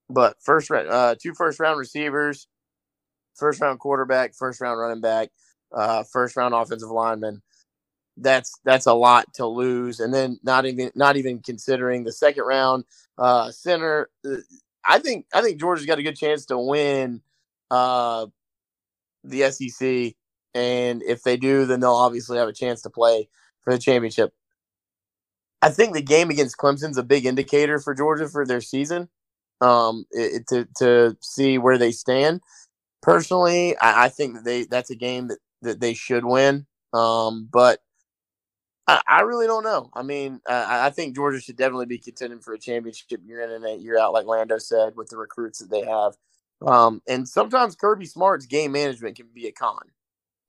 but 0.10 0.38
first, 0.42 0.72
uh, 0.72 1.16
two 1.22 1.34
first 1.36 1.60
round 1.60 1.78
receivers, 1.78 2.48
first 3.36 3.62
round 3.62 3.80
quarterback, 3.80 4.34
first 4.34 4.60
round 4.60 4.80
running 4.80 5.02
back, 5.02 5.30
uh, 5.72 6.04
first 6.12 6.36
round 6.36 6.54
offensive 6.56 6.90
lineman 6.90 7.42
that's 8.18 8.60
that's 8.66 8.86
a 8.86 8.94
lot 8.94 9.34
to 9.36 9.46
lose. 9.46 10.00
And 10.00 10.14
then 10.14 10.40
not 10.44 10.66
even 10.66 10.92
not 10.96 11.18
even 11.18 11.40
considering 11.40 12.04
the 12.04 12.12
second 12.12 12.44
round 12.44 12.86
uh 13.18 13.52
center 13.52 14.10
uh, 14.26 14.38
i 14.86 14.98
think 15.00 15.26
i 15.34 15.42
think 15.42 15.60
georgia's 15.60 15.86
got 15.86 16.00
a 16.00 16.04
good 16.04 16.16
chance 16.16 16.46
to 16.48 16.58
win 16.58 17.22
uh 17.70 18.26
the 19.24 19.50
sec 19.52 20.14
and 20.56 21.04
if 21.04 21.24
they 21.24 21.38
do 21.38 21.66
then 21.66 21.80
they'll 21.80 21.92
obviously 21.92 22.38
have 22.38 22.50
a 22.50 22.54
chance 22.54 22.82
to 22.82 22.90
play 22.90 23.30
for 23.64 23.74
the 23.74 23.80
championship. 23.80 24.34
I 25.62 25.70
think 25.70 25.94
the 25.94 26.02
game 26.02 26.32
against 26.32 26.58
clemson's 26.58 26.98
a 26.98 27.04
big 27.04 27.26
indicator 27.26 27.80
for 27.80 27.94
georgia 27.94 28.28
for 28.28 28.46
their 28.46 28.62
season 28.62 29.10
um 29.62 30.06
it, 30.12 30.48
to 30.48 30.68
to 30.78 31.16
see 31.22 31.58
where 31.60 31.78
they 31.78 31.92
stand. 31.92 32.42
Personally 33.02 33.78
I, 33.78 34.06
I 34.06 34.10
think 34.10 34.34
that 34.36 34.46
they 34.46 34.64
that's 34.66 34.90
a 34.90 34.96
game 34.96 35.28
that 35.28 35.40
that 35.62 35.80
they 35.80 35.94
should 35.94 36.26
win 36.26 36.66
um 36.94 37.48
but 37.52 37.80
I, 39.08 39.22
really 39.22 39.48
don't 39.48 39.64
know. 39.64 39.90
I 39.94 40.02
mean, 40.02 40.42
I, 40.48 40.88
I 40.88 40.90
think 40.90 41.16
Georgia 41.16 41.40
should 41.40 41.58
definitely 41.58 41.86
be 41.86 41.98
contending 41.98 42.40
for 42.40 42.54
a 42.54 42.60
championship 42.60 43.22
year 43.24 43.42
in 43.42 43.64
and 43.64 43.82
year 43.82 44.00
out, 44.00 44.14
like 44.14 44.26
Lando 44.26 44.58
said, 44.58 44.96
with 44.96 45.10
the 45.10 45.18
recruits 45.18 45.60
that 45.60 45.70
they 45.70 45.84
have. 45.84 46.16
Um, 46.66 47.02
and 47.08 47.28
sometimes 47.28 47.76
Kirby 47.76 48.06
Smart's 48.06 48.46
game 48.46 48.72
management 48.72 49.16
can 49.16 49.28
be 49.34 49.48
a 49.48 49.52
con. 49.52 49.80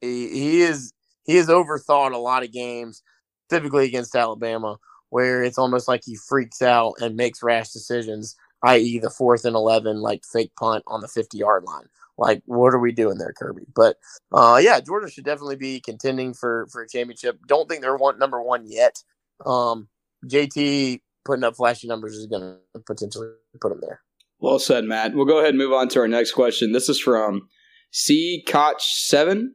He, 0.00 0.28
he 0.28 0.62
is 0.62 0.92
he 1.24 1.37
has 1.37 1.48
overthought 1.48 2.12
a 2.12 2.18
lot 2.18 2.42
of 2.42 2.52
games, 2.52 3.02
typically 3.48 3.87
against 3.87 4.14
Alabama, 4.14 4.78
where 5.11 5.42
it's 5.42 5.59
almost 5.59 5.88
like 5.88 6.02
he 6.05 6.16
freaks 6.16 6.62
out 6.62 6.94
and 7.00 7.16
makes 7.16 7.42
rash 7.42 7.70
decisions, 7.70 8.37
i.e., 8.62 8.98
the 8.98 9.11
fourth 9.11 9.44
and 9.44 9.57
eleven 9.57 10.01
like 10.01 10.25
fake 10.25 10.53
punt 10.59 10.85
on 10.87 11.01
the 11.01 11.09
fifty 11.09 11.38
yard 11.38 11.64
line. 11.64 11.87
Like, 12.18 12.42
what 12.46 12.75
are 12.75 12.79
we 12.79 12.93
doing 12.93 13.18
there, 13.18 13.32
Kirby? 13.32 13.62
But 13.74 13.97
uh, 14.32 14.61
yeah, 14.62 14.80
Georgia 14.80 15.11
should 15.11 15.24
definitely 15.24 15.57
be 15.57 15.80
contending 15.80 16.34
for 16.34 16.66
for 16.70 16.82
a 16.82 16.89
championship. 16.89 17.39
Don't 17.47 17.68
think 17.68 17.80
they're 17.82 17.97
one 17.97 18.18
number 18.18 18.43
one 18.43 18.64
yet. 18.66 19.03
Um, 19.45 19.89
JT 20.26 21.01
putting 21.24 21.45
up 21.45 21.57
flashy 21.57 21.89
numbers 21.89 22.14
is 22.14 22.26
going 22.26 22.43
to 22.43 22.80
potentially 22.80 23.28
put 23.61 23.70
them 23.70 23.80
there. 23.80 24.01
Well 24.41 24.59
said, 24.59 24.84
Matt. 24.84 25.14
We'll 25.14 25.24
go 25.26 25.39
ahead 25.39 25.51
and 25.51 25.59
move 25.59 25.72
on 25.72 25.89
to 25.91 26.01
our 26.01 26.09
next 26.09 26.32
question. 26.32 26.72
This 26.72 26.89
is 26.89 26.99
from 26.99 27.49
C 27.93 28.43
Koch 28.47 28.80
Seven, 28.80 29.55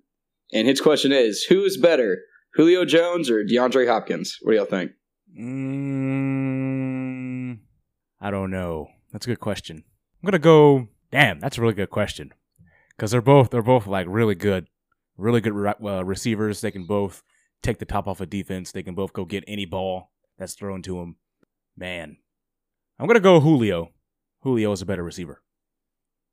and 0.53 0.67
his 0.67 0.79
question 0.81 1.11
is: 1.11 1.43
Who 1.43 1.63
is 1.63 1.77
better, 1.77 2.19
Julio 2.53 2.85
Jones 2.85 3.29
or 3.29 3.43
DeAndre 3.43 3.87
Hopkins? 3.87 4.37
What 4.41 4.53
do 4.53 4.57
y'all 4.57 4.65
think? 4.65 4.91
Mm, 5.39 5.97
I 8.21 8.31
don't 8.31 8.49
know. 8.49 8.87
That's 9.17 9.25
a 9.25 9.29
good 9.31 9.39
question. 9.39 9.77
I'm 9.77 10.27
gonna 10.27 10.37
go. 10.37 10.89
Damn, 11.11 11.39
that's 11.39 11.57
a 11.57 11.61
really 11.61 11.73
good 11.73 11.89
question 11.89 12.35
because 12.89 13.09
they're 13.09 13.19
both 13.19 13.49
they're 13.49 13.63
both 13.63 13.87
like 13.87 14.05
really 14.07 14.35
good, 14.35 14.67
really 15.17 15.41
good 15.41 15.53
uh, 15.83 16.05
receivers. 16.05 16.61
They 16.61 16.69
can 16.69 16.85
both 16.85 17.23
take 17.63 17.79
the 17.79 17.85
top 17.85 18.07
off 18.07 18.21
of 18.21 18.29
defense. 18.29 18.71
They 18.71 18.83
can 18.83 18.93
both 18.93 19.13
go 19.13 19.25
get 19.25 19.43
any 19.47 19.65
ball 19.65 20.11
that's 20.37 20.53
thrown 20.53 20.83
to 20.83 20.99
them. 20.99 21.15
Man, 21.75 22.17
I'm 22.99 23.07
gonna 23.07 23.19
go 23.19 23.39
Julio. 23.39 23.89
Julio 24.43 24.71
is 24.71 24.83
a 24.83 24.85
better 24.85 25.03
receiver. 25.03 25.41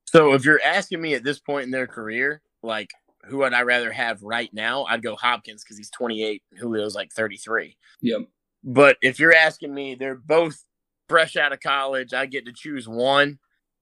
So 0.05 0.35
if 0.35 0.45
you're 0.45 0.61
asking 0.63 1.01
me 1.01 1.15
at 1.15 1.25
this 1.25 1.39
point 1.39 1.65
in 1.65 1.71
their 1.71 1.87
career, 1.87 2.43
like 2.63 2.91
who 3.25 3.39
would 3.39 3.55
I 3.55 3.63
rather 3.63 3.93
have 3.93 4.23
right 4.23 4.53
now? 4.53 4.85
I'd 4.85 5.03
go 5.03 5.17
Hopkins 5.17 5.65
because 5.65 5.79
he's 5.79 5.89
28 5.89 6.43
and 6.51 6.61
Julio's 6.61 6.95
like 6.95 7.13
33. 7.13 7.79
Yep. 8.03 8.29
But 8.63 8.99
if 9.01 9.19
you're 9.19 9.35
asking 9.35 9.73
me, 9.73 9.95
they're 9.95 10.17
both 10.17 10.63
fresh 11.09 11.37
out 11.37 11.53
of 11.53 11.61
college. 11.61 12.13
I 12.13 12.27
get 12.27 12.47
to 12.47 12.53
choose 12.55 12.89
one. 12.89 13.39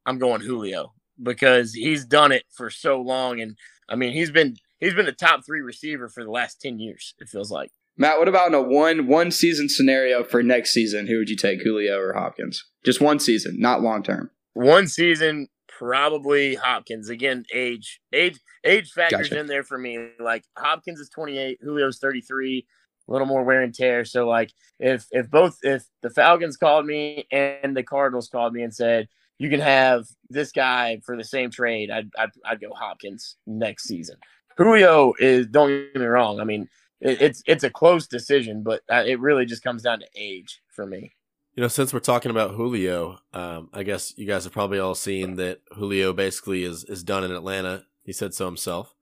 I'm 0.07 0.19
going 0.19 0.41
Julio 0.41 0.93
because 1.23 1.75
he's 1.75 2.05
done 2.05 2.33
it 2.33 2.45
for 2.57 2.71
so 2.71 3.01
long, 3.01 3.41
and 3.41 3.57
I 3.89 3.95
mean 3.95 4.13
he's 4.13 4.31
been 4.31 4.57
he's 4.81 4.95
been 4.95 5.07
a 5.07 5.13
top 5.13 5.45
three 5.47 5.61
receiver 5.61 6.09
for 6.09 6.25
the 6.25 6.31
last 6.31 6.61
10 6.61 6.79
years. 6.79 7.15
It 7.19 7.29
feels 7.29 7.51
like. 7.51 7.71
Matt, 7.97 8.19
what 8.19 8.29
about 8.29 8.49
in 8.49 8.55
a 8.55 8.63
one 8.63 9.07
one 9.07 9.31
season 9.31 9.69
scenario 9.69 10.25
for 10.25 10.43
next 10.43 10.73
season? 10.73 11.07
Who 11.07 11.19
would 11.19 11.29
you 11.29 11.37
take, 11.37 11.63
Julio 11.63 11.99
or 11.99 12.15
Hopkins? 12.15 12.65
Just 12.85 13.01
one 13.01 13.19
season, 13.19 13.57
not 13.59 13.83
long 13.83 14.03
term. 14.03 14.31
One 14.55 14.89
season, 14.89 15.49
probably 15.69 16.55
Hopkins. 16.55 17.11
Again, 17.11 17.45
age 17.55 18.01
age 18.13 18.41
age 18.65 18.91
factors 18.93 19.29
Gotcha. 19.29 19.41
in 19.41 19.47
there 19.47 19.63
for 19.63 19.79
me. 19.79 20.09
Like 20.19 20.45
Hopkins 20.57 21.01
is 21.01 21.11
28, 21.11 21.61
Julio's 21.63 21.99
33, 21.99 22.67
a 23.09 23.13
little 23.13 23.27
more 23.27 23.45
wear 23.45 23.63
and 23.63 23.75
tear. 23.75 24.05
So 24.05 24.29
like 24.29 24.53
if 24.79 25.07
if 25.11 25.31
both 25.31 25.59
if 25.63 25.85
the 26.03 26.11
Falcons 26.11 26.57
called 26.57 26.87
me 26.87 27.27
and 27.31 27.77
the 27.77 27.83
Cardinals 27.83 28.29
called 28.29 28.53
me 28.53 28.63
and 28.63 28.75
said 28.75 29.09
you 29.39 29.51
can 29.51 29.61
have 29.61 30.07
this 30.29 30.53
guy 30.53 31.01
for 31.05 31.17
the 31.17 31.25
same 31.25 31.51
trade, 31.51 31.91
I'd 31.91 32.11
I'd, 32.19 32.31
I'd 32.45 32.61
go 32.61 32.73
Hopkins 32.75 33.37
next 33.47 33.85
season. 33.85 34.17
Julio 34.57 35.15
is 35.19 35.47
don't 35.47 35.69
get 35.93 36.01
me 36.01 36.07
wrong. 36.07 36.41
I 36.41 36.45
mean 36.45 36.69
it, 37.03 37.21
it's 37.21 37.43
it's 37.47 37.65
a 37.65 37.71
close 37.71 38.07
decision, 38.07 38.63
but 38.63 38.83
uh, 38.91 39.03
it 39.07 39.21
really 39.21 39.45
just 39.45 39.63
comes 39.63 39.83
down 39.83 40.01
to 40.01 40.07
age 40.17 40.63
for 40.69 40.87
me. 40.87 41.13
You 41.55 41.61
know, 41.61 41.69
since 41.69 41.93
we're 41.93 42.01
talking 42.01 42.31
about 42.31 42.55
Julio, 42.55 43.19
um, 43.35 43.69
I 43.75 43.83
guess 43.83 44.17
you 44.17 44.27
guys 44.27 44.45
have 44.45 44.55
probably 44.55 44.79
all 44.79 44.95
seen 44.95 45.37
that 45.37 45.61
Julio 45.73 46.13
basically 46.13 46.65
is 46.65 46.85
is 46.85 47.03
done 47.03 47.25
in 47.25 47.33
Atlanta. 47.33 47.85
He 48.05 48.13
said 48.13 48.35
so 48.35 48.47
himself. 48.47 48.95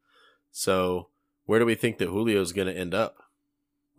So, 0.50 1.08
where 1.44 1.60
do 1.60 1.66
we 1.66 1.76
think 1.76 1.98
that 1.98 2.08
Julio 2.08 2.40
is 2.40 2.52
going 2.52 2.66
to 2.66 2.76
end 2.76 2.92
up? 2.92 3.16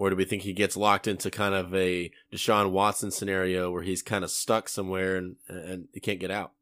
Or 0.02 0.10
do 0.10 0.16
we 0.16 0.26
think 0.26 0.42
he 0.42 0.54
gets 0.54 0.76
locked 0.76 1.08
into 1.08 1.30
kind 1.30 1.54
of 1.54 1.76
a 1.76 2.10
Deshaun 2.34 2.72
Watson 2.72 3.12
scenario 3.12 3.70
where 3.70 3.84
he's 3.84 4.02
kind 4.02 4.24
of 4.24 4.32
stuck 4.32 4.68
somewhere 4.68 5.16
and 5.16 5.36
and 5.48 5.90
he 5.94 6.00
can't 6.00 6.20
get 6.20 6.32
out? 6.32 6.54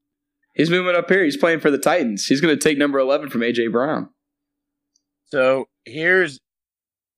He's 0.56 0.70
moving 0.70 0.94
up 0.94 1.08
here. 1.08 1.24
He's 1.24 1.38
playing 1.38 1.62
for 1.62 1.72
the 1.72 1.78
Titans. 1.78 2.26
He's 2.26 2.42
going 2.42 2.54
to 2.54 2.62
take 2.62 2.78
number 2.78 3.00
eleven 3.00 3.30
from 3.30 3.40
AJ 3.40 3.72
Brown. 3.72 4.10
So 5.28 5.70
here's 5.86 6.42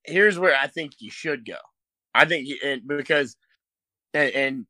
here's 0.04 0.38
where 0.38 0.56
I 0.56 0.68
think 0.68 0.92
you 1.00 1.10
should 1.10 1.44
go. 1.44 1.56
I 2.14 2.24
think 2.24 2.46
you, 2.46 2.56
and 2.64 2.86
because 2.86 3.36
and, 4.14 4.30
and 4.30 4.66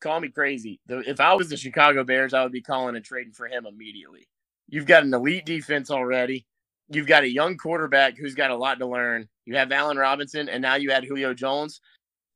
call 0.00 0.20
me 0.20 0.28
crazy. 0.28 0.78
The, 0.86 1.00
if 1.10 1.20
I 1.20 1.34
was 1.34 1.48
the 1.48 1.56
Chicago 1.56 2.04
Bears, 2.04 2.34
I 2.34 2.44
would 2.44 2.52
be 2.52 2.62
calling 2.62 2.94
and 2.94 3.04
trading 3.04 3.32
for 3.32 3.48
him 3.48 3.66
immediately. 3.66 4.28
You've 4.68 4.86
got 4.86 5.02
an 5.02 5.12
elite 5.12 5.44
defense 5.44 5.90
already. 5.90 6.46
You've 6.88 7.06
got 7.06 7.24
a 7.24 7.28
young 7.28 7.56
quarterback 7.56 8.16
who's 8.16 8.34
got 8.34 8.50
a 8.50 8.56
lot 8.56 8.78
to 8.78 8.86
learn. 8.86 9.28
You 9.44 9.56
have 9.56 9.72
Allen 9.72 9.96
Robinson, 9.96 10.48
and 10.48 10.62
now 10.62 10.76
you 10.76 10.90
add 10.90 11.04
Julio 11.04 11.34
Jones. 11.34 11.80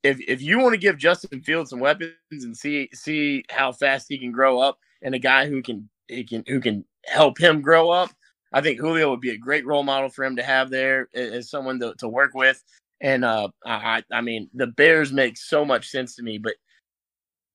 If 0.03 0.19
if 0.27 0.43
you 0.43 0.59
want 0.59 0.73
to 0.73 0.79
give 0.79 0.99
Justin 0.99 1.43
Fields 1.43 1.71
some 1.71 1.81
weapons 1.81 2.15
and 2.31 2.57
see 2.57 2.89
see 2.93 3.45
how 3.51 3.73
fast 3.73 4.07
he 4.09 4.19
can 4.19 4.33
grow 4.33 4.59
up, 4.59 4.79
and 5.03 5.15
a 5.15 5.19
guy 5.19 5.47
who 5.47 5.63
can 5.63 5.89
he 6.09 6.25
can 6.25 6.43
who 6.47 6.61
can 6.61 6.85
help 7.07 7.39
him 7.39 7.61
grow 7.61 7.91
up, 7.91 8.11
I 8.53 8.61
think 8.61 8.81
Julio 8.81 9.11
would 9.11 9.21
be 9.21 9.31
a 9.31 9.39
great 9.39 9.67
role 9.67 9.83
model 9.83 10.09
for 10.09 10.25
him 10.25 10.37
to 10.37 10.43
have 10.43 10.71
there 10.71 11.09
as 11.15 11.51
someone 11.51 11.79
to, 11.81 11.95
to 11.99 12.09
work 12.09 12.35
with. 12.35 12.63
And 13.01 13.25
uh, 13.25 13.49
I, 13.65 14.03
I 14.13 14.21
mean, 14.21 14.51
the 14.53 14.67
Bears 14.67 15.13
make 15.13 15.37
so 15.37 15.65
much 15.65 15.89
sense 15.89 16.17
to 16.17 16.23
me, 16.23 16.39
but 16.39 16.55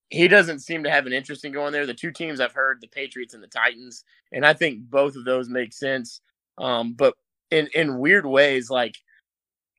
he 0.09 0.27
doesn't 0.27 0.59
seem 0.59 0.83
to 0.83 0.89
have 0.89 1.05
an 1.05 1.13
interest 1.13 1.45
in 1.45 1.51
going 1.51 1.73
there. 1.73 1.85
The 1.85 1.93
two 1.93 2.11
teams 2.11 2.39
I've 2.39 2.53
heard, 2.53 2.79
the 2.81 2.87
Patriots 2.87 3.33
and 3.33 3.43
the 3.43 3.47
Titans, 3.47 4.03
and 4.31 4.45
I 4.45 4.53
think 4.53 4.79
both 4.89 5.15
of 5.15 5.25
those 5.25 5.49
make 5.49 5.73
sense. 5.73 6.21
Um, 6.57 6.93
but 6.93 7.13
in 7.51 7.67
in 7.73 7.99
weird 7.99 8.25
ways, 8.25 8.69
like 8.69 8.95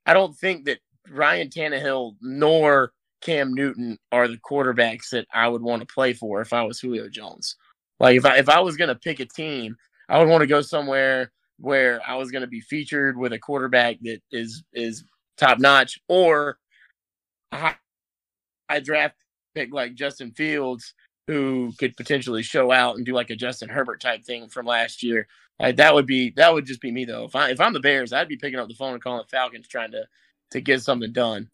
I 0.04 0.14
don't 0.14 0.36
think 0.36 0.66
that 0.66 0.78
Ryan 1.10 1.48
Tannehill 1.48 2.16
nor 2.20 2.92
Cam 3.20 3.54
Newton 3.54 3.98
are 4.12 4.28
the 4.28 4.38
quarterbacks 4.38 5.10
that 5.10 5.26
I 5.32 5.48
would 5.48 5.62
want 5.62 5.80
to 5.80 5.92
play 5.92 6.12
for 6.12 6.40
if 6.40 6.52
I 6.52 6.62
was 6.62 6.80
Julio 6.80 7.08
Jones. 7.08 7.56
Like 7.98 8.16
if 8.16 8.26
I 8.26 8.36
if 8.38 8.48
I 8.48 8.60
was 8.60 8.76
to 8.88 8.94
pick 8.94 9.20
a 9.20 9.26
team, 9.26 9.76
I 10.08 10.18
would 10.18 10.28
want 10.28 10.42
to 10.42 10.46
go 10.46 10.60
somewhere 10.60 11.32
where 11.58 12.00
I 12.06 12.16
was 12.16 12.30
to 12.42 12.46
be 12.46 12.60
featured 12.60 13.16
with 13.16 13.32
a 13.32 13.38
quarterback 13.38 13.96
that 14.02 14.20
is 14.30 14.62
is 14.72 15.04
top 15.36 15.58
notch, 15.58 15.98
or 16.08 16.58
high, 17.52 17.76
high 18.70 18.80
draft 18.80 19.16
pick 19.54 19.72
like 19.72 19.94
Justin 19.94 20.32
Fields, 20.32 20.94
who 21.26 21.72
could 21.78 21.96
potentially 21.96 22.42
show 22.42 22.70
out 22.70 22.96
and 22.96 23.06
do 23.06 23.12
like 23.12 23.30
a 23.30 23.36
Justin 23.36 23.68
Herbert 23.68 24.00
type 24.00 24.24
thing 24.24 24.48
from 24.48 24.66
last 24.66 25.02
year. 25.02 25.26
Like, 25.58 25.76
that 25.76 25.94
would 25.94 26.06
be 26.06 26.32
that 26.36 26.52
would 26.52 26.66
just 26.66 26.80
be 26.80 26.92
me 26.92 27.04
though. 27.04 27.24
If 27.24 27.34
I 27.34 27.50
if 27.50 27.60
I'm 27.60 27.72
the 27.72 27.80
Bears, 27.80 28.12
I'd 28.12 28.28
be 28.28 28.36
picking 28.36 28.58
up 28.58 28.68
the 28.68 28.74
phone 28.74 28.92
and 28.92 29.02
calling 29.02 29.22
the 29.22 29.36
Falcons 29.36 29.68
trying 29.68 29.92
to 29.92 30.04
to 30.50 30.60
get 30.60 30.82
something 30.82 31.12
done. 31.12 31.50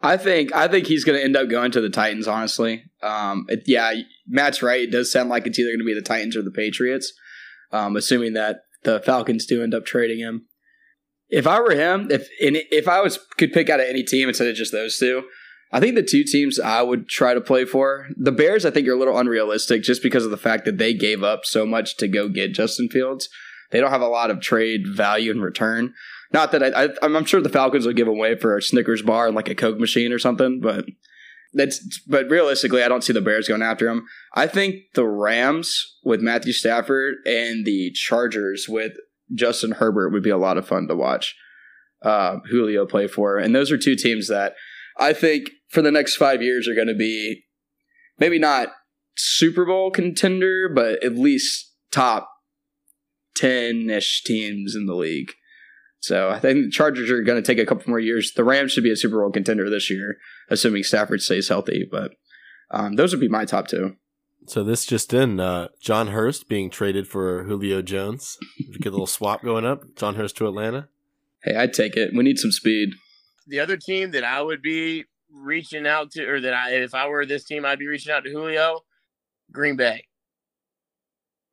I 0.00 0.16
think 0.16 0.54
I 0.54 0.68
think 0.68 0.86
he's 0.86 1.04
going 1.04 1.18
to 1.18 1.24
end 1.24 1.36
up 1.36 1.48
going 1.48 1.70
to 1.72 1.80
the 1.80 1.90
Titans. 1.90 2.28
Honestly, 2.28 2.84
um, 3.02 3.46
it, 3.48 3.62
yeah, 3.66 3.92
Matt's 4.26 4.62
right. 4.62 4.82
It 4.82 4.92
does 4.92 5.10
sound 5.10 5.28
like 5.28 5.46
it's 5.46 5.58
either 5.58 5.70
going 5.70 5.80
to 5.80 5.84
be 5.84 5.94
the 5.94 6.02
Titans 6.02 6.36
or 6.36 6.42
the 6.42 6.50
Patriots. 6.50 7.12
Um, 7.70 7.96
assuming 7.96 8.32
that 8.32 8.60
the 8.84 9.00
Falcons 9.00 9.44
do 9.44 9.62
end 9.62 9.74
up 9.74 9.84
trading 9.84 10.18
him. 10.18 10.46
If 11.28 11.46
I 11.46 11.60
were 11.60 11.74
him, 11.74 12.08
if 12.10 12.28
if 12.40 12.88
I 12.88 13.00
was 13.00 13.18
could 13.36 13.52
pick 13.52 13.68
out 13.68 13.80
of 13.80 13.86
any 13.86 14.02
team 14.02 14.28
instead 14.28 14.48
of 14.48 14.54
just 14.54 14.72
those 14.72 14.96
two, 14.98 15.24
I 15.70 15.80
think 15.80 15.94
the 15.94 16.02
two 16.02 16.24
teams 16.24 16.58
I 16.58 16.82
would 16.82 17.08
try 17.08 17.34
to 17.34 17.40
play 17.40 17.64
for 17.64 18.08
the 18.16 18.32
Bears. 18.32 18.64
I 18.64 18.70
think 18.70 18.88
are 18.88 18.92
a 18.92 18.98
little 18.98 19.18
unrealistic 19.18 19.82
just 19.82 20.02
because 20.02 20.24
of 20.24 20.30
the 20.30 20.36
fact 20.36 20.64
that 20.64 20.78
they 20.78 20.94
gave 20.94 21.22
up 21.22 21.44
so 21.44 21.66
much 21.66 21.96
to 21.98 22.08
go 22.08 22.28
get 22.28 22.54
Justin 22.54 22.88
Fields. 22.88 23.28
They 23.70 23.80
don't 23.80 23.90
have 23.90 24.00
a 24.00 24.08
lot 24.08 24.30
of 24.30 24.40
trade 24.40 24.86
value 24.88 25.30
in 25.30 25.40
return. 25.40 25.92
Not 26.32 26.52
that 26.52 26.62
I, 26.62 26.84
I 26.84 26.88
I'm 27.02 27.24
sure 27.24 27.40
the 27.40 27.48
Falcons 27.48 27.86
will 27.86 27.92
give 27.92 28.08
away 28.08 28.36
for 28.36 28.56
a 28.56 28.62
Snickers 28.62 29.02
bar 29.02 29.26
and 29.26 29.36
like 29.36 29.48
a 29.48 29.54
Coke 29.54 29.78
machine 29.78 30.12
or 30.12 30.18
something, 30.18 30.60
but 30.60 30.86
that's 31.52 32.00
but 32.06 32.28
realistically, 32.28 32.82
I 32.82 32.88
don't 32.88 33.04
see 33.04 33.12
the 33.12 33.20
Bears 33.20 33.48
going 33.48 33.62
after 33.62 33.88
him. 33.88 34.06
I 34.34 34.46
think 34.46 34.76
the 34.94 35.06
Rams 35.06 35.98
with 36.04 36.20
Matthew 36.20 36.52
Stafford 36.52 37.16
and 37.26 37.64
the 37.64 37.90
Chargers 37.92 38.68
with 38.68 38.92
Justin 39.34 39.72
Herbert 39.72 40.10
would 40.10 40.22
be 40.22 40.30
a 40.30 40.38
lot 40.38 40.58
of 40.58 40.66
fun 40.66 40.88
to 40.88 40.94
watch. 40.94 41.36
Uh, 42.02 42.38
Julio 42.48 42.86
play 42.86 43.08
for, 43.08 43.38
and 43.38 43.54
those 43.54 43.72
are 43.72 43.78
two 43.78 43.96
teams 43.96 44.28
that 44.28 44.54
I 44.98 45.12
think 45.12 45.50
for 45.68 45.82
the 45.82 45.92
next 45.92 46.16
five 46.16 46.42
years 46.42 46.68
are 46.68 46.74
going 46.74 46.88
to 46.88 46.94
be 46.94 47.44
maybe 48.18 48.38
not 48.38 48.68
Super 49.16 49.64
Bowl 49.64 49.90
contender, 49.90 50.68
but 50.68 51.02
at 51.04 51.14
least 51.14 51.72
top 51.90 52.28
ten 53.36 53.88
ish 53.90 54.22
teams 54.24 54.74
in 54.74 54.86
the 54.86 54.94
league. 54.94 55.32
So 56.00 56.30
I 56.30 56.38
think 56.38 56.64
the 56.64 56.70
Chargers 56.70 57.10
are 57.10 57.22
going 57.22 57.42
to 57.42 57.46
take 57.46 57.58
a 57.58 57.66
couple 57.66 57.90
more 57.90 57.98
years. 57.98 58.32
The 58.32 58.44
Rams 58.44 58.72
should 58.72 58.84
be 58.84 58.92
a 58.92 58.96
Super 58.96 59.20
Bowl 59.20 59.32
contender 59.32 59.68
this 59.68 59.90
year, 59.90 60.16
assuming 60.48 60.84
Stafford 60.84 61.20
stays 61.20 61.48
healthy. 61.48 61.86
But 61.90 62.12
um, 62.70 62.96
those 62.96 63.12
would 63.12 63.20
be 63.20 63.28
my 63.28 63.44
top 63.44 63.66
two. 63.66 63.96
So 64.46 64.64
this 64.64 64.86
just 64.86 65.12
in, 65.12 65.40
uh, 65.40 65.68
John 65.80 66.08
Hurst 66.08 66.48
being 66.48 66.70
traded 66.70 67.06
for 67.06 67.44
Julio 67.44 67.82
Jones. 67.82 68.38
Get 68.80 68.88
a 68.88 68.90
little 68.90 69.06
swap 69.08 69.42
going 69.42 69.66
up. 69.66 69.82
John 69.96 70.14
Hurst 70.14 70.36
to 70.38 70.46
Atlanta. 70.46 70.88
Hey, 71.42 71.54
I'd 71.54 71.74
take 71.74 71.96
it. 71.96 72.12
We 72.14 72.24
need 72.24 72.38
some 72.38 72.52
speed. 72.52 72.90
The 73.48 73.60
other 73.60 73.76
team 73.76 74.12
that 74.12 74.24
I 74.24 74.40
would 74.42 74.62
be 74.62 75.04
reaching 75.32 75.86
out 75.86 76.12
to, 76.12 76.24
or 76.26 76.40
that 76.40 76.54
I 76.54 76.70
if 76.74 76.94
I 76.94 77.08
were 77.08 77.26
this 77.26 77.44
team, 77.44 77.64
I'd 77.64 77.78
be 77.78 77.86
reaching 77.88 78.12
out 78.12 78.24
to 78.24 78.30
Julio, 78.30 78.80
Green 79.52 79.76
Bay. 79.76 80.04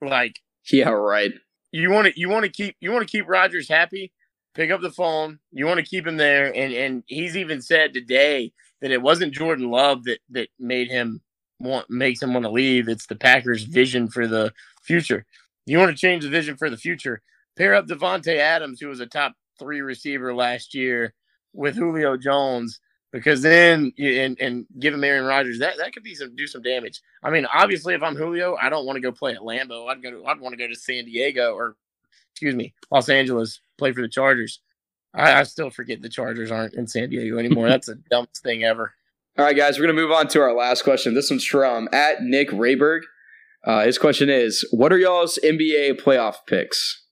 Like 0.01 0.39
Yeah, 0.71 0.89
right. 0.89 1.31
you 1.71 1.89
want 1.91 2.07
to 2.07 2.19
you 2.19 2.29
want 2.29 2.45
to 2.45 2.51
keep 2.51 2.75
you 2.79 2.91
want 2.91 3.07
to 3.07 3.11
keep 3.11 3.27
Rodgers 3.27 3.69
happy. 3.69 4.11
Pick 4.53 4.71
up 4.71 4.81
the 4.81 4.91
phone. 4.91 5.39
You 5.51 5.65
want 5.65 5.79
to 5.79 5.85
keep 5.85 6.05
him 6.07 6.17
there, 6.17 6.55
and 6.55 6.73
and 6.73 7.03
he's 7.07 7.35
even 7.35 7.61
said 7.61 7.93
today 7.93 8.51
that 8.81 8.91
it 8.91 9.01
wasn't 9.01 9.33
Jordan 9.33 9.69
Love 9.69 10.03
that 10.05 10.19
that 10.29 10.49
made 10.59 10.89
him 10.89 11.21
want 11.59 11.89
makes 11.89 12.21
him 12.21 12.33
want 12.33 12.45
to 12.45 12.51
leave. 12.51 12.87
It's 12.87 13.07
the 13.07 13.15
Packers' 13.15 13.63
vision 13.63 14.07
for 14.09 14.27
the 14.27 14.53
future. 14.83 15.25
You 15.65 15.79
want 15.79 15.91
to 15.91 15.97
change 15.97 16.23
the 16.23 16.29
vision 16.29 16.57
for 16.57 16.69
the 16.69 16.77
future. 16.77 17.21
Pair 17.57 17.73
up 17.73 17.87
Davante 17.87 18.37
Adams, 18.37 18.79
who 18.79 18.87
was 18.87 18.99
a 18.99 19.05
top 19.07 19.33
three 19.57 19.81
receiver 19.81 20.33
last 20.33 20.75
year, 20.75 21.13
with 21.55 21.75
Julio 21.75 22.17
Jones, 22.17 22.79
because 23.11 23.41
then 23.41 23.91
you- 23.95 24.21
and 24.21 24.39
and 24.39 24.65
give 24.79 24.93
him 24.93 25.03
Aaron 25.03 25.25
Rodgers. 25.25 25.59
That 25.59 25.77
that 25.77 25.93
could 25.93 26.03
be 26.03 26.15
some 26.15 26.35
do 26.35 26.47
some 26.47 26.61
damage. 26.61 27.01
I 27.23 27.29
mean, 27.29 27.45
obviously, 27.53 27.93
if 27.93 28.03
I'm 28.03 28.15
Julio, 28.15 28.55
I 28.61 28.69
don't 28.69 28.85
want 28.85 28.97
to 28.97 29.01
go 29.01 29.11
play 29.11 29.33
at 29.33 29.39
Lambeau. 29.41 29.89
I'd 29.89 30.03
go. 30.03 30.11
To, 30.11 30.25
I'd 30.25 30.39
want 30.39 30.53
to 30.53 30.57
go 30.57 30.67
to 30.67 30.75
San 30.75 31.05
Diego 31.05 31.53
or 31.53 31.75
excuse 32.33 32.55
me, 32.55 32.73
Los 32.91 33.07
Angeles, 33.09 33.61
play 33.77 33.93
for 33.93 34.01
the 34.01 34.09
Chargers. 34.09 34.59
I, 35.13 35.39
I 35.39 35.43
still 35.43 35.69
forget 35.69 36.01
the 36.01 36.09
Chargers 36.09 36.51
aren't 36.51 36.73
in 36.73 36.87
San 36.87 37.09
Diego 37.09 37.37
anymore. 37.37 37.69
That's 37.69 37.87
the 37.87 37.95
dumbest 38.11 38.43
thing 38.43 38.63
ever. 38.65 38.93
All 39.37 39.45
right, 39.45 39.55
guys, 39.55 39.77
we're 39.79 39.85
going 39.85 39.95
to 39.95 40.01
move 40.01 40.11
on 40.11 40.27
to 40.29 40.41
our 40.41 40.53
last 40.53 40.83
question. 40.83 41.13
This 41.13 41.29
one's 41.29 41.45
from 41.45 41.87
at 41.93 42.21
Nick 42.21 42.49
Rayberg. 42.49 43.01
Uh, 43.63 43.85
his 43.85 43.97
question 43.97 44.29
is 44.29 44.67
What 44.71 44.91
are 44.91 44.97
y'all's 44.97 45.39
NBA 45.43 46.01
playoff 46.01 46.35
picks? 46.47 47.03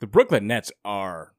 The 0.00 0.06
Brooklyn 0.08 0.48
Nets 0.48 0.72
are, 0.84 1.32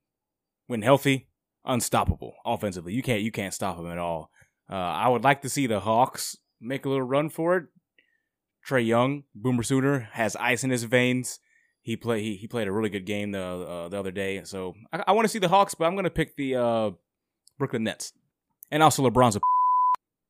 when 0.67 0.81
healthy, 0.81 1.27
unstoppable 1.65 2.35
offensively. 2.45 2.93
You 2.93 3.01
can't 3.01 3.21
you 3.21 3.31
can't 3.31 3.53
stop 3.53 3.77
him 3.77 3.87
at 3.87 3.97
all. 3.97 4.29
Uh, 4.69 4.75
I 4.75 5.09
would 5.09 5.23
like 5.23 5.41
to 5.41 5.49
see 5.49 5.67
the 5.67 5.81
Hawks 5.81 6.37
make 6.61 6.85
a 6.85 6.89
little 6.89 7.05
run 7.05 7.29
for 7.29 7.57
it. 7.57 7.65
Trae 8.67 8.85
Young, 8.85 9.23
Boomer 9.35 9.63
Sooner, 9.63 10.07
has 10.13 10.35
ice 10.37 10.63
in 10.63 10.69
his 10.69 10.83
veins. 10.83 11.39
He 11.81 11.97
play 11.97 12.21
he, 12.21 12.35
he 12.35 12.47
played 12.47 12.67
a 12.67 12.71
really 12.71 12.89
good 12.89 13.05
game 13.05 13.31
the 13.31 13.41
uh, 13.41 13.89
the 13.89 13.99
other 13.99 14.11
day. 14.11 14.41
So 14.45 14.75
I, 14.91 15.03
I 15.07 15.11
want 15.11 15.25
to 15.25 15.29
see 15.29 15.39
the 15.39 15.49
Hawks, 15.49 15.75
but 15.75 15.85
I'm 15.85 15.95
to 16.01 16.09
pick 16.09 16.35
the 16.35 16.55
uh, 16.55 16.91
Brooklyn 17.59 17.83
Nets, 17.83 18.13
and 18.71 18.81
also 18.81 19.07
LeBron's 19.07 19.35
a. 19.35 19.41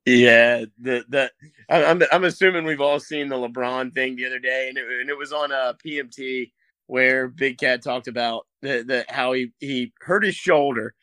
Yeah, 0.05 0.65
the 0.79 1.05
the 1.07 1.31
I'm 1.69 2.01
I'm 2.11 2.23
assuming 2.23 2.65
we've 2.65 2.81
all 2.81 2.99
seen 2.99 3.29
the 3.29 3.35
LeBron 3.35 3.93
thing 3.93 4.15
the 4.15 4.25
other 4.25 4.39
day, 4.39 4.67
and 4.67 4.77
it, 4.77 4.85
and 4.99 5.09
it 5.09 5.17
was 5.17 5.31
on 5.31 5.51
a 5.51 5.55
uh, 5.55 5.73
PMT 5.73 6.51
where 6.87 7.27
Big 7.27 7.57
Cat 7.57 7.81
talked 7.81 8.07
about 8.07 8.47
the, 8.61 8.83
the 8.85 9.05
how 9.07 9.33
he 9.33 9.51
he 9.59 9.93
hurt 10.01 10.25
his 10.25 10.35
shoulder. 10.35 10.95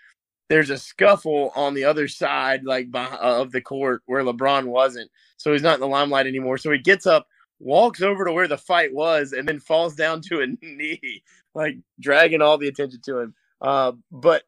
There's 0.50 0.70
a 0.70 0.78
scuffle 0.78 1.52
on 1.56 1.74
the 1.74 1.84
other 1.84 2.08
side, 2.08 2.64
like 2.64 2.88
of 2.94 3.52
the 3.52 3.62
court 3.62 4.02
where 4.06 4.24
LeBron 4.24 4.66
wasn't, 4.66 5.10
so 5.38 5.52
he's 5.52 5.62
not 5.62 5.76
in 5.76 5.80
the 5.80 5.88
limelight 5.88 6.28
anymore. 6.28 6.58
So 6.58 6.72
he 6.72 6.78
gets 6.78 7.06
up, 7.06 7.28
walks 7.60 8.02
over 8.02 8.26
to 8.26 8.32
where 8.32 8.48
the 8.48 8.58
fight 8.58 8.94
was, 8.94 9.32
and 9.32 9.48
then 9.48 9.60
falls 9.60 9.96
down 9.96 10.22
to 10.24 10.42
a 10.42 10.48
knee, 10.66 11.24
like 11.54 11.78
dragging 12.00 12.42
all 12.42 12.58
the 12.58 12.68
attention 12.68 13.00
to 13.06 13.20
him. 13.20 13.34
Uh, 13.62 13.94
but 14.12 14.44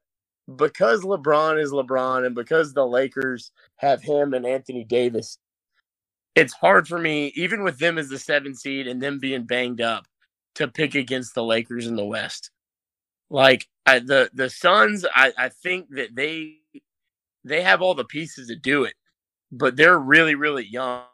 because 0.57 1.03
LeBron 1.03 1.63
is 1.63 1.73
LeBron 1.73 2.27
and 2.27 2.37
because 2.37 2.75
the 2.75 2.87
Lakers 2.87 3.53
have 3.79 4.03
him 4.03 4.35
and 4.35 4.47
Anthony 4.47 4.85
Davis, 4.85 5.39
it's 6.35 6.55
hard 6.55 6.89
for 6.89 6.99
me, 6.99 7.33
even 7.37 7.65
with 7.65 7.79
them 7.79 7.99
as 7.99 8.11
the 8.11 8.19
seven 8.19 8.57
seed 8.57 8.89
and 8.89 9.03
them 9.03 9.21
being 9.21 9.45
banged 9.45 9.83
up, 9.83 10.07
to 10.57 10.69
pick 10.69 10.97
against 10.97 11.35
the 11.35 11.45
Lakers 11.45 11.89
in 11.89 11.97
the 11.97 12.07
West. 12.07 12.51
Like 13.31 13.69
I, 13.87 13.99
the 14.01 14.31
the 14.35 14.49
Suns, 14.51 15.05
I, 15.15 15.33
I 15.37 15.49
think 15.49 15.89
that 15.91 16.15
they 16.15 16.59
they 17.45 17.63
have 17.63 17.83
all 17.83 17.95
the 17.95 18.05
pieces 18.05 18.49
to 18.49 18.57
do 18.57 18.85
it, 18.85 18.95
but 19.53 19.77
they're 19.77 19.99
really 19.99 20.35
really 20.37 20.67
young, 20.67 21.05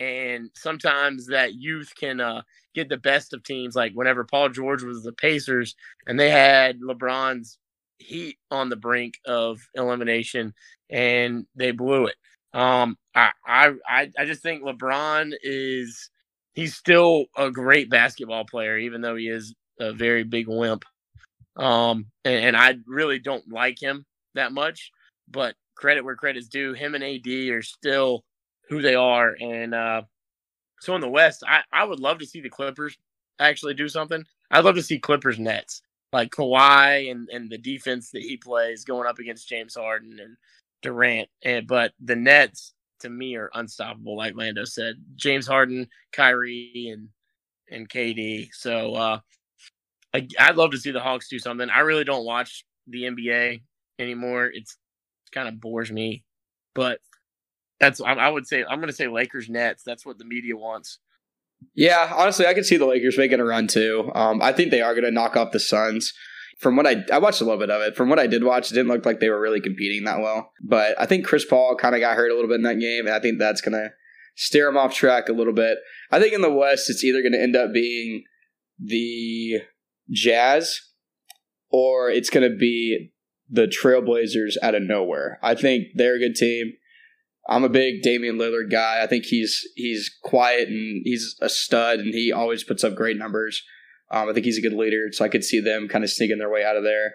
and 0.00 0.50
sometimes 0.54 1.26
that 1.28 1.54
youth 1.54 1.92
can 1.98 2.20
uh, 2.20 2.42
get 2.74 2.88
the 2.88 2.96
best 2.96 3.32
of 3.34 3.42
teams. 3.42 3.76
Like 3.76 3.92
whenever 3.94 4.24
Paul 4.24 4.48
George 4.50 4.82
was 4.82 5.02
the 5.02 5.12
Pacers, 5.12 5.76
and 6.06 6.18
they 6.18 6.30
had 6.30 6.80
LeBron's 6.80 7.58
Heat 7.98 8.38
on 8.50 8.68
the 8.68 8.76
brink 8.76 9.14
of 9.26 9.60
elimination, 9.74 10.54
and 10.90 11.46
they 11.56 11.72
blew 11.72 12.06
it. 12.06 12.16
Um, 12.54 12.96
I 13.14 13.32
I 13.46 14.10
I 14.18 14.24
just 14.24 14.42
think 14.42 14.62
LeBron 14.62 15.32
is 15.42 16.10
he's 16.54 16.76
still 16.76 17.26
a 17.36 17.50
great 17.50 17.90
basketball 17.90 18.44
player, 18.44 18.78
even 18.78 19.00
though 19.00 19.16
he 19.16 19.28
is 19.28 19.54
a 19.80 19.92
very 19.92 20.24
big 20.24 20.46
wimp. 20.48 20.84
Um, 21.58 22.06
and, 22.24 22.46
and 22.46 22.56
I 22.56 22.76
really 22.86 23.18
don't 23.18 23.50
like 23.50 23.80
him 23.80 24.06
that 24.34 24.52
much, 24.52 24.92
but 25.28 25.54
credit 25.74 26.04
where 26.04 26.16
credit's 26.16 26.48
due. 26.48 26.72
Him 26.72 26.94
and 26.94 27.04
AD 27.04 27.26
are 27.26 27.62
still 27.62 28.24
who 28.68 28.80
they 28.80 28.94
are, 28.94 29.36
and 29.40 29.74
uh, 29.74 30.02
so 30.80 30.94
in 30.94 31.00
the 31.00 31.08
West, 31.08 31.42
I 31.46 31.62
I 31.72 31.84
would 31.84 32.00
love 32.00 32.18
to 32.18 32.26
see 32.26 32.40
the 32.40 32.50
Clippers 32.50 32.96
actually 33.38 33.74
do 33.74 33.88
something. 33.88 34.24
I'd 34.50 34.64
love 34.64 34.76
to 34.76 34.82
see 34.82 34.98
Clippers 34.98 35.38
Nets 35.38 35.82
like 36.12 36.30
Kawhi 36.30 37.10
and, 37.10 37.28
and 37.30 37.50
the 37.50 37.58
defense 37.58 38.10
that 38.10 38.22
he 38.22 38.36
plays 38.36 38.84
going 38.84 39.06
up 39.06 39.18
against 39.18 39.48
James 39.48 39.74
Harden 39.74 40.18
and 40.20 40.36
Durant. 40.82 41.28
And 41.42 41.66
but 41.66 41.92
the 42.00 42.16
Nets 42.16 42.74
to 43.00 43.10
me 43.10 43.36
are 43.36 43.50
unstoppable, 43.54 44.16
like 44.16 44.36
Lando 44.36 44.64
said. 44.64 44.96
James 45.16 45.46
Harden, 45.46 45.88
Kyrie, 46.12 46.90
and 46.92 47.08
and 47.70 47.88
KD. 47.88 48.48
So 48.52 48.94
uh, 48.94 49.20
I, 50.14 50.26
I'd 50.38 50.56
love 50.56 50.70
to 50.72 50.78
see 50.78 50.90
the 50.90 51.00
Hawks 51.00 51.28
do 51.28 51.38
something. 51.38 51.68
I 51.70 51.80
really 51.80 52.04
don't 52.04 52.24
watch 52.24 52.64
the 52.86 53.02
NBA 53.02 53.62
anymore. 53.98 54.46
It's 54.52 54.76
it 55.26 55.32
kind 55.32 55.48
of 55.48 55.60
bores 55.60 55.92
me, 55.92 56.24
but 56.74 57.00
that's 57.80 58.00
I, 58.00 58.12
I 58.14 58.28
would 58.28 58.46
say 58.46 58.64
I'm 58.64 58.78
going 58.78 58.88
to 58.88 58.94
say 58.94 59.08
Lakers 59.08 59.48
Nets. 59.48 59.82
That's 59.84 60.06
what 60.06 60.18
the 60.18 60.24
media 60.24 60.56
wants. 60.56 60.98
Yeah, 61.74 62.12
honestly, 62.16 62.46
I 62.46 62.54
could 62.54 62.66
see 62.66 62.76
the 62.76 62.86
Lakers 62.86 63.18
making 63.18 63.40
a 63.40 63.44
run 63.44 63.66
too. 63.66 64.10
Um, 64.14 64.40
I 64.40 64.52
think 64.52 64.70
they 64.70 64.80
are 64.80 64.94
going 64.94 65.04
to 65.04 65.10
knock 65.10 65.36
off 65.36 65.52
the 65.52 65.60
Suns. 65.60 66.12
From 66.60 66.74
what 66.74 66.86
I 66.86 67.04
I 67.12 67.18
watched 67.18 67.40
a 67.40 67.44
little 67.44 67.60
bit 67.60 67.70
of 67.70 67.82
it. 67.82 67.96
From 67.96 68.08
what 68.08 68.18
I 68.18 68.26
did 68.26 68.42
watch, 68.42 68.70
it 68.70 68.74
didn't 68.74 68.88
look 68.88 69.06
like 69.06 69.20
they 69.20 69.28
were 69.28 69.40
really 69.40 69.60
competing 69.60 70.04
that 70.04 70.20
well. 70.20 70.50
But 70.62 71.00
I 71.00 71.06
think 71.06 71.26
Chris 71.26 71.44
Paul 71.44 71.76
kind 71.76 71.94
of 71.94 72.00
got 72.00 72.16
hurt 72.16 72.30
a 72.30 72.34
little 72.34 72.48
bit 72.48 72.56
in 72.56 72.62
that 72.62 72.80
game, 72.80 73.06
and 73.06 73.14
I 73.14 73.20
think 73.20 73.38
that's 73.38 73.60
going 73.60 73.74
to 73.74 73.90
steer 74.34 74.68
him 74.68 74.76
off 74.76 74.94
track 74.94 75.28
a 75.28 75.32
little 75.32 75.52
bit. 75.52 75.78
I 76.10 76.18
think 76.18 76.32
in 76.32 76.40
the 76.40 76.52
West, 76.52 76.90
it's 76.90 77.04
either 77.04 77.22
going 77.22 77.32
to 77.32 77.42
end 77.42 77.54
up 77.54 77.72
being 77.72 78.24
the 78.78 79.60
Jazz 80.10 80.80
or 81.70 82.10
it's 82.10 82.30
going 82.30 82.50
to 82.50 82.56
be 82.56 83.12
the 83.48 83.66
Trailblazers 83.66 84.54
out 84.62 84.74
of 84.74 84.82
nowhere. 84.82 85.38
I 85.42 85.54
think 85.54 85.88
they're 85.94 86.16
a 86.16 86.18
good 86.18 86.34
team. 86.34 86.72
I'm 87.48 87.64
a 87.64 87.70
big 87.70 88.02
Damian 88.02 88.36
Lillard 88.36 88.70
guy. 88.70 89.02
I 89.02 89.06
think 89.06 89.24
he's 89.24 89.66
he's 89.74 90.14
quiet 90.22 90.68
and 90.68 91.00
he's 91.04 91.36
a 91.40 91.48
stud, 91.48 91.98
and 91.98 92.12
he 92.12 92.30
always 92.30 92.62
puts 92.62 92.84
up 92.84 92.94
great 92.94 93.16
numbers. 93.16 93.62
Um, 94.10 94.28
I 94.28 94.32
think 94.32 94.44
he's 94.44 94.58
a 94.58 94.62
good 94.62 94.74
leader, 94.74 95.08
so 95.12 95.24
I 95.24 95.28
could 95.28 95.44
see 95.44 95.60
them 95.60 95.88
kind 95.88 96.04
of 96.04 96.10
sneaking 96.10 96.38
their 96.38 96.50
way 96.50 96.64
out 96.64 96.76
of 96.76 96.84
there. 96.84 97.14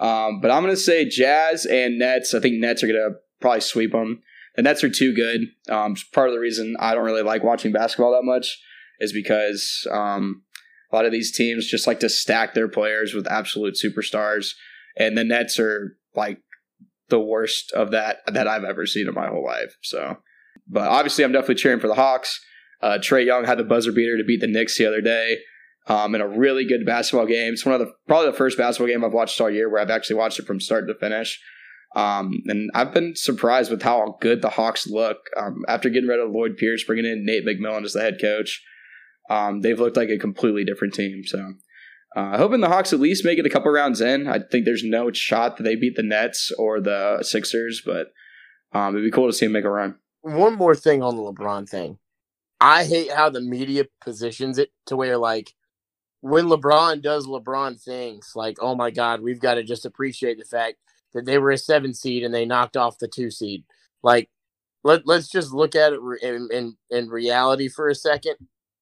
Um, 0.00 0.40
but 0.40 0.50
I'm 0.50 0.62
going 0.62 0.74
to 0.74 0.80
say 0.80 1.04
Jazz 1.04 1.66
and 1.66 1.98
Nets. 1.98 2.34
I 2.34 2.40
think 2.40 2.56
Nets 2.56 2.82
are 2.82 2.88
going 2.88 2.98
to 2.98 3.16
probably 3.40 3.60
sweep 3.60 3.92
them. 3.92 4.22
The 4.56 4.62
Nets 4.62 4.82
are 4.82 4.90
too 4.90 5.14
good. 5.14 5.42
Um, 5.68 5.94
part 6.12 6.28
of 6.28 6.34
the 6.34 6.40
reason 6.40 6.76
I 6.80 6.94
don't 6.94 7.04
really 7.04 7.22
like 7.22 7.44
watching 7.44 7.72
basketball 7.72 8.12
that 8.12 8.24
much 8.24 8.60
is 8.98 9.12
because 9.12 9.86
um, 9.92 10.42
a 10.90 10.96
lot 10.96 11.04
of 11.04 11.12
these 11.12 11.32
teams 11.32 11.66
just 11.66 11.86
like 11.86 12.00
to 12.00 12.08
stack 12.08 12.54
their 12.54 12.68
players 12.68 13.14
with 13.14 13.30
absolute 13.30 13.74
superstars, 13.74 14.54
and 14.96 15.16
the 15.16 15.24
Nets 15.24 15.58
are 15.58 15.96
like 16.14 16.38
the 17.08 17.20
worst 17.20 17.72
of 17.72 17.90
that 17.90 18.18
that 18.26 18.48
I've 18.48 18.64
ever 18.64 18.86
seen 18.86 19.08
in 19.08 19.14
my 19.14 19.28
whole 19.28 19.44
life. 19.44 19.76
So, 19.82 20.16
but 20.68 20.88
obviously, 20.88 21.24
I'm 21.24 21.32
definitely 21.32 21.56
cheering 21.56 21.80
for 21.80 21.88
the 21.88 21.94
Hawks. 21.94 22.40
Uh, 22.82 22.98
Trae 22.98 23.26
Young 23.26 23.44
had 23.44 23.58
the 23.58 23.64
buzzer 23.64 23.92
beater 23.92 24.16
to 24.16 24.24
beat 24.24 24.40
the 24.40 24.46
Knicks 24.46 24.78
the 24.78 24.86
other 24.86 25.02
day 25.02 25.38
um, 25.86 26.14
in 26.14 26.20
a 26.20 26.28
really 26.28 26.64
good 26.64 26.86
basketball 26.86 27.26
game. 27.26 27.52
It's 27.52 27.66
one 27.66 27.74
of 27.74 27.80
the 27.80 27.92
probably 28.06 28.30
the 28.30 28.36
first 28.36 28.56
basketball 28.56 28.88
game 28.88 29.04
I've 29.04 29.12
watched 29.12 29.40
all 29.40 29.50
year 29.50 29.68
where 29.68 29.80
I've 29.80 29.90
actually 29.90 30.16
watched 30.16 30.38
it 30.38 30.46
from 30.46 30.60
start 30.60 30.88
to 30.88 30.94
finish. 30.94 31.40
Um, 31.96 32.42
and 32.46 32.70
I've 32.74 32.94
been 32.94 33.16
surprised 33.16 33.70
with 33.70 33.82
how 33.82 34.16
good 34.20 34.42
the 34.42 34.50
Hawks 34.50 34.86
look 34.86 35.18
um, 35.36 35.64
after 35.66 35.88
getting 35.88 36.08
rid 36.08 36.20
of 36.20 36.30
Lloyd 36.30 36.56
Pierce, 36.56 36.84
bringing 36.84 37.04
in 37.04 37.26
Nate 37.26 37.44
McMillan 37.44 37.84
as 37.84 37.94
the 37.94 38.00
head 38.00 38.18
coach. 38.20 38.62
Um, 39.30 39.60
they've 39.60 39.78
looked 39.78 39.96
like 39.96 40.10
a 40.10 40.18
completely 40.18 40.64
different 40.64 40.92
team. 40.92 41.22
So 41.24 41.54
uh, 42.16 42.36
hoping 42.36 42.60
the 42.60 42.68
Hawks 42.68 42.92
at 42.92 43.00
least 43.00 43.24
make 43.24 43.38
it 43.38 43.46
a 43.46 43.50
couple 43.50 43.70
rounds 43.70 44.00
in. 44.00 44.26
I 44.26 44.40
think 44.40 44.64
there's 44.64 44.84
no 44.84 45.12
shot 45.12 45.56
that 45.56 45.62
they 45.62 45.76
beat 45.76 45.94
the 45.94 46.02
Nets 46.02 46.50
or 46.58 46.80
the 46.80 47.22
Sixers, 47.22 47.80
but 47.84 48.08
um, 48.72 48.94
it'd 48.94 49.06
be 49.06 49.10
cool 49.10 49.28
to 49.28 49.32
see 49.32 49.46
them 49.46 49.52
make 49.52 49.64
a 49.64 49.70
run. 49.70 49.96
One 50.22 50.56
more 50.56 50.74
thing 50.74 51.02
on 51.02 51.16
the 51.16 51.22
LeBron 51.22 51.68
thing. 51.68 51.98
I 52.60 52.84
hate 52.84 53.10
how 53.10 53.30
the 53.30 53.40
media 53.40 53.84
positions 54.02 54.58
it 54.58 54.70
to 54.86 54.96
where 54.96 55.16
like 55.16 55.54
when 56.20 56.46
LeBron 56.46 57.00
does 57.00 57.26
LeBron 57.26 57.80
things, 57.80 58.32
like 58.34 58.58
oh 58.60 58.74
my 58.74 58.90
God, 58.90 59.22
we've 59.22 59.40
got 59.40 59.54
to 59.54 59.62
just 59.62 59.86
appreciate 59.86 60.38
the 60.38 60.44
fact 60.44 60.76
that 61.14 61.24
they 61.24 61.38
were 61.38 61.52
a 61.52 61.58
seven 61.58 61.94
seed 61.94 62.22
and 62.22 62.34
they 62.34 62.44
knocked 62.44 62.76
off 62.76 62.98
the 62.98 63.08
two 63.08 63.30
seed. 63.30 63.64
Like 64.02 64.28
let 64.82 65.06
let's 65.06 65.28
just 65.28 65.52
look 65.52 65.74
at 65.74 65.92
it 65.92 66.00
in 66.22 66.48
in, 66.52 66.76
in 66.90 67.08
reality 67.08 67.68
for 67.68 67.88
a 67.88 67.94
second. 67.94 68.36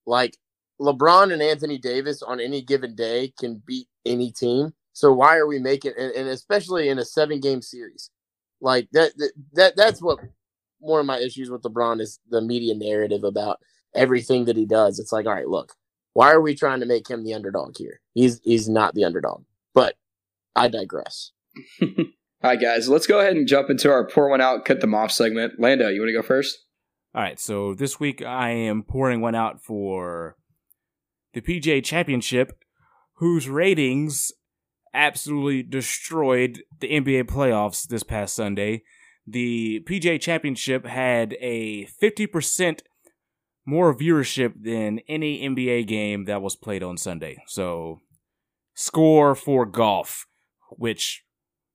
Like 0.09 0.39
LeBron 0.81 1.33
and 1.33 1.43
Anthony 1.43 1.79
Davis 1.79 2.23
on 2.23 2.41
any 2.41 2.63
given 2.63 2.95
day 2.95 3.33
can 3.39 3.63
beat 3.65 3.89
any 4.07 4.33
team. 4.33 4.73
So 4.95 5.13
why 5.13 5.37
are 5.37 5.47
we 5.47 5.59
making 5.59 5.93
and, 5.99 6.11
and 6.13 6.29
especially 6.29 6.89
in 6.89 6.99
a 6.99 7.05
seven 7.05 7.41
game 7.41 7.61
series? 7.61 8.11
Like 8.61 8.89
that, 8.93 9.13
that 9.19 9.33
that 9.53 9.77
that's 9.77 10.01
what 10.01 10.19
one 10.81 11.01
of 11.01 11.07
my 11.07 11.19
issues 11.19 11.51
with 11.51 11.63
LeBron 11.63 12.01
is 12.01 12.19
the 12.29 12.41
media 12.41 12.75
narrative 12.75 13.23
about 13.23 13.59
everything 13.95 14.47
that 14.47 14.57
he 14.57 14.65
does. 14.65 14.99
It's 14.99 15.13
like, 15.13 15.27
all 15.27 15.35
right, 15.35 15.49
look, 15.49 15.75
why 16.15 16.33
are 16.33 16.41
we 16.41 16.55
trying 16.55 16.81
to 16.81 16.87
make 16.87 17.09
him 17.09 17.23
the 17.23 17.35
underdog 17.35 17.77
here? 17.77 18.01
He's 18.15 18.41
he's 18.43 18.69
not 18.69 18.95
the 18.95 19.05
underdog. 19.05 19.45
But 19.75 19.97
I 20.57 20.69
digress. 20.69 21.33
all 21.83 21.89
right, 22.43 22.61
guys, 22.61 22.89
let's 22.89 23.07
go 23.07 23.21
ahead 23.21 23.37
and 23.37 23.47
jump 23.47 23.69
into 23.69 23.91
our 23.91 24.09
pour 24.09 24.31
one 24.31 24.41
out, 24.41 24.65
cut 24.65 24.81
them 24.81 24.95
off 24.95 25.13
segment. 25.13 25.61
Lando, 25.61 25.89
you 25.89 26.01
want 26.01 26.09
to 26.09 26.15
go 26.15 26.23
first? 26.23 26.59
All 27.15 27.23
right, 27.23 27.41
so 27.41 27.73
this 27.73 27.99
week 27.99 28.23
I 28.23 28.51
am 28.51 28.83
pouring 28.83 29.23
one 29.23 29.35
out 29.35 29.63
for 29.63 30.37
the 31.33 31.41
PGA 31.41 31.83
Championship, 31.83 32.63
whose 33.15 33.49
ratings 33.49 34.31
absolutely 34.93 35.63
destroyed 35.63 36.63
the 36.81 36.89
NBA 36.89 37.25
playoffs 37.25 37.89
this 37.89 38.03
past 38.03 38.35
Sunday. 38.35 38.83
The 39.27 39.81
PGA 39.89 40.21
Championship 40.21 40.85
had 40.85 41.35
a 41.41 41.87
50% 41.87 42.81
more 43.65 43.95
viewership 43.95 44.63
than 44.63 45.01
any 45.09 45.49
NBA 45.49 45.87
game 45.87 46.27
that 46.27 46.43
was 46.43 46.57
played 46.57 46.83
on 46.83 46.99
Sunday. 46.99 47.39
So, 47.47 48.01
score 48.75 49.35
for 49.35 49.65
golf, 49.65 50.27
which 50.71 51.25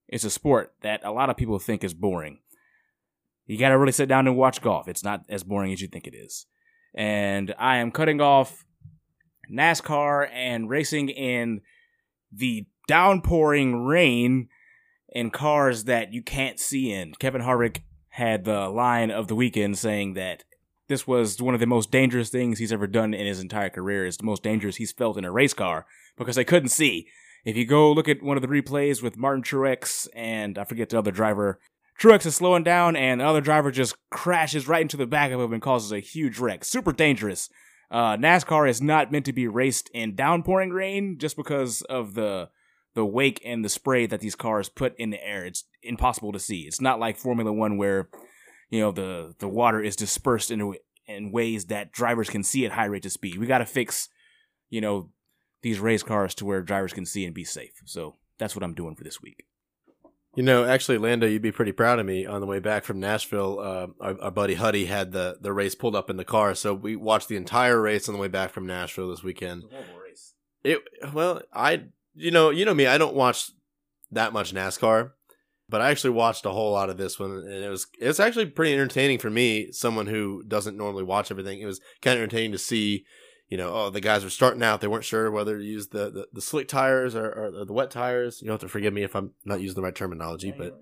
is 0.08 0.24
a 0.24 0.30
sport 0.30 0.74
that 0.82 1.04
a 1.04 1.12
lot 1.12 1.32
of 1.32 1.38
people 1.38 1.58
think 1.58 1.84
is 1.84 1.96
boring. 1.96 2.40
You 3.46 3.58
got 3.58 3.70
to 3.70 3.78
really 3.78 3.92
sit 3.92 4.10
down 4.10 4.28
and 4.28 4.38
watch 4.38 4.62
golf. 4.62 4.88
It's 4.88 5.04
not 5.04 5.22
as 5.30 5.44
boring 5.44 5.74
as 5.74 5.82
you 5.82 5.88
think 5.88 6.08
it 6.08 6.16
is. 6.16 6.46
And 6.96 7.54
I 7.58 7.78
am 7.78 7.92
cutting 7.92 8.22
off 8.22 8.66
NASCAR 9.52 10.30
and 10.32 10.70
racing 10.70 11.10
in 11.10 11.62
the 12.32 12.66
downpouring 12.88 13.84
rain 13.84 14.50
in 15.10 15.30
cars 15.30 15.86
that 15.86 16.14
you 16.14 16.22
can't 16.22 16.60
see 16.60 16.92
in. 16.92 17.14
Kevin 17.16 17.42
Harvick 17.42 17.82
had 18.10 18.46
the 18.46 18.70
line 18.70 19.12
of 19.12 19.28
the 19.28 19.36
weekend 19.36 19.78
saying 19.78 20.14
that 20.14 20.44
this 20.88 21.08
was 21.08 21.42
one 21.42 21.54
of 21.54 21.60
the 21.60 21.66
most 21.66 21.92
dangerous 21.92 22.30
things 22.30 22.60
he's 22.60 22.74
ever 22.74 22.88
done 22.88 23.14
in 23.14 23.26
his 23.26 23.40
entire 23.40 23.70
career. 23.70 24.06
It's 24.06 24.18
the 24.18 24.26
most 24.26 24.44
dangerous 24.44 24.76
he's 24.76 24.92
felt 24.92 25.18
in 25.18 25.26
a 25.26 25.32
race 25.32 25.54
car 25.54 25.86
because 26.18 26.36
they 26.36 26.44
couldn't 26.44 26.70
see. 26.70 27.08
If 27.46 27.58
you 27.58 27.66
go 27.66 27.92
look 27.92 28.08
at 28.08 28.24
one 28.24 28.38
of 28.38 28.42
the 28.42 28.48
replays 28.48 29.02
with 29.02 29.18
Martin 29.18 29.44
Truex 29.44 30.08
and 30.16 30.58
I 30.58 30.64
forget 30.64 30.90
the 30.90 30.98
other 30.98 31.12
driver, 31.12 31.60
Truex 32.00 32.26
is 32.26 32.36
slowing 32.36 32.64
down 32.64 32.96
and 32.96 33.22
the 33.22 33.26
other 33.26 33.42
driver 33.42 33.72
just 33.72 33.96
crashes 34.10 34.68
right 34.68 34.82
into 34.82 34.98
the 34.98 35.06
back 35.08 35.32
of 35.32 35.40
him 35.40 35.54
and 35.54 35.62
causes 35.62 35.92
a 35.92 36.00
huge 36.00 36.40
wreck. 36.40 36.66
Super 36.66 36.92
dangerous. 36.92 37.50
Uh, 37.92 38.18
NASCAR 38.18 38.68
is 38.68 38.82
not 38.82 39.12
meant 39.12 39.26
to 39.26 39.34
be 39.34 39.48
raced 39.48 39.90
in 39.94 40.16
downpouring 40.16 40.72
rain 40.72 41.18
just 41.20 41.38
because 41.38 41.82
of 41.84 42.16
the 42.16 42.50
the 42.96 43.06
wake 43.06 43.42
and 43.44 43.66
the 43.66 43.70
spray 43.70 44.06
that 44.06 44.20
these 44.20 44.36
cars 44.36 44.70
put 44.70 44.96
in 44.98 45.10
the 45.10 45.26
air. 45.26 45.46
It's 45.46 45.64
impossible 45.82 46.32
to 46.32 46.40
see. 46.40 46.62
It's 46.62 46.82
not 46.82 47.00
like 47.00 47.18
Formula 47.18 47.52
One 47.52 47.78
where 47.78 48.10
you 48.70 48.80
know 48.80 48.92
the 48.92 49.36
the 49.40 49.48
water 49.48 49.82
is 49.82 49.96
dispersed 49.96 50.50
in 50.52 50.76
in 51.08 51.32
ways 51.32 51.66
that 51.66 51.92
drivers 51.92 52.30
can 52.30 52.44
see 52.44 52.66
at 52.66 52.72
high 52.72 52.86
rates 52.86 53.06
of 53.06 53.12
speed. 53.12 53.38
We 53.38 53.46
got 53.46 53.60
to 53.60 53.66
fix 53.66 54.10
you 54.70 54.82
know 54.82 55.10
these 55.62 55.80
race 55.80 56.04
cars 56.04 56.34
to 56.36 56.46
where 56.46 56.62
drivers 56.62 56.94
can 56.94 57.06
see 57.06 57.26
and 57.26 57.34
be 57.34 57.44
safe. 57.44 57.74
So 57.86 58.16
that's 58.40 58.56
what 58.56 58.64
I'm 58.64 58.74
doing 58.74 58.96
for 58.96 59.04
this 59.04 59.22
week. 59.22 59.46
You 60.36 60.42
know, 60.42 60.66
actually, 60.66 60.98
Lando, 60.98 61.28
you'd 61.28 61.44
be 61.44 61.52
pretty 61.52 61.72
proud 61.72 62.00
of 62.00 62.08
me 62.08 62.26
on 62.26 62.42
the 62.42 62.48
way 62.48 62.58
back 62.60 62.86
from 62.86 63.00
Nashville. 63.00 63.60
Uh, 63.60 63.88
our, 64.02 64.22
our, 64.24 64.32
buddy 64.32 64.56
Huddy 64.56 64.86
had 64.86 65.12
the, 65.12 65.38
the 65.40 65.54
race 65.54 65.76
pulled 65.76 65.96
up 65.96 66.10
in 66.10 66.18
the 66.18 66.26
car, 66.26 66.56
so 66.56 66.74
we 66.74 66.96
watched 66.96 67.28
the 67.28 67.36
entire 67.36 67.80
race 67.80 68.10
on 68.10 68.16
the 68.16 68.20
way 68.20 68.28
back 68.28 68.52
from 68.52 68.66
Nashville 68.66 69.10
this 69.10 69.22
weekend. 69.22 69.64
It 70.64 70.80
well, 71.14 71.42
I 71.54 71.84
you 72.16 72.32
know 72.32 72.50
you 72.50 72.66
know 72.66 72.74
me, 72.74 72.88
I 72.88 72.98
don't 72.98 73.16
watch 73.16 73.52
that 74.12 74.34
much 74.34 74.54
NASCAR, 74.54 75.12
but 75.70 75.82
I 75.82 75.92
actually 75.92 76.12
watched 76.12 76.46
a 76.46 76.52
whole 76.52 76.72
lot 76.72 76.90
of 76.90 76.98
this 76.98 77.20
one, 77.20 77.32
and 77.32 77.64
it 77.64 77.70
was 77.70 77.86
it 78.00 78.08
was 78.08 78.20
actually 78.20 78.48
pretty 78.48 78.74
entertaining 78.74 79.20
for 79.20 79.30
me, 79.30 79.72
someone 79.72 80.08
who 80.08 80.42
doesn't 80.48 80.78
normally 80.78 81.04
watch 81.04 81.30
everything. 81.30 81.60
It 81.60 81.66
was 81.66 81.80
kind 82.02 82.18
of 82.18 82.24
entertaining 82.24 82.54
to 82.54 82.58
see 82.58 83.06
you 83.50 83.58
know, 83.58 83.72
oh, 83.74 83.90
the 83.90 84.02
guys 84.02 84.24
were 84.24 84.30
starting 84.30 84.64
out. 84.64 84.82
They 84.82 84.88
weren't 84.88 85.04
sure 85.04 85.30
whether 85.30 85.58
to 85.58 85.64
use 85.64 85.88
the, 85.88 86.10
the, 86.10 86.28
the 86.34 86.42
slick 86.42 86.68
tires 86.68 87.16
or, 87.16 87.28
or, 87.28 87.62
or, 87.62 87.66
the 87.66 87.74
wet 87.74 87.92
tires. 87.92 88.42
You 88.42 88.48
don't 88.48 88.56
have 88.56 88.62
to 88.62 88.68
forgive 88.68 88.94
me 88.94 89.04
if 89.04 89.16
I'm 89.16 89.32
not 89.46 89.62
using 89.62 89.76
the 89.76 89.82
right 89.82 89.96
terminology, 89.96 90.54
but 90.58 90.82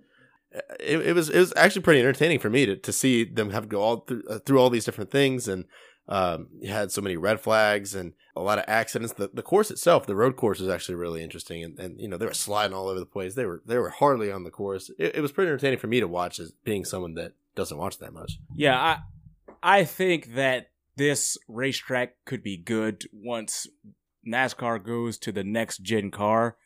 it, 0.80 1.07
it 1.07 1.14
was 1.14 1.30
it 1.30 1.39
was 1.39 1.53
actually 1.55 1.82
pretty 1.82 1.99
entertaining 1.99 2.39
for 2.39 2.49
me 2.49 2.66
to, 2.66 2.76
to 2.76 2.91
see 2.91 3.24
them 3.24 3.51
have 3.51 3.64
to 3.64 3.70
go 3.70 3.82
all 3.82 3.97
through, 4.01 4.24
uh, 4.30 4.39
through 4.39 4.59
all 4.59 4.70
these 4.70 4.86
different 4.86 5.12
things. 5.12 5.47
And 5.47 5.66
um, 6.07 6.47
you 6.59 6.72
had 6.72 6.91
so 6.91 7.01
many 7.01 7.16
red 7.16 7.39
flags 7.39 7.95
and 7.95 8.14
a 8.36 8.41
lot 8.41 8.59
of 8.59 8.66
accidents. 8.68 9.14
The 9.14 9.30
the 9.34 9.43
course 9.43 9.72
itself, 9.72 10.05
the 10.05 10.16
road 10.16 10.36
course, 10.36 10.59
was 10.59 10.70
actually 10.70 10.95
really 10.95 11.24
interesting. 11.24 11.64
And, 11.64 11.80
and 11.80 11.99
you 11.99 12.07
know, 12.07 12.18
they 12.18 12.26
were 12.26 12.34
sliding 12.34 12.76
all 12.76 12.88
over 12.88 12.99
the 12.99 13.05
place. 13.05 13.36
They 13.36 13.45
were 13.45 13.62
they 13.66 13.78
were 13.78 13.89
hardly 13.89 14.32
on 14.32 14.43
the 14.43 14.51
course. 14.51 14.89
It, 14.99 15.16
it 15.16 15.22
was 15.22 15.32
pretty 15.32 15.49
entertaining 15.49 15.80
for 15.80 15.88
me 15.88 15.99
to 15.99 16.07
watch 16.07 16.39
as 16.39 16.51
being 16.64 16.86
someone 16.86 17.14
that 17.16 17.34
doesn't 17.55 17.78
watch 17.78 17.99
that 17.99 18.14
much. 18.14 18.39
Yeah, 18.53 18.78
I 18.78 18.99
I 19.64 19.84
think 19.86 20.36
that 20.36 20.70
this 21.02 21.36
racetrack 21.47 22.14
could 22.26 22.43
be 22.43 22.56
good 22.56 23.06
once 23.12 23.66
NASCAR 24.28 24.86
goes 24.86 25.18
to 25.18 25.32
the 25.32 25.43
next 25.43 25.80
gen 25.80 26.12
car, 26.12 26.58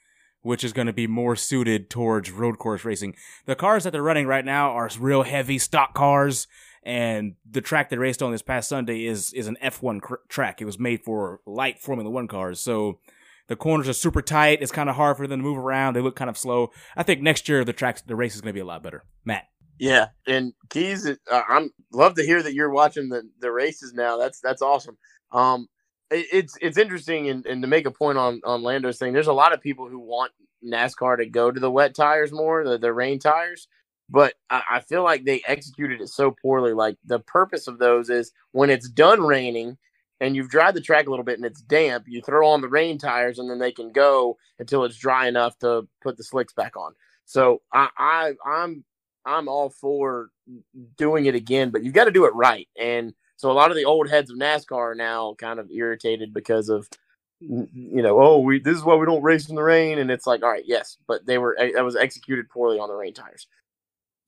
which 0.41 0.61
is 0.61 0.73
going 0.73 0.87
to 0.87 0.93
be 0.93 1.07
more 1.07 1.37
suited 1.37 1.89
towards 1.89 2.31
road 2.31 2.59
course 2.59 2.83
racing. 2.83 3.15
The 3.45 3.55
cars 3.55 3.85
that 3.85 3.91
they're 3.91 4.03
running 4.03 4.27
right 4.27 4.43
now 4.43 4.71
are 4.71 4.89
real 4.99 5.23
heavy 5.23 5.57
stock 5.57 5.93
cars, 5.93 6.47
and 6.83 7.35
the 7.49 7.61
track 7.61 7.89
they 7.89 7.97
raced 7.97 8.21
on 8.21 8.33
this 8.33 8.41
past 8.41 8.67
Sunday 8.67 9.05
is 9.05 9.31
is 9.31 9.47
an 9.47 9.55
F1 9.63 10.01
cr- 10.01 10.15
track. 10.27 10.61
It 10.61 10.65
was 10.65 10.77
made 10.77 11.05
for 11.05 11.39
light 11.45 11.79
Formula 11.79 12.09
One 12.09 12.27
cars, 12.27 12.59
so 12.59 12.99
the 13.47 13.55
corners 13.55 13.87
are 13.87 13.93
super 13.93 14.21
tight. 14.21 14.61
It's 14.61 14.73
kind 14.73 14.89
of 14.89 14.97
hard 14.97 15.15
for 15.15 15.27
them 15.27 15.39
to 15.39 15.45
move 15.45 15.57
around. 15.57 15.95
They 15.95 16.01
look 16.01 16.17
kind 16.17 16.29
of 16.29 16.37
slow. 16.37 16.71
I 16.97 17.03
think 17.03 17.21
next 17.21 17.47
year 17.47 17.63
the 17.63 17.71
tracks, 17.71 18.01
the 18.01 18.17
race 18.17 18.35
is 18.35 18.41
going 18.41 18.51
to 18.51 18.57
be 18.57 18.59
a 18.59 18.65
lot 18.65 18.83
better. 18.83 19.05
Matt. 19.23 19.45
Yeah, 19.79 20.07
and 20.27 20.53
Keys, 20.69 21.05
uh, 21.07 21.41
I'm 21.49 21.71
love 21.91 22.15
to 22.15 22.23
hear 22.25 22.41
that 22.41 22.53
you're 22.53 22.69
watching 22.69 23.09
the 23.09 23.29
the 23.39 23.51
races 23.51 23.93
now. 23.93 24.17
That's 24.17 24.39
that's 24.39 24.61
awesome. 24.61 24.97
Um, 25.33 25.67
it, 26.11 26.27
it's 26.31 26.57
it's 26.61 26.77
interesting, 26.77 27.29
and, 27.29 27.45
and 27.45 27.61
to 27.61 27.67
make 27.67 27.85
a 27.85 27.91
point 27.91 28.17
on 28.17 28.41
on 28.45 28.63
Lando's 28.63 28.99
thing, 28.99 29.11
there's 29.13 29.27
a 29.27 29.33
lot 29.33 29.53
of 29.53 29.61
people 29.61 29.89
who 29.89 29.99
want 29.99 30.31
NASCAR 30.65 31.17
to 31.17 31.25
go 31.25 31.51
to 31.51 31.59
the 31.59 31.71
wet 31.71 31.93
tires 31.93 32.31
more, 32.31 32.63
the 32.63 32.77
the 32.77 32.93
rain 32.93 33.19
tires, 33.19 33.67
but 34.09 34.35
I, 34.49 34.63
I 34.71 34.79
feel 34.79 35.03
like 35.03 35.25
they 35.25 35.41
executed 35.45 35.99
it 36.01 36.07
so 36.09 36.31
poorly. 36.31 36.73
Like 36.73 36.97
the 37.05 37.19
purpose 37.19 37.67
of 37.67 37.77
those 37.77 38.09
is 38.09 38.31
when 38.53 38.69
it's 38.69 38.89
done 38.89 39.23
raining 39.23 39.77
and 40.21 40.37
you've 40.37 40.49
dried 40.49 40.75
the 40.75 40.81
track 40.81 41.07
a 41.07 41.09
little 41.09 41.25
bit 41.25 41.37
and 41.37 41.45
it's 41.45 41.61
damp, 41.61 42.05
you 42.07 42.21
throw 42.21 42.47
on 42.47 42.61
the 42.61 42.69
rain 42.69 42.97
tires 42.97 43.39
and 43.39 43.49
then 43.49 43.59
they 43.59 43.73
can 43.73 43.91
go 43.91 44.37
until 44.59 44.85
it's 44.85 44.97
dry 44.97 45.27
enough 45.27 45.59
to 45.59 45.85
put 46.01 46.15
the 46.15 46.23
slicks 46.23 46.53
back 46.53 46.77
on. 46.77 46.93
So 47.25 47.61
I, 47.73 47.89
I 47.97 48.33
I'm 48.45 48.85
I'm 49.25 49.47
all 49.47 49.69
for 49.69 50.29
doing 50.97 51.25
it 51.25 51.35
again, 51.35 51.71
but 51.71 51.83
you've 51.83 51.93
got 51.93 52.05
to 52.05 52.11
do 52.11 52.25
it 52.25 52.35
right. 52.35 52.67
And 52.79 53.13
so 53.37 53.51
a 53.51 53.53
lot 53.53 53.71
of 53.71 53.77
the 53.77 53.85
old 53.85 54.09
heads 54.09 54.29
of 54.29 54.37
NASCAR 54.37 54.91
are 54.91 54.95
now 54.95 55.35
kind 55.37 55.59
of 55.59 55.69
irritated 55.71 56.33
because 56.33 56.69
of 56.69 56.87
you 57.39 58.01
know, 58.01 58.19
oh, 58.21 58.39
we 58.39 58.59
this 58.59 58.77
is 58.77 58.83
why 58.83 58.95
we 58.95 59.05
don't 59.05 59.21
race 59.21 59.49
in 59.49 59.55
the 59.55 59.63
rain, 59.63 59.99
and 59.99 60.09
it's 60.09 60.25
like, 60.25 60.41
all 60.41 60.49
right, 60.49 60.63
yes, 60.65 60.97
but 61.07 61.25
they 61.25 61.37
were 61.37 61.55
that 61.59 61.83
was 61.83 61.95
executed 61.95 62.49
poorly 62.49 62.79
on 62.79 62.87
the 62.87 62.95
rain 62.95 63.13
tires. 63.13 63.47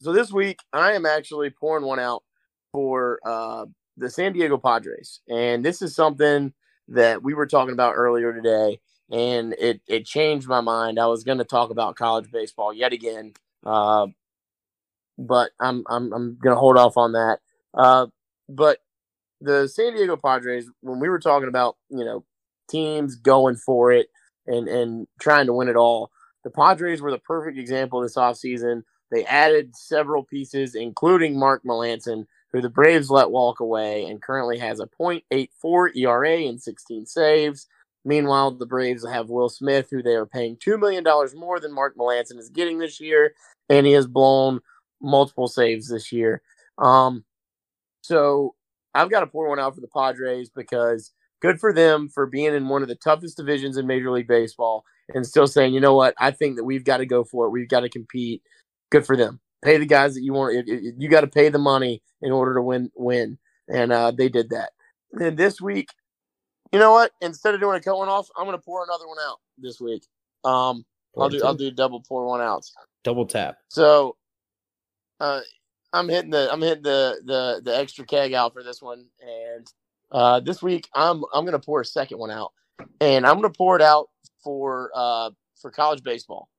So 0.01 0.11
this 0.11 0.31
week, 0.31 0.59
I 0.73 0.91
am 0.93 1.05
actually 1.05 1.49
pouring 1.49 1.85
one 1.85 1.99
out 1.99 2.23
for 2.71 3.19
uh, 3.25 3.65
the 3.95 4.09
San 4.09 4.33
Diego 4.33 4.57
Padres, 4.57 5.21
and 5.29 5.63
this 5.63 5.81
is 5.81 5.95
something 5.95 6.53
that 6.89 7.23
we 7.23 7.33
were 7.33 7.47
talking 7.47 7.73
about 7.73 7.93
earlier 7.95 8.33
today, 8.33 8.79
and 9.09 9.53
it 9.57 9.81
it 9.87 10.05
changed 10.05 10.47
my 10.47 10.61
mind. 10.61 10.99
I 10.99 11.07
was 11.07 11.23
going 11.23 11.39
to 11.39 11.45
talk 11.45 11.69
about 11.69 11.95
college 11.95 12.29
baseball 12.29 12.73
yet 12.73 12.93
again, 12.93 13.33
uh, 13.65 14.07
but 15.17 15.51
I'm 15.59 15.83
I'm 15.89 16.13
I'm 16.13 16.37
gonna 16.41 16.55
hold 16.55 16.77
off 16.77 16.97
on 16.97 17.13
that. 17.13 17.39
Uh, 17.73 18.07
but 18.49 18.79
the 19.41 19.67
San 19.67 19.95
Diego 19.95 20.17
Padres, 20.17 20.69
when 20.81 20.99
we 20.99 21.09
were 21.09 21.19
talking 21.19 21.49
about 21.49 21.77
you 21.89 22.05
know 22.05 22.23
teams 22.69 23.15
going 23.15 23.55
for 23.55 23.91
it 23.91 24.07
and 24.45 24.67
and 24.67 25.07
trying 25.19 25.47
to 25.47 25.53
win 25.53 25.69
it 25.69 25.75
all, 25.75 26.11
the 26.43 26.49
Padres 26.49 27.01
were 27.01 27.11
the 27.11 27.19
perfect 27.19 27.57
example 27.57 28.01
this 28.01 28.15
offseason. 28.15 28.83
They 29.11 29.25
added 29.25 29.75
several 29.75 30.23
pieces, 30.23 30.75
including 30.75 31.39
Mark 31.39 31.63
Melancon, 31.63 32.25
who 32.51 32.61
the 32.61 32.69
Braves 32.69 33.09
let 33.09 33.31
walk 33.31 33.59
away 33.59 34.05
and 34.05 34.21
currently 34.21 34.57
has 34.57 34.79
a 34.79 34.87
.84 34.99 35.95
ERA 35.95 36.37
and 36.39 36.61
16 36.61 37.05
saves. 37.05 37.67
Meanwhile, 38.03 38.51
the 38.51 38.65
Braves 38.65 39.05
have 39.05 39.29
Will 39.29 39.49
Smith, 39.49 39.89
who 39.91 40.01
they 40.01 40.15
are 40.15 40.25
paying 40.25 40.55
$2 40.57 40.79
million 40.79 41.03
more 41.35 41.59
than 41.59 41.73
Mark 41.73 41.97
Melancon 41.97 42.37
is 42.37 42.49
getting 42.49 42.79
this 42.79 42.99
year, 42.99 43.33
and 43.69 43.85
he 43.85 43.93
has 43.93 44.07
blown 44.07 44.61
multiple 45.01 45.47
saves 45.47 45.89
this 45.89 46.11
year. 46.11 46.41
Um, 46.77 47.23
so 48.01 48.55
I've 48.93 49.11
got 49.11 49.21
to 49.21 49.27
pour 49.27 49.49
one 49.49 49.59
out 49.59 49.75
for 49.75 49.81
the 49.81 49.87
Padres 49.87 50.49
because 50.49 51.11
good 51.41 51.59
for 51.59 51.73
them 51.73 52.09
for 52.09 52.25
being 52.25 52.53
in 52.53 52.67
one 52.67 52.81
of 52.81 52.87
the 52.87 52.95
toughest 52.95 53.37
divisions 53.37 53.77
in 53.77 53.87
Major 53.87 54.11
League 54.11 54.27
Baseball 54.27 54.83
and 55.13 55.25
still 55.25 55.47
saying, 55.47 55.73
you 55.73 55.79
know 55.79 55.93
what, 55.93 56.13
I 56.17 56.31
think 56.31 56.55
that 56.57 56.63
we've 56.63 56.83
got 56.83 56.97
to 56.97 57.05
go 57.05 57.23
for 57.23 57.45
it. 57.45 57.51
We've 57.51 57.69
got 57.69 57.81
to 57.81 57.89
compete. 57.89 58.41
Good 58.89 59.05
for 59.05 59.15
them. 59.15 59.39
Pay 59.63 59.77
the 59.77 59.85
guys 59.85 60.13
that 60.13 60.23
you 60.23 60.33
want. 60.33 60.67
You 60.67 61.09
got 61.09 61.21
to 61.21 61.27
pay 61.27 61.49
the 61.49 61.59
money 61.59 62.01
in 62.21 62.31
order 62.31 62.53
to 62.55 62.61
win. 62.61 62.91
Win, 62.95 63.37
and 63.67 63.91
uh, 63.91 64.11
they 64.11 64.29
did 64.29 64.51
that. 64.51 64.69
And 65.13 65.35
this 65.35 65.59
week, 65.59 65.89
you 66.71 66.79
know 66.79 66.91
what? 66.91 67.11
Instead 67.21 67.55
of 67.55 67.59
doing 67.59 67.75
a 67.75 67.81
cut 67.81 67.97
one 67.97 68.07
off, 68.07 68.29
I'm 68.37 68.45
going 68.45 68.57
to 68.57 68.63
pour 68.63 68.83
another 68.83 69.07
one 69.07 69.17
out 69.27 69.37
this 69.57 69.79
week. 69.81 70.03
Um, 70.43 70.85
I'll 71.17 71.29
do 71.29 71.41
I'll 71.43 71.55
do 71.55 71.71
double 71.71 72.01
pour 72.01 72.25
one 72.25 72.41
out. 72.41 72.65
Double 73.03 73.25
tap. 73.25 73.57
So 73.69 74.16
uh, 75.19 75.41
I'm 75.93 76.09
hitting 76.09 76.31
the 76.31 76.51
I'm 76.51 76.61
hitting 76.61 76.83
the 76.83 77.21
the 77.25 77.61
the 77.63 77.77
extra 77.77 78.05
keg 78.05 78.33
out 78.33 78.53
for 78.53 78.63
this 78.63 78.81
one, 78.81 79.05
and 79.21 79.67
uh, 80.11 80.39
this 80.39 80.61
week 80.61 80.87
I'm 80.93 81.23
I'm 81.33 81.45
gonna 81.45 81.59
pour 81.59 81.81
a 81.81 81.85
second 81.85 82.17
one 82.17 82.31
out, 82.31 82.51
and 83.01 83.25
I'm 83.25 83.35
gonna 83.35 83.49
pour 83.49 83.75
it 83.75 83.81
out 83.81 84.09
for 84.43 84.91
uh 84.93 85.31
for 85.61 85.71
college 85.71 86.03
baseball. 86.03 86.49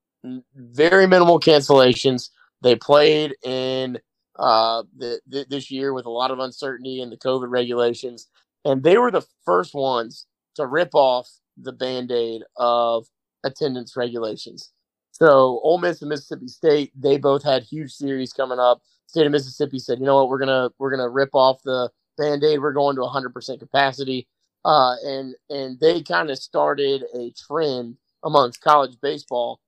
Very 0.54 1.06
minimal 1.06 1.40
cancellations. 1.40 2.30
They 2.62 2.74
played 2.74 3.34
in 3.44 3.98
uh 4.38 4.84
the, 4.96 5.20
the, 5.26 5.46
this 5.48 5.70
year 5.70 5.92
with 5.92 6.06
a 6.06 6.10
lot 6.10 6.30
of 6.30 6.38
uncertainty 6.38 7.00
in 7.00 7.10
the 7.10 7.16
COVID 7.16 7.50
regulations, 7.50 8.28
and 8.64 8.82
they 8.82 8.98
were 8.98 9.10
the 9.10 9.26
first 9.44 9.74
ones 9.74 10.26
to 10.56 10.66
rip 10.66 10.94
off 10.94 11.28
the 11.56 11.72
band 11.72 12.10
aid 12.10 12.42
of 12.56 13.06
attendance 13.44 13.96
regulations. 13.96 14.72
So 15.18 15.58
Ole 15.64 15.78
Miss 15.78 16.00
and 16.00 16.10
Mississippi 16.10 16.46
State, 16.46 16.92
they 16.96 17.18
both 17.18 17.42
had 17.42 17.64
huge 17.64 17.90
series 17.90 18.32
coming 18.32 18.60
up. 18.60 18.80
State 19.08 19.26
of 19.26 19.32
Mississippi 19.32 19.80
said, 19.80 19.98
you 19.98 20.04
know 20.04 20.14
what, 20.14 20.28
we're 20.28 20.38
gonna 20.38 20.70
we're 20.78 20.92
gonna 20.92 21.08
rip 21.08 21.30
off 21.34 21.60
the 21.64 21.90
band-aid. 22.16 22.60
We're 22.60 22.72
going 22.72 22.94
to 22.94 23.02
100% 23.02 23.58
capacity, 23.58 24.28
uh, 24.64 24.94
and 25.04 25.34
and 25.50 25.80
they 25.80 26.02
kind 26.02 26.30
of 26.30 26.38
started 26.38 27.02
a 27.16 27.32
trend 27.32 27.96
amongst 28.22 28.60
college 28.60 28.96
baseball, 29.02 29.58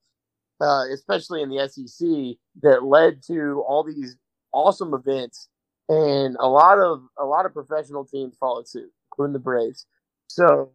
uh, 0.60 0.84
especially 0.92 1.42
in 1.42 1.48
the 1.48 1.68
SEC, 1.68 2.38
that 2.62 2.84
led 2.84 3.20
to 3.26 3.64
all 3.66 3.82
these 3.82 4.16
awesome 4.52 4.94
events, 4.94 5.48
and 5.88 6.36
a 6.38 6.46
lot 6.48 6.78
of 6.78 7.02
a 7.18 7.24
lot 7.24 7.44
of 7.44 7.52
professional 7.52 8.04
teams 8.04 8.36
followed 8.38 8.68
suit, 8.68 8.92
including 9.10 9.32
the 9.32 9.40
Braves. 9.40 9.84
So 10.28 10.70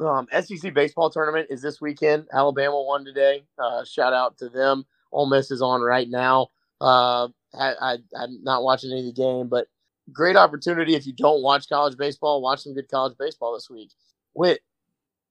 um, 0.00 0.28
SEC 0.32 0.72
baseball 0.74 1.10
tournament 1.10 1.48
is 1.50 1.62
this 1.62 1.80
weekend. 1.80 2.26
Alabama 2.32 2.82
won 2.82 3.04
today. 3.04 3.44
Uh, 3.58 3.84
shout 3.84 4.12
out 4.12 4.38
to 4.38 4.48
them. 4.48 4.84
Ole 5.12 5.28
Miss 5.28 5.50
is 5.50 5.62
on 5.62 5.80
right 5.82 6.08
now. 6.08 6.48
Uh, 6.80 7.28
I, 7.58 7.98
am 8.16 8.40
not 8.42 8.62
watching 8.62 8.90
any 8.90 9.00
of 9.00 9.14
the 9.14 9.20
game, 9.20 9.48
but 9.48 9.66
great 10.12 10.36
opportunity 10.36 10.94
if 10.94 11.06
you 11.06 11.12
don't 11.12 11.42
watch 11.42 11.68
college 11.68 11.96
baseball, 11.96 12.42
watch 12.42 12.60
some 12.60 12.74
good 12.74 12.88
college 12.88 13.16
baseball 13.18 13.54
this 13.54 13.68
week. 13.68 13.90
Whit, 14.34 14.60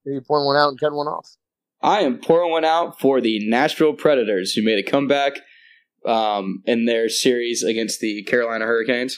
are 0.06 0.12
you 0.12 0.20
pouring 0.20 0.46
one 0.46 0.56
out 0.56 0.68
and 0.68 0.78
cutting 0.78 0.96
one 0.96 1.08
off? 1.08 1.36
I 1.82 2.00
am 2.00 2.18
pouring 2.18 2.50
one 2.50 2.64
out 2.64 3.00
for 3.00 3.20
the 3.20 3.48
Nashville 3.48 3.94
Predators, 3.94 4.52
who 4.52 4.62
made 4.62 4.78
a 4.78 4.88
comeback 4.88 5.40
um, 6.04 6.62
in 6.66 6.84
their 6.84 7.08
series 7.08 7.62
against 7.62 8.00
the 8.00 8.22
Carolina 8.24 8.66
Hurricanes. 8.66 9.16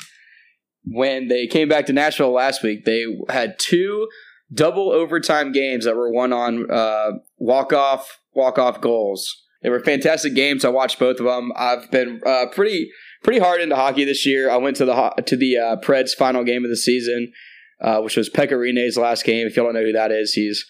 When 0.85 1.29
they 1.29 1.47
came 1.47 1.69
back 1.69 1.87
to 1.87 1.93
Nashville 1.93 2.33
last 2.33 2.63
week, 2.63 2.85
they 2.85 3.05
had 3.29 3.59
two 3.59 4.09
double 4.53 4.93
overtime 4.93 5.53
games 5.53 5.85
that 5.85 5.97
were 5.97 6.11
won 6.11 6.33
on 6.33 6.71
uh, 6.71 7.13
walk 7.39 7.73
off 7.73 8.21
walk 8.35 8.59
off 8.59 8.81
goals. 8.81 9.43
They 9.63 9.71
were 9.71 9.81
fantastic 9.81 10.35
games. 10.35 10.65
I 10.65 10.71
watched 10.71 10.99
both 10.99 11.21
of 11.21 11.27
them. 11.27 11.53
I've 11.57 11.91
been 11.91 12.21
uh, 12.27 12.47
pretty 12.53 12.91
pretty 13.23 13.39
hard 13.39 13.61
into 13.61 13.77
hockey 13.77 14.05
this 14.05 14.27
year. 14.27 14.51
I 14.51 14.57
went 14.57 14.77
to 14.77 14.85
the 14.85 15.23
to 15.27 15.37
the 15.37 15.57
uh, 15.57 15.77
Preds 15.77 16.15
final 16.15 16.45
game 16.45 16.65
of 16.65 16.71
the 16.71 16.77
season, 16.77 17.33
uh, 17.81 18.01
which 18.01 18.17
was 18.17 18.29
Pekka 18.29 18.53
Rinne's 18.53 18.97
last 18.97 19.25
game. 19.25 19.47
If 19.47 19.57
you 19.57 19.63
don't 19.63 19.75
know 19.75 19.85
who 19.85 19.93
that 19.93 20.11
is, 20.13 20.33
he's 20.33 20.67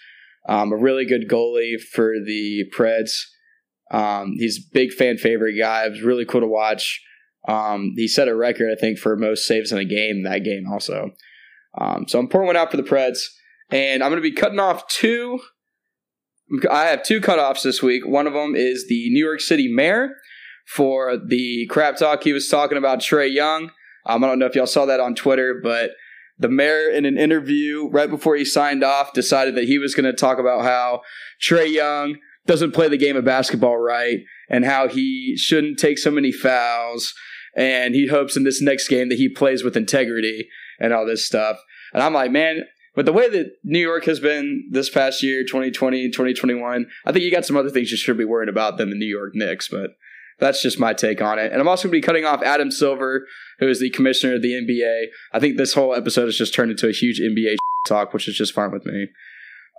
um, 0.49 0.73
a 0.73 0.77
really 0.77 1.07
good 1.07 1.29
goalie 1.29 1.81
for 1.81 2.15
the 2.25 2.65
Preds. 2.77 3.13
Um, 3.91 4.35
he's 4.39 4.59
a 4.59 4.73
big 4.73 4.93
fan 4.93 5.19
favorite 5.19 5.59
guy. 5.59 5.87
It 5.87 5.91
was 5.91 6.03
really 6.03 6.25
cool 6.25 6.41
to 6.41 6.47
watch. 6.47 7.03
Um, 7.49 7.93
he 7.97 8.09
set 8.09 8.29
a 8.29 8.35
record, 8.35 8.71
I 8.71 8.81
think, 8.81 8.99
for 8.99 9.17
most 9.17 9.47
saves 9.47 9.73
in 9.73 9.79
a 9.79 9.85
game 9.85 10.23
that 10.23 10.45
game 10.45 10.65
also. 10.71 11.11
Um, 11.79 12.07
so 12.07 12.19
I'm 12.19 12.29
pouring 12.29 12.47
one 12.47 12.57
out 12.57 12.71
for 12.71 12.77
the 12.77 12.83
Preds, 12.83 13.21
and 13.73 14.03
I'm 14.03 14.11
going 14.11 14.23
to 14.23 14.31
be 14.31 14.35
cutting 14.35 14.61
off 14.61 14.87
two. 14.89 15.41
I 16.71 16.85
have 16.85 17.03
two 17.03 17.21
cutoffs 17.21 17.63
this 17.63 17.83
week. 17.83 18.07
One 18.07 18.27
of 18.27 18.35
them 18.35 18.55
is 18.55 18.87
the 18.89 19.09
New 19.11 19.25
York 19.25 19.41
City 19.41 19.73
mayor 19.73 20.11
for 20.67 21.17
the 21.17 21.67
crap 21.71 21.97
talk 21.97 22.23
he 22.23 22.33
was 22.33 22.49
talking 22.49 22.79
about 22.79 23.01
Trae 23.01 23.33
Young. 23.33 23.71
Um, 24.07 24.23
I 24.23 24.27
don't 24.27 24.39
know 24.39 24.47
if 24.47 24.55
y'all 24.55 24.67
saw 24.67 24.85
that 24.87 25.01
on 25.01 25.15
Twitter, 25.15 25.61
but 25.63 25.93
the 26.39 26.49
mayor, 26.49 26.91
in 26.91 27.07
an 27.07 27.17
interview 27.17 27.89
right 27.89 28.11
before 28.11 28.37
he 28.37 28.45
signed 28.45 28.85
off, 28.85 29.13
decided 29.13 29.55
that 29.55 29.65
he 29.65 29.79
was 29.79 29.95
going 29.95 30.05
to 30.05 30.13
talk 30.13 30.39
about 30.39 30.63
how 30.63 31.03
Trae 31.43 31.73
Young 31.73 32.17
doesn't 32.47 32.73
play 32.73 32.89
the 32.89 32.97
game 32.97 33.17
of 33.17 33.25
basketball 33.25 33.79
right 33.79 34.19
and 34.51 34.65
how 34.65 34.89
he 34.89 35.37
shouldn't 35.37 35.79
take 35.79 35.99
so 35.99 36.11
many 36.11 36.33
fouls. 36.33 37.15
And 37.57 37.95
he 37.95 38.09
hopes 38.09 38.37
in 38.37 38.45
this 38.45 38.61
next 38.61 38.89
game 38.89 39.09
that 39.09 39.19
he 39.19 39.29
plays 39.29 39.63
with 39.63 39.77
integrity 39.77 40.49
and 40.81 40.93
all 40.93 41.07
this 41.07 41.25
stuff. 41.25 41.59
And 41.93 42.03
I'm 42.03 42.15
like, 42.15 42.33
man, 42.33 42.63
but 42.95 43.07
the 43.07 43.13
way 43.13 43.29
that 43.29 43.57
New 43.65 43.79
York 43.79 44.05
has 44.05 44.21
been 44.21 44.69
this 44.71 44.91
past 44.91 45.23
year, 45.23 45.45
2020, 45.45 46.11
2021, 46.11 46.87
I 47.07 47.13
think 47.13 47.25
you 47.25 47.31
got 47.31 47.47
some 47.47 47.57
other 47.57 47.71
things 47.71 47.91
you 47.91 47.97
should 47.97 48.19
be 48.19 48.25
worried 48.25 48.49
about 48.49 48.77
than 48.77 48.91
the 48.91 48.97
New 48.97 49.07
York 49.07 49.35
Knicks. 49.35 49.69
But 49.69 49.97
that's 50.39 50.61
just 50.61 50.79
my 50.79 50.93
take 50.93 51.23
on 51.23 51.39
it. 51.39 51.53
And 51.53 51.61
I'm 51.61 51.69
also 51.69 51.89
going 51.89 51.93
to 51.93 51.97
be 51.99 52.07
cutting 52.07 52.25
off 52.25 52.43
Adam 52.43 52.71
Silver, 52.71 53.27
who 53.61 53.69
is 53.69 53.81
the 53.81 53.91
commissioner 53.91 54.35
of 54.35 54.43
the 54.43 54.53
NBA. 54.53 55.07
I 55.33 55.41
think 55.41 55.57
this 55.57 55.73
whole 55.73 55.95
episode 55.95 56.27
has 56.27 56.37
just 56.37 56.55
turned 56.55 56.71
into 56.71 56.89
a 56.89 56.93
huge 56.93 57.21
NBA 57.21 57.57
talk, 57.89 58.13
which 58.13 58.29
is 58.29 58.37
just 58.37 58.53
fine 58.53 58.73
with 58.73 58.85
me. 58.85 59.09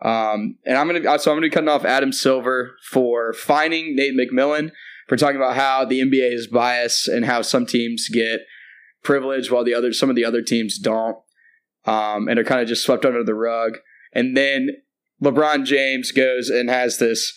Um, 0.03 0.57
and 0.65 0.77
I'm 0.77 0.87
going 0.87 1.01
to 1.01 1.19
so 1.19 1.31
I'm 1.31 1.37
going 1.37 1.43
to 1.43 1.49
be 1.49 1.53
cutting 1.53 1.69
off 1.69 1.85
Adam 1.85 2.11
Silver 2.11 2.75
for 2.89 3.33
fining 3.33 3.95
Nate 3.95 4.15
McMillan 4.15 4.71
for 5.07 5.17
talking 5.17 5.37
about 5.37 5.55
how 5.55 5.85
the 5.85 6.01
NBA 6.01 6.33
is 6.33 6.47
biased 6.47 7.07
and 7.07 7.25
how 7.25 7.41
some 7.41 7.65
teams 7.65 8.09
get 8.09 8.41
privilege 9.03 9.51
while 9.51 9.63
the 9.63 9.73
other 9.73 9.93
some 9.93 10.09
of 10.09 10.15
the 10.15 10.25
other 10.25 10.41
teams 10.41 10.77
don't, 10.77 11.17
um, 11.85 12.27
and 12.27 12.39
are 12.39 12.43
kind 12.43 12.61
of 12.61 12.67
just 12.67 12.83
swept 12.83 13.05
under 13.05 13.23
the 13.23 13.33
rug. 13.33 13.77
And 14.13 14.37
then 14.37 14.69
LeBron 15.21 15.65
James 15.65 16.11
goes 16.11 16.49
and 16.49 16.69
has 16.69 16.97
this 16.97 17.33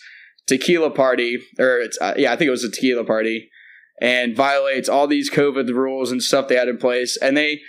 tequila 0.47 0.91
party, 0.91 1.39
or 1.59 1.79
it's 1.79 1.97
uh, 1.99 2.13
yeah, 2.17 2.31
I 2.31 2.35
think 2.35 2.47
it 2.47 2.51
was 2.51 2.63
a 2.63 2.71
tequila 2.71 3.03
party, 3.03 3.49
and 4.01 4.35
violates 4.35 4.89
all 4.89 5.07
these 5.07 5.29
COVID 5.29 5.69
rules 5.69 6.11
and 6.11 6.21
stuff 6.21 6.47
they 6.47 6.55
had 6.55 6.67
in 6.67 6.77
place, 6.77 7.17
and 7.17 7.35
they, 7.35 7.59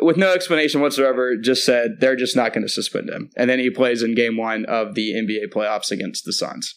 with 0.00 0.16
no 0.16 0.32
explanation 0.32 0.80
whatsoever, 0.80 1.36
just 1.36 1.64
said 1.64 1.96
they're 2.00 2.16
just 2.16 2.36
not 2.36 2.52
going 2.52 2.66
to 2.66 2.72
suspend 2.72 3.10
him, 3.10 3.30
and 3.36 3.50
then 3.50 3.58
he 3.58 3.70
plays 3.70 4.02
in 4.02 4.14
Game 4.14 4.36
One 4.36 4.64
of 4.66 4.94
the 4.94 5.12
NBA 5.14 5.52
playoffs 5.52 5.90
against 5.90 6.24
the 6.24 6.32
Suns. 6.32 6.74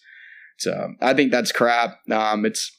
So 0.58 0.94
I 1.02 1.14
think 1.14 1.32
that's 1.32 1.52
crap. 1.52 1.98
Um, 2.12 2.46
it's 2.46 2.72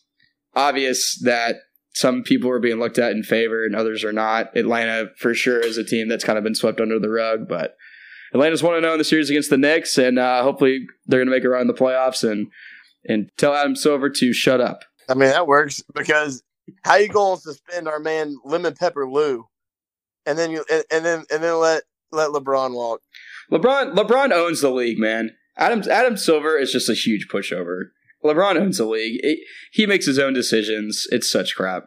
obvious 0.54 1.20
that 1.24 1.56
some 1.94 2.22
people 2.22 2.50
are 2.50 2.60
being 2.60 2.78
looked 2.78 2.98
at 2.98 3.12
in 3.12 3.22
favor 3.22 3.64
and 3.64 3.76
others 3.76 4.04
are 4.04 4.12
not. 4.12 4.56
Atlanta, 4.56 5.10
for 5.16 5.34
sure, 5.34 5.60
is 5.60 5.76
a 5.76 5.84
team 5.84 6.08
that's 6.08 6.24
kind 6.24 6.38
of 6.38 6.44
been 6.44 6.54
swept 6.54 6.80
under 6.80 6.98
the 6.98 7.10
rug, 7.10 7.48
but 7.48 7.76
Atlanta's 8.32 8.62
1 8.62 8.80
0 8.80 8.92
in 8.92 8.98
the 8.98 9.04
series 9.04 9.28
against 9.28 9.50
the 9.50 9.58
Knicks, 9.58 9.98
and 9.98 10.18
uh, 10.18 10.42
hopefully 10.42 10.86
they're 11.06 11.20
going 11.20 11.28
to 11.28 11.34
make 11.34 11.44
a 11.44 11.48
run 11.48 11.62
in 11.62 11.66
the 11.66 11.74
playoffs 11.74 12.28
and 12.28 12.48
and 13.04 13.30
tell 13.36 13.54
Adam 13.54 13.76
Silver 13.76 14.08
to 14.08 14.32
shut 14.32 14.60
up. 14.60 14.84
I 15.08 15.14
mean, 15.14 15.28
that 15.30 15.46
works 15.46 15.82
because 15.94 16.42
how 16.84 16.96
you 16.96 17.08
going 17.08 17.36
to 17.36 17.42
suspend 17.42 17.88
our 17.88 17.98
man 17.98 18.36
Lemon 18.44 18.74
Pepper 18.74 19.08
Lou, 19.08 19.46
and 20.24 20.38
then 20.38 20.50
you 20.50 20.64
and, 20.70 20.84
and 20.90 21.04
then 21.04 21.24
and 21.30 21.42
then 21.42 21.58
let 21.58 21.82
let 22.10 22.30
LeBron 22.30 22.74
walk. 22.74 23.00
LeBron 23.50 23.94
LeBron 23.94 24.32
owns 24.32 24.60
the 24.60 24.70
league, 24.70 24.98
man. 24.98 25.32
Adam 25.58 25.82
Adam 25.90 26.16
Silver 26.16 26.56
is 26.56 26.72
just 26.72 26.88
a 26.88 26.94
huge 26.94 27.28
pushover. 27.28 27.90
LeBron 28.24 28.56
owns 28.56 28.78
the 28.78 28.86
league. 28.86 29.20
It, 29.22 29.40
he 29.72 29.86
makes 29.86 30.06
his 30.06 30.18
own 30.18 30.32
decisions. 30.32 31.06
It's 31.10 31.30
such 31.30 31.56
crap. 31.56 31.84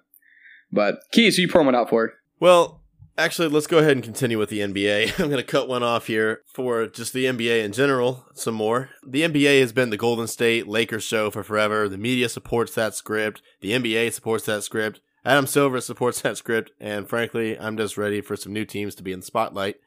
But 0.72 1.00
Keys, 1.12 1.38
who 1.38 1.44
you 1.44 1.48
pouring 1.48 1.68
one 1.68 1.76
out 1.76 1.90
for? 1.90 2.14
Well, 2.40 2.82
actually, 3.18 3.48
let's 3.48 3.68
go 3.68 3.78
ahead 3.78 3.94
and 3.94 4.04
continue 4.04 4.38
with 4.38 4.50
the 4.50 4.60
NBA. 4.60 5.20
I'm 5.20 5.30
going 5.30 5.38
to 5.38 5.44
cut 5.44 5.68
one 5.68 5.84
off 5.84 6.08
here 6.08 6.42
for 6.54 6.88
just 6.88 7.14
the 7.14 7.26
NBA 7.26 7.64
in 7.64 7.72
general, 7.72 8.26
some 8.34 8.56
more. 8.56 8.90
The 9.06 9.22
NBA 9.22 9.62
has 9.62 9.72
been 9.72 9.90
the 9.90 9.98
Golden 9.98 10.28
State 10.28 10.68
Lakers 10.68 11.04
show 11.04 11.32
for 11.32 11.44
forever. 11.44 11.88
The 11.88 11.98
media 11.98 12.30
supports 12.30 12.74
that 12.76 12.96
script. 12.96 13.42
The 13.62 13.72
NBA 13.72 14.14
supports 14.14 14.46
that 14.46 14.64
script. 14.64 15.02
Adam 15.24 15.48
Silver 15.48 15.82
supports 15.82 16.22
that 16.22 16.38
script. 16.38 16.72
And 16.80 17.08
frankly, 17.08 17.58
I'm 17.58 17.78
just 17.78 17.98
ready 17.98 18.22
for 18.22 18.36
some 18.36 18.54
new 18.54 18.66
teams 18.66 18.96
to 18.96 19.04
be 19.04 19.12
in 19.12 19.20
the 19.20 19.26
spotlight. 19.26 19.78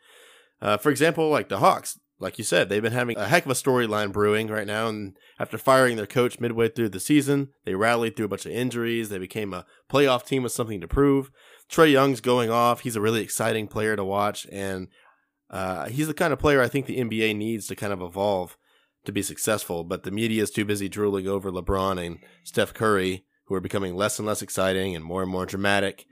Uh, 0.60 0.76
for 0.76 0.90
example, 0.90 1.28
like 1.28 1.48
the 1.48 1.58
Hawks. 1.58 1.98
Like 2.20 2.36
you 2.36 2.44
said, 2.44 2.68
they've 2.68 2.82
been 2.82 2.92
having 2.92 3.16
a 3.16 3.28
heck 3.28 3.44
of 3.44 3.50
a 3.50 3.54
storyline 3.54 4.12
brewing 4.12 4.48
right 4.48 4.66
now. 4.66 4.88
And 4.88 5.16
after 5.38 5.56
firing 5.56 5.96
their 5.96 6.06
coach 6.06 6.40
midway 6.40 6.68
through 6.68 6.88
the 6.88 6.98
season, 6.98 7.50
they 7.64 7.74
rallied 7.74 8.16
through 8.16 8.26
a 8.26 8.28
bunch 8.28 8.44
of 8.44 8.52
injuries. 8.52 9.08
They 9.08 9.18
became 9.18 9.54
a 9.54 9.64
playoff 9.88 10.26
team 10.26 10.42
with 10.42 10.52
something 10.52 10.80
to 10.80 10.88
prove. 10.88 11.30
Trae 11.70 11.92
Young's 11.92 12.20
going 12.20 12.50
off. 12.50 12.80
He's 12.80 12.96
a 12.96 13.00
really 13.00 13.22
exciting 13.22 13.68
player 13.68 13.94
to 13.94 14.04
watch, 14.04 14.46
and 14.50 14.88
uh, 15.50 15.88
he's 15.88 16.08
the 16.08 16.14
kind 16.14 16.32
of 16.32 16.38
player 16.38 16.60
I 16.60 16.68
think 16.68 16.86
the 16.86 16.98
NBA 16.98 17.36
needs 17.36 17.66
to 17.68 17.76
kind 17.76 17.92
of 17.92 18.00
evolve 18.02 18.56
to 19.04 19.12
be 19.12 19.22
successful. 19.22 19.84
But 19.84 20.02
the 20.02 20.10
media 20.10 20.42
is 20.42 20.50
too 20.50 20.64
busy 20.64 20.88
drooling 20.88 21.28
over 21.28 21.50
LeBron 21.50 22.04
and 22.04 22.18
Steph 22.42 22.74
Curry, 22.74 23.24
who 23.44 23.54
are 23.54 23.60
becoming 23.60 23.94
less 23.94 24.18
and 24.18 24.26
less 24.26 24.42
exciting 24.42 24.96
and 24.96 25.04
more 25.04 25.22
and 25.22 25.30
more 25.30 25.46
dramatic. 25.46 26.06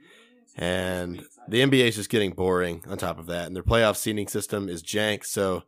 And 0.55 1.23
the 1.47 1.61
NBA 1.61 1.87
is 1.87 1.95
just 1.95 2.09
getting 2.09 2.31
boring 2.31 2.83
on 2.87 2.97
top 2.97 3.19
of 3.19 3.27
that. 3.27 3.45
And 3.45 3.55
their 3.55 3.63
playoff 3.63 3.95
seeding 3.95 4.27
system 4.27 4.69
is 4.69 4.81
jank. 4.81 5.23
So 5.23 5.63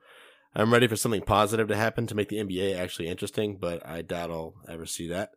I'm 0.55 0.73
ready 0.73 0.87
for 0.87 0.95
something 0.95 1.21
positive 1.21 1.67
to 1.67 1.75
happen 1.75 2.07
to 2.07 2.15
make 2.15 2.29
the 2.29 2.37
NBA 2.37 2.77
actually 2.77 3.07
interesting, 3.07 3.57
but 3.57 3.85
I 3.87 4.01
doubt 4.01 4.31
I'll 4.31 4.55
ever 4.67 4.85
see 4.85 5.07
that. 5.09 5.31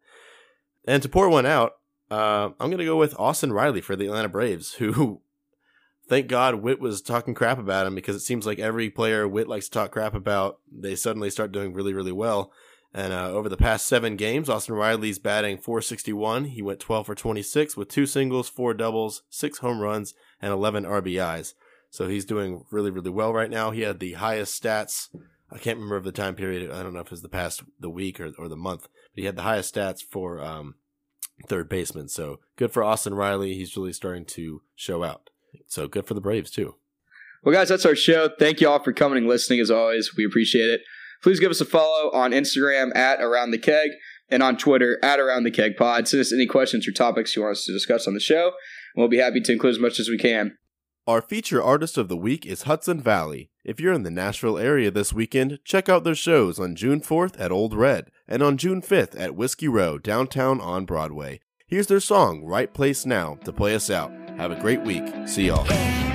And 0.86 1.02
to 1.02 1.08
pour 1.08 1.28
one 1.28 1.46
out, 1.46 1.74
uh, 2.10 2.50
I'm 2.58 2.68
going 2.68 2.78
to 2.78 2.84
go 2.84 2.96
with 2.96 3.18
Austin 3.18 3.52
Riley 3.52 3.80
for 3.80 3.94
the 3.94 4.06
Atlanta 4.06 4.28
Braves, 4.28 4.74
who, 4.74 5.20
thank 6.08 6.28
God, 6.28 6.56
Whit 6.56 6.80
was 6.80 7.02
talking 7.02 7.34
crap 7.34 7.58
about 7.58 7.86
him 7.86 7.94
because 7.94 8.16
it 8.16 8.20
seems 8.20 8.46
like 8.46 8.58
every 8.58 8.90
player 8.90 9.28
Whit 9.28 9.48
likes 9.48 9.66
to 9.66 9.72
talk 9.72 9.92
crap 9.92 10.14
about, 10.14 10.58
they 10.70 10.96
suddenly 10.96 11.30
start 11.30 11.52
doing 11.52 11.72
really, 11.72 11.92
really 11.92 12.12
well. 12.12 12.52
And 12.94 13.12
uh, 13.12 13.30
over 13.30 13.48
the 13.48 13.56
past 13.56 13.86
seven 13.86 14.16
games, 14.16 14.50
Austin 14.50 14.74
Riley's 14.74 15.18
batting 15.18 15.56
461. 15.56 16.46
He 16.46 16.60
went 16.60 16.80
12 16.80 17.06
for 17.06 17.14
26 17.14 17.76
with 17.76 17.88
two 17.88 18.04
singles, 18.04 18.50
four 18.50 18.74
doubles, 18.74 19.22
six 19.30 19.58
home 19.58 19.80
runs, 19.80 20.12
and 20.42 20.52
11 20.52 20.84
RBIs. 20.84 21.54
So 21.92 22.08
he's 22.08 22.24
doing 22.24 22.64
really, 22.70 22.90
really 22.90 23.10
well 23.10 23.34
right 23.34 23.50
now. 23.50 23.70
He 23.70 23.82
had 23.82 24.00
the 24.00 24.14
highest 24.14 24.60
stats. 24.60 25.14
I 25.52 25.58
can't 25.58 25.78
remember 25.78 26.00
the 26.00 26.10
time 26.10 26.34
period. 26.34 26.70
I 26.70 26.82
don't 26.82 26.94
know 26.94 27.00
if 27.00 27.08
it 27.08 27.10
was 27.10 27.20
the 27.20 27.28
past 27.28 27.62
the 27.78 27.90
week 27.90 28.18
or, 28.18 28.32
or 28.38 28.48
the 28.48 28.56
month, 28.56 28.88
but 29.14 29.20
he 29.20 29.26
had 29.26 29.36
the 29.36 29.42
highest 29.42 29.74
stats 29.74 30.00
for 30.02 30.40
um, 30.40 30.76
third 31.46 31.68
baseman. 31.68 32.08
So 32.08 32.40
good 32.56 32.72
for 32.72 32.82
Austin 32.82 33.12
Riley. 33.12 33.52
He's 33.52 33.76
really 33.76 33.92
starting 33.92 34.24
to 34.24 34.62
show 34.74 35.04
out. 35.04 35.28
So 35.66 35.86
good 35.86 36.06
for 36.06 36.14
the 36.14 36.22
Braves 36.22 36.50
too. 36.50 36.76
Well, 37.44 37.54
guys, 37.54 37.68
that's 37.68 37.84
our 37.84 37.94
show. 37.94 38.30
Thank 38.38 38.62
you 38.62 38.70
all 38.70 38.82
for 38.82 38.94
coming 38.94 39.18
and 39.18 39.28
listening. 39.28 39.60
As 39.60 39.70
always, 39.70 40.16
we 40.16 40.24
appreciate 40.24 40.70
it. 40.70 40.80
Please 41.22 41.40
give 41.40 41.50
us 41.50 41.60
a 41.60 41.66
follow 41.66 42.10
on 42.12 42.30
Instagram 42.30 42.96
at 42.96 43.20
Around 43.20 43.50
the 43.50 43.58
Keg 43.58 43.90
and 44.30 44.42
on 44.42 44.56
Twitter 44.56 44.98
at 45.02 45.20
Around 45.20 45.44
the 45.44 45.50
Keg 45.50 45.76
Pod. 45.76 46.08
Send 46.08 46.22
us 46.22 46.32
any 46.32 46.46
questions 46.46 46.88
or 46.88 46.92
topics 46.92 47.36
you 47.36 47.42
want 47.42 47.52
us 47.52 47.66
to 47.66 47.72
discuss 47.72 48.08
on 48.08 48.14
the 48.14 48.20
show, 48.20 48.46
and 48.46 49.02
we'll 49.02 49.08
be 49.08 49.18
happy 49.18 49.42
to 49.42 49.52
include 49.52 49.74
as 49.74 49.78
much 49.78 50.00
as 50.00 50.08
we 50.08 50.16
can. 50.16 50.56
Our 51.04 51.20
feature 51.20 51.60
artist 51.60 51.98
of 51.98 52.06
the 52.06 52.16
week 52.16 52.46
is 52.46 52.62
Hudson 52.62 53.00
Valley. 53.00 53.50
If 53.64 53.80
you're 53.80 53.92
in 53.92 54.04
the 54.04 54.10
Nashville 54.10 54.56
area 54.56 54.88
this 54.88 55.12
weekend, 55.12 55.58
check 55.64 55.88
out 55.88 56.04
their 56.04 56.14
shows 56.14 56.60
on 56.60 56.76
June 56.76 57.00
4th 57.00 57.40
at 57.40 57.50
Old 57.50 57.74
Red 57.74 58.12
and 58.28 58.40
on 58.40 58.56
June 58.56 58.80
5th 58.80 59.18
at 59.18 59.34
Whiskey 59.34 59.66
Row, 59.66 59.98
downtown 59.98 60.60
on 60.60 60.84
Broadway. 60.84 61.40
Here's 61.66 61.88
their 61.88 61.98
song, 61.98 62.44
Right 62.44 62.72
Place 62.72 63.04
Now, 63.04 63.34
to 63.44 63.52
play 63.52 63.74
us 63.74 63.90
out. 63.90 64.12
Have 64.36 64.52
a 64.52 64.60
great 64.60 64.82
week. 64.82 65.26
See 65.26 65.48
y'all. 65.48 66.11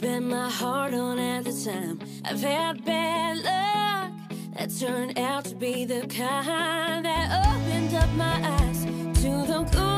I've 0.00 0.30
my 0.30 0.48
heart 0.48 0.94
on 0.94 1.18
at 1.18 1.44
the 1.44 1.52
time. 1.52 2.00
I've 2.24 2.40
had 2.40 2.84
bad 2.86 3.36
luck. 3.44 4.12
that 4.56 4.66
turned 4.66 5.18
out 5.18 5.44
to 5.46 5.54
be 5.54 5.84
the 5.84 6.00
kind 6.06 7.04
that 7.04 7.46
opened 7.46 7.94
up 7.94 8.10
my 8.14 8.40
eyes 8.42 8.84
to 9.22 9.46
the 9.46 9.68
good 9.70 9.89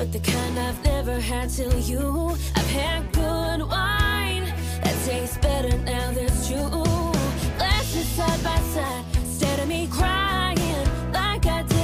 but 0.00 0.12
the 0.12 0.18
kind 0.20 0.58
I've 0.58 0.82
never 0.82 1.20
had 1.20 1.50
till 1.50 1.78
you. 1.80 2.34
I've 2.56 2.70
had 2.70 3.12
good 3.12 3.60
wine 3.68 4.46
that 4.82 4.96
tastes 5.04 5.36
better 5.36 5.76
now 5.76 6.10
that's 6.12 6.48
true. 6.48 6.70
Glasses 7.58 8.08
side 8.16 8.42
by 8.42 8.58
side, 8.74 9.04
instead 9.16 9.58
of 9.58 9.68
me 9.68 9.88
crying 9.92 10.86
like 11.12 11.44
I 11.44 11.64
did. 11.64 11.79